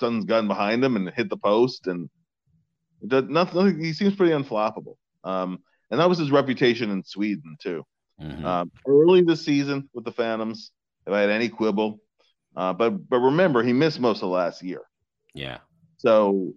Sun's 0.00 0.24
gotten 0.24 0.48
behind 0.48 0.84
him 0.84 0.96
and 0.96 1.10
hit 1.10 1.28
the 1.28 1.36
post, 1.36 1.86
and 1.86 2.08
nothing. 3.00 3.82
He 3.82 3.92
seems 3.92 4.14
pretty 4.14 4.32
unflappable. 4.32 4.96
Um, 5.24 5.58
and 5.90 6.00
that 6.00 6.08
was 6.08 6.18
his 6.18 6.30
reputation 6.30 6.90
in 6.90 7.02
Sweden 7.04 7.56
too. 7.60 7.84
Mm-hmm. 8.20 8.44
Um, 8.44 8.70
early 8.86 9.22
this 9.22 9.44
season 9.44 9.88
with 9.94 10.04
the 10.04 10.12
Phantoms, 10.12 10.72
if 11.06 11.12
I 11.12 11.20
had 11.20 11.30
any 11.30 11.48
quibble, 11.48 12.00
uh, 12.56 12.72
but 12.72 13.08
but 13.08 13.18
remember 13.18 13.62
he 13.62 13.72
missed 13.72 14.00
most 14.00 14.22
of 14.22 14.28
last 14.28 14.62
year. 14.62 14.82
Yeah. 15.34 15.58
So, 15.98 16.52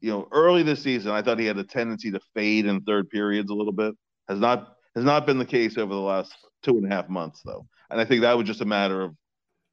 you 0.00 0.10
know, 0.10 0.28
early 0.32 0.62
this 0.62 0.82
season, 0.82 1.12
I 1.12 1.22
thought 1.22 1.38
he 1.38 1.46
had 1.46 1.58
a 1.58 1.64
tendency 1.64 2.10
to 2.10 2.20
fade 2.34 2.66
in 2.66 2.82
third 2.82 3.10
periods 3.10 3.50
a 3.50 3.54
little 3.54 3.72
bit. 3.72 3.94
Has 4.28 4.38
not 4.38 4.73
has 4.94 5.04
not 5.04 5.26
been 5.26 5.38
the 5.38 5.44
case 5.44 5.76
over 5.78 5.92
the 5.92 6.00
last 6.00 6.34
two 6.62 6.76
and 6.76 6.90
a 6.90 6.94
half 6.94 7.08
months 7.08 7.42
though, 7.44 7.66
and 7.90 8.00
I 8.00 8.04
think 8.04 8.22
that 8.22 8.36
was 8.36 8.46
just 8.46 8.60
a 8.60 8.66
matter 8.66 9.02
of 9.02 9.14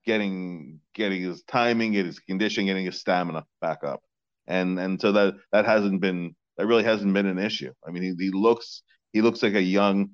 getting 0.06 0.80
getting 0.94 1.22
his 1.24 1.44
timing, 1.44 1.94
getting 1.94 2.08
his 2.08 2.20
condition, 2.20 2.66
getting 2.66 2.86
his 2.86 3.00
stamina 3.00 3.46
back 3.62 3.84
up, 3.84 4.02
and 4.48 4.80
and 4.80 5.00
so 5.00 5.12
that 5.12 5.36
that 5.52 5.66
hasn't 5.66 6.02
been 6.02 6.36
that 6.58 6.68
really 6.68 6.84
hasn't 6.84 7.14
been 7.14 7.26
an 7.26 7.40
issue. 7.40 7.72
I 7.88 7.92
mean, 7.92 8.04
he, 8.04 8.26
he 8.26 8.32
looks 8.32 8.84
he 9.14 9.22
looks 9.22 9.42
like 9.44 9.56
a 9.56 9.62
young 9.62 10.12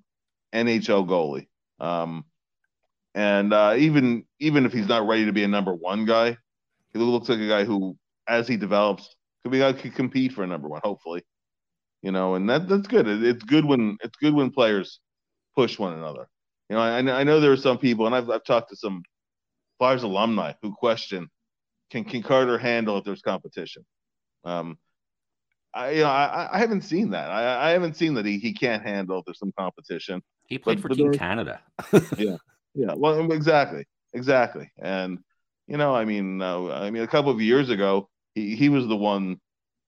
NHL 0.53 1.07
goalie. 1.07 1.47
Um, 1.79 2.25
and 3.13 3.53
uh, 3.53 3.75
even 3.77 4.25
even 4.39 4.65
if 4.65 4.73
he's 4.73 4.87
not 4.87 5.07
ready 5.07 5.25
to 5.25 5.33
be 5.33 5.43
a 5.43 5.47
number 5.47 5.73
one 5.73 6.05
guy, 6.05 6.37
he 6.93 6.99
looks 6.99 7.29
like 7.29 7.39
a 7.39 7.47
guy 7.47 7.63
who, 7.63 7.97
as 8.27 8.47
he 8.47 8.57
develops, 8.57 9.15
could 9.43 9.51
be 9.51 9.59
could 9.81 9.95
compete 9.95 10.33
for 10.33 10.43
a 10.43 10.47
number 10.47 10.67
one. 10.67 10.81
Hopefully, 10.83 11.23
you 12.07 12.13
know, 12.13 12.35
and 12.35 12.49
that 12.49 12.69
that's 12.69 12.87
good. 12.87 13.05
It, 13.05 13.21
it's 13.21 13.43
good 13.43 13.65
when 13.65 13.97
it's 14.01 14.15
good 14.15 14.33
when 14.33 14.49
players 14.49 15.01
push 15.57 15.77
one 15.77 15.91
another. 15.91 16.29
You 16.69 16.77
know, 16.77 16.81
I, 16.81 16.99
I 16.99 17.23
know 17.25 17.41
there 17.41 17.51
are 17.51 17.57
some 17.57 17.77
people, 17.77 18.05
and 18.05 18.15
I've 18.15 18.29
I've 18.29 18.45
talked 18.45 18.69
to 18.69 18.77
some 18.77 19.03
Flyers 19.77 20.03
alumni 20.03 20.53
who 20.61 20.73
question 20.73 21.27
can 21.91 22.05
can 22.05 22.23
Carter 22.23 22.57
handle 22.57 22.97
if 22.97 23.03
there's 23.03 23.21
competition. 23.21 23.85
Um, 24.45 24.77
I 25.73 25.89
you 25.89 26.03
know 26.03 26.07
I, 26.07 26.47
I 26.53 26.59
haven't 26.59 26.83
seen 26.83 27.09
that. 27.09 27.29
I, 27.29 27.67
I 27.67 27.69
haven't 27.71 27.97
seen 27.97 28.13
that 28.13 28.25
he, 28.25 28.37
he 28.37 28.53
can't 28.53 28.83
handle 28.83 29.19
if 29.19 29.25
there's 29.25 29.39
some 29.39 29.51
competition. 29.59 30.21
He 30.47 30.57
played 30.57 30.77
but, 30.77 30.83
for 30.83 30.87
but 30.87 30.95
Team 30.95 31.11
Canada. 31.11 31.59
yeah, 32.17 32.37
yeah. 32.73 32.93
Well, 32.95 33.33
exactly, 33.33 33.83
exactly. 34.13 34.71
And 34.79 35.19
you 35.67 35.75
know, 35.75 35.93
I 35.93 36.05
mean, 36.05 36.41
uh, 36.41 36.69
I 36.69 36.89
mean, 36.89 37.03
a 37.03 37.07
couple 37.07 37.31
of 37.31 37.41
years 37.41 37.69
ago, 37.69 38.07
he 38.33 38.55
he 38.55 38.69
was 38.69 38.87
the 38.87 38.95
one. 38.95 39.41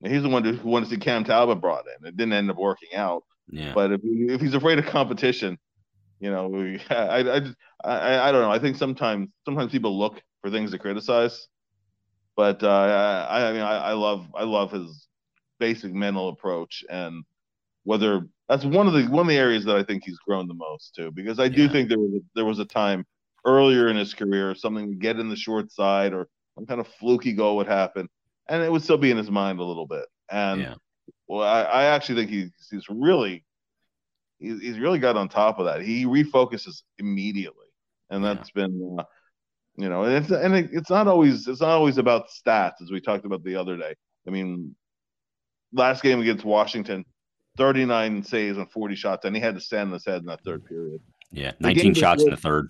He's 0.03 0.23
the 0.23 0.29
one 0.29 0.43
who 0.43 0.67
wanted 0.67 0.85
to 0.89 0.95
see 0.95 0.99
Cam 0.99 1.23
Talbot 1.23 1.59
brought 1.59 1.85
in. 1.85 2.07
It 2.07 2.15
didn't 2.15 2.33
end 2.33 2.49
up 2.49 2.57
working 2.57 2.95
out. 2.95 3.23
Yeah. 3.49 3.73
But 3.73 3.91
if 3.91 4.01
if 4.03 4.41
he's 4.41 4.53
afraid 4.53 4.79
of 4.79 4.85
competition, 4.85 5.57
you 6.19 6.31
know, 6.31 6.53
I, 6.89 7.19
I, 7.19 7.41
I, 7.83 8.29
I 8.29 8.31
don't 8.31 8.41
know. 8.41 8.51
I 8.51 8.59
think 8.59 8.77
sometimes 8.77 9.29
sometimes 9.45 9.71
people 9.71 9.97
look 9.97 10.21
for 10.41 10.49
things 10.49 10.71
to 10.71 10.79
criticize, 10.79 11.47
but 12.35 12.63
uh, 12.63 13.27
I, 13.29 13.49
I 13.49 13.51
mean, 13.51 13.61
I, 13.61 13.77
I 13.77 13.93
love 13.93 14.27
I 14.35 14.43
love 14.43 14.71
his 14.71 15.07
basic 15.59 15.93
mental 15.93 16.29
approach 16.29 16.85
and 16.89 17.25
whether 17.83 18.21
that's 18.47 18.63
one 18.65 18.87
of 18.87 18.93
the 18.93 19.05
one 19.07 19.21
of 19.21 19.27
the 19.27 19.37
areas 19.37 19.65
that 19.65 19.75
I 19.75 19.83
think 19.83 20.03
he's 20.05 20.19
grown 20.19 20.47
the 20.47 20.53
most 20.53 20.95
too. 20.95 21.11
Because 21.11 21.39
I 21.39 21.49
do 21.49 21.63
yeah. 21.63 21.71
think 21.71 21.89
there 21.89 21.99
was 21.99 22.13
a, 22.13 22.19
there 22.35 22.45
was 22.45 22.59
a 22.59 22.65
time 22.65 23.05
earlier 23.45 23.87
in 23.87 23.95
his 23.95 24.13
career 24.13 24.53
something 24.53 24.87
would 24.87 24.99
get 24.99 25.19
in 25.19 25.29
the 25.29 25.35
short 25.35 25.71
side 25.71 26.13
or 26.13 26.27
some 26.55 26.65
kind 26.65 26.81
of 26.81 26.87
fluky 26.99 27.33
goal 27.33 27.57
would 27.57 27.67
happen, 27.67 28.07
and 28.49 28.63
it 28.63 28.71
would 28.71 28.83
still 28.83 28.97
be 28.97 29.11
in 29.11 29.17
his 29.17 29.31
mind 29.31 29.59
a 29.59 29.63
little 29.63 29.87
bit. 29.87 30.05
And 30.31 30.61
yeah. 30.61 30.73
well, 31.27 31.47
I, 31.47 31.61
I 31.61 31.83
actually 31.85 32.15
think 32.15 32.31
he's 32.31 32.51
he's 32.69 32.85
really 32.89 33.45
he's, 34.39 34.59
he's 34.59 34.79
really 34.79 34.99
got 34.99 35.15
on 35.15 35.29
top 35.29 35.59
of 35.59 35.65
that. 35.65 35.81
He 35.81 36.05
refocuses 36.05 36.81
immediately, 36.97 37.67
and 38.09 38.23
that's 38.23 38.49
yeah. 38.55 38.63
been, 38.63 38.97
uh, 38.99 39.03
you 39.77 39.89
know, 39.89 40.03
and 40.03 40.13
it's 40.13 40.31
and 40.31 40.55
it, 40.55 40.69
it's 40.73 40.89
not 40.89 41.07
always 41.07 41.47
it's 41.47 41.61
not 41.61 41.69
always 41.69 41.97
about 41.97 42.27
stats 42.29 42.81
as 42.81 42.91
we 42.91 42.99
talked 42.99 43.25
about 43.25 43.43
the 43.43 43.55
other 43.55 43.77
day. 43.77 43.95
I 44.27 44.31
mean, 44.31 44.75
last 45.71 46.03
game 46.03 46.19
against 46.19 46.43
Washington, 46.43 47.05
39 47.57 48.23
saves 48.23 48.57
and 48.57 48.69
40 48.71 48.95
shots, 48.95 49.25
and 49.25 49.35
he 49.35 49.41
had 49.41 49.55
to 49.55 49.61
stand 49.61 49.87
on 49.87 49.93
his 49.93 50.05
head 50.05 50.21
in 50.21 50.25
that 50.25 50.43
third 50.43 50.65
period. 50.65 51.01
Yeah, 51.31 51.51
19 51.59 51.93
shots 51.93 52.23
in 52.23 52.31
the 52.31 52.37
third. 52.37 52.69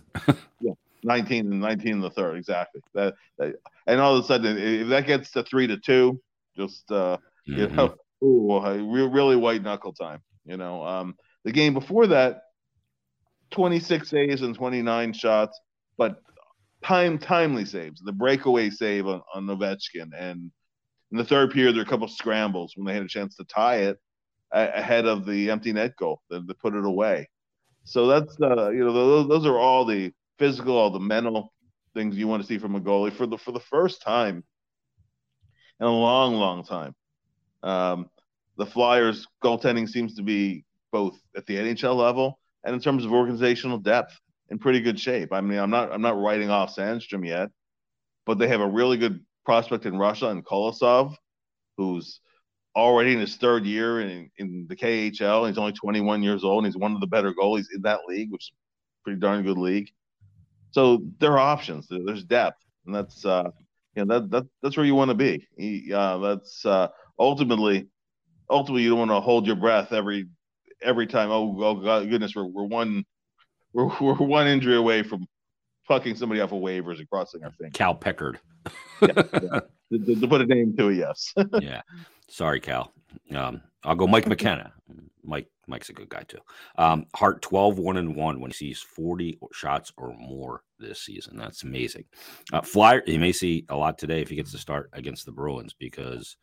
yeah, 0.60 0.74
19 1.04 1.52
and 1.52 1.62
19 1.62 1.92
in 1.92 2.02
the 2.02 2.10
third, 2.10 2.38
exactly. 2.38 2.82
That, 2.94 3.16
that, 3.38 3.56
and 3.88 4.00
all 4.00 4.16
of 4.16 4.24
a 4.24 4.28
sudden, 4.28 4.58
if 4.58 4.90
that 4.90 5.08
gets 5.08 5.32
to 5.32 5.44
three 5.44 5.68
to 5.68 5.78
two, 5.78 6.22
just 6.56 6.92
uh, 6.92 7.18
mm-hmm. 7.48 7.60
you 7.60 7.68
know, 7.68 7.96
ooh, 8.24 9.08
really 9.08 9.36
white 9.36 9.64
knuckle 9.64 9.94
time. 9.94 10.22
You 10.46 10.58
know, 10.58 10.84
um, 10.86 11.16
the 11.44 11.52
game 11.52 11.74
before 11.74 12.08
that, 12.08 12.42
26 13.52 14.10
saves 14.10 14.42
and 14.42 14.56
29 14.56 15.14
shots, 15.14 15.60
but 15.98 16.22
time 16.84 17.18
timely 17.18 17.66
saves. 17.66 18.02
The 18.02 18.12
breakaway 18.12 18.70
save 18.70 19.08
on, 19.08 19.22
on 19.34 19.46
Ovechkin, 19.48 20.12
and 20.18 20.52
in 21.12 21.18
the 21.18 21.26
third 21.26 21.52
period, 21.52 21.74
there 21.74 21.84
were 21.84 21.88
a 21.88 21.90
couple 21.90 22.08
scrambles 22.08 22.74
when 22.76 22.86
they 22.86 22.94
had 22.94 23.04
a 23.04 23.08
chance 23.08 23.36
to 23.38 23.44
tie 23.46 23.78
it 23.78 23.98
ahead 24.52 25.06
of 25.06 25.26
the 25.26 25.52
empty 25.52 25.72
net 25.72 25.96
goal 25.96 26.22
to 26.32 26.42
put 26.60 26.76
it 26.76 26.86
away. 26.86 27.28
So 27.84 28.08
that's 28.08 28.38
uh, 28.42 28.70
you 28.70 28.84
know 28.84 28.94
those, 28.94 29.28
those 29.28 29.46
are 29.46 29.58
all 29.58 29.86
the 29.86 30.12
physical, 30.39 30.78
all 30.78 30.89
the 30.89 30.99
mental 30.99 31.54
things 31.93 32.17
you 32.17 32.28
want 32.28 32.41
to 32.41 32.47
see 32.47 32.58
from 32.58 32.75
a 32.75 32.82
goalie 32.82 33.13
for 33.13 33.28
the 33.28 33.38
for 33.38 33.52
the 33.52 33.60
first 33.60 34.02
time 34.02 34.43
in 35.80 35.86
a 35.86 35.91
long, 35.91 36.34
long 36.34 36.63
time. 36.63 36.95
Um, 37.62 38.10
the 38.58 38.65
Flyers 38.65 39.28
goaltending 39.43 39.88
seems 39.88 40.15
to 40.15 40.23
be 40.23 40.65
both 40.91 41.19
at 41.36 41.45
the 41.45 41.56
NHL 41.56 41.95
level 41.95 42.39
and 42.63 42.73
in 42.73 42.82
terms 42.82 43.06
of 43.06 43.13
organizational 43.13 43.78
depth 43.78 44.17
in 44.49 44.58
pretty 44.58 44.82
good 44.82 44.99
shape. 44.99 45.32
I 45.32 45.41
mean, 45.41 45.60
I'm 45.60 45.69
not 45.69 45.91
I'm 45.91 46.02
not 46.02 46.17
writing 46.17 46.49
off 46.49 46.75
Sandstrom 46.75 47.25
yet, 47.25 47.49
but 48.25 48.38
they 48.38 48.47
have 48.47 48.62
a 48.62 48.67
really 48.67 48.97
good 48.97 49.23
prospect 49.45 49.86
in 49.86 49.97
Russia 49.97 50.30
and 50.30 50.45
Kolosov, 50.45 51.15
who's 51.78 52.21
already 52.75 53.13
in 53.13 53.19
his 53.19 53.36
third 53.36 53.65
year 53.65 54.02
in, 54.02 54.30
in 54.38 54.65
the 54.69 54.75
KHL. 54.75 55.47
He's 55.47 55.58
only 55.58 55.73
21 55.73 56.23
years 56.23 56.43
old, 56.43 56.63
and 56.63 56.71
he's 56.71 56.80
one 56.80 56.93
of 56.93 57.02
the 57.02 57.08
better 57.08 57.34
goalies 57.34 57.65
in 57.73 57.82
that 57.84 58.02
league, 58.08 58.32
which 58.32 58.43
is 58.43 58.52
pretty 59.04 59.19
darn 59.19 59.43
good 59.43 59.58
league. 59.58 59.89
So 60.72 61.02
there 61.20 61.34
are 61.34 61.40
options. 61.40 61.88
There's 61.90 62.24
depth, 62.24 62.64
and 62.86 62.94
that's 62.94 63.26
uh, 63.26 63.50
you 63.96 64.06
know 64.06 64.20
that 64.20 64.32
that 64.32 64.44
that's 64.62 64.78
where 64.78 64.86
you 64.86 64.96
want 64.96 65.10
to 65.10 65.16
be. 65.16 65.48
He, 65.58 65.92
uh, 65.94 66.18
that's 66.20 66.66
uh, 66.66 66.90
ultimately 67.18 67.88
ultimately 68.50 68.84
you 68.84 68.90
don't 68.90 69.00
want 69.00 69.12
to 69.12 69.20
hold 69.20 69.48
your 69.48 69.56
breath 69.56 69.94
every 69.94 70.28
every 70.82 71.08
time. 71.08 71.32
Oh, 71.32 71.56
oh 71.64 71.76
God, 71.76 72.10
goodness, 72.10 72.36
we're 72.36 72.46
we're 72.46 72.66
one 72.66 73.06
we're, 73.74 73.88
we're 74.00 74.16
one 74.16 74.48
injury 74.48 74.76
away 74.76 75.04
from 75.04 75.28
fucking 75.88 76.16
somebody 76.16 76.42
off 76.42 76.52
of 76.52 76.60
waivers 76.60 77.00
and 77.00 77.10
crossing 77.10 77.44
our 77.44 77.52
fingers. 77.52 77.74
Cal 77.74 77.96
Pickard. 77.96 78.40
yeah, 79.02 79.24
yeah. 79.34 79.60
To, 79.92 80.16
to, 80.22 80.28
put 80.28 80.40
a 80.40 80.46
name 80.46 80.78
to 80.78 80.90
it, 80.90 80.98
yes. 80.98 81.34
yeah. 81.62 81.82
Sorry, 82.28 82.60
Cal. 82.60 82.94
Um, 83.36 83.64
I'll 83.84 83.96
go 83.96 84.08
Mike 84.08 84.28
McKenna. 84.28 84.74
Mike 85.24 85.48
Mike's 85.68 85.89
a 85.89 85.94
good 85.94 86.10
guy 86.10 86.24
too. 86.24 86.39
Um, 86.78 87.06
Hart 87.15 87.42
12 87.42 87.78
1 87.78 87.98
and 87.98 88.15
1 88.15 88.39
when 88.39 88.52
he 88.52 88.56
sees 88.56 88.82
40 88.82 89.39
shots 89.54 89.94
or 89.98 90.15
more 90.18 90.63
this 90.80 91.02
season. 91.02 91.38
That's 91.38 91.63
amazing. 91.63 92.06
Uh, 92.52 92.62
Flyer, 92.62 93.04
he 93.06 93.18
may 93.18 93.32
see 93.32 93.65
a 93.70 93.76
lot 93.76 93.98
today 93.98 94.22
if 94.22 94.30
he 94.30 94.36
gets 94.36 94.52
to 94.52 94.58
start 94.58 94.89
against 94.94 95.26
the 95.26 95.32
Bruins 95.32 95.74
because 95.78 96.38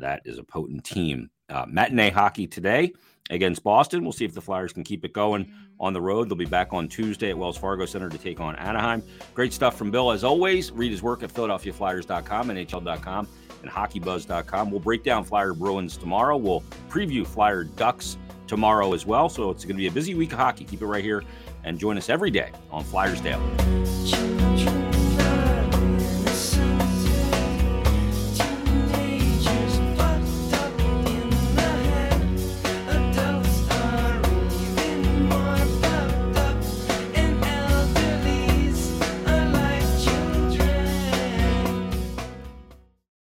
that 0.00 0.22
is 0.24 0.38
a 0.38 0.44
potent 0.44 0.84
team. 0.84 1.30
Uh, 1.48 1.64
matinee 1.68 2.10
hockey 2.10 2.46
today 2.46 2.92
against 3.30 3.62
Boston. 3.62 4.02
We'll 4.02 4.12
see 4.12 4.24
if 4.24 4.34
the 4.34 4.40
Flyers 4.40 4.72
can 4.72 4.84
keep 4.84 5.04
it 5.04 5.12
going 5.12 5.50
on 5.78 5.92
the 5.92 6.00
road. 6.00 6.28
They'll 6.28 6.36
be 6.36 6.44
back 6.44 6.72
on 6.72 6.88
Tuesday 6.88 7.30
at 7.30 7.38
Wells 7.38 7.56
Fargo 7.56 7.86
Center 7.86 8.08
to 8.08 8.18
take 8.18 8.40
on 8.40 8.56
Anaheim. 8.56 9.02
Great 9.34 9.52
stuff 9.52 9.76
from 9.76 9.90
Bill 9.90 10.10
as 10.10 10.24
always. 10.24 10.72
Read 10.72 10.90
his 10.90 11.02
work 11.02 11.22
at 11.22 11.32
PhiladelphiaFlyers.com, 11.32 12.48
NHL.com, 12.48 13.28
and 13.66 13.74
HockeyBuzz.com. 13.74 14.70
We'll 14.70 14.80
break 14.80 15.02
down 15.02 15.24
Flyer 15.24 15.52
Bruins 15.52 15.96
tomorrow. 15.96 16.36
We'll 16.36 16.62
preview 16.88 17.26
Flyer 17.26 17.64
Ducks 17.64 18.18
tomorrow 18.46 18.92
as 18.92 19.06
well. 19.06 19.28
So 19.28 19.50
it's 19.50 19.64
going 19.64 19.76
to 19.76 19.80
be 19.80 19.88
a 19.88 19.92
busy 19.92 20.14
week 20.14 20.32
of 20.32 20.38
hockey. 20.38 20.64
Keep 20.64 20.82
it 20.82 20.86
right 20.86 21.04
here 21.04 21.24
and 21.64 21.78
join 21.78 21.98
us 21.98 22.08
every 22.08 22.30
day 22.30 22.52
on 22.70 22.84
Flyers 22.84 23.20
Daily. 23.20 24.85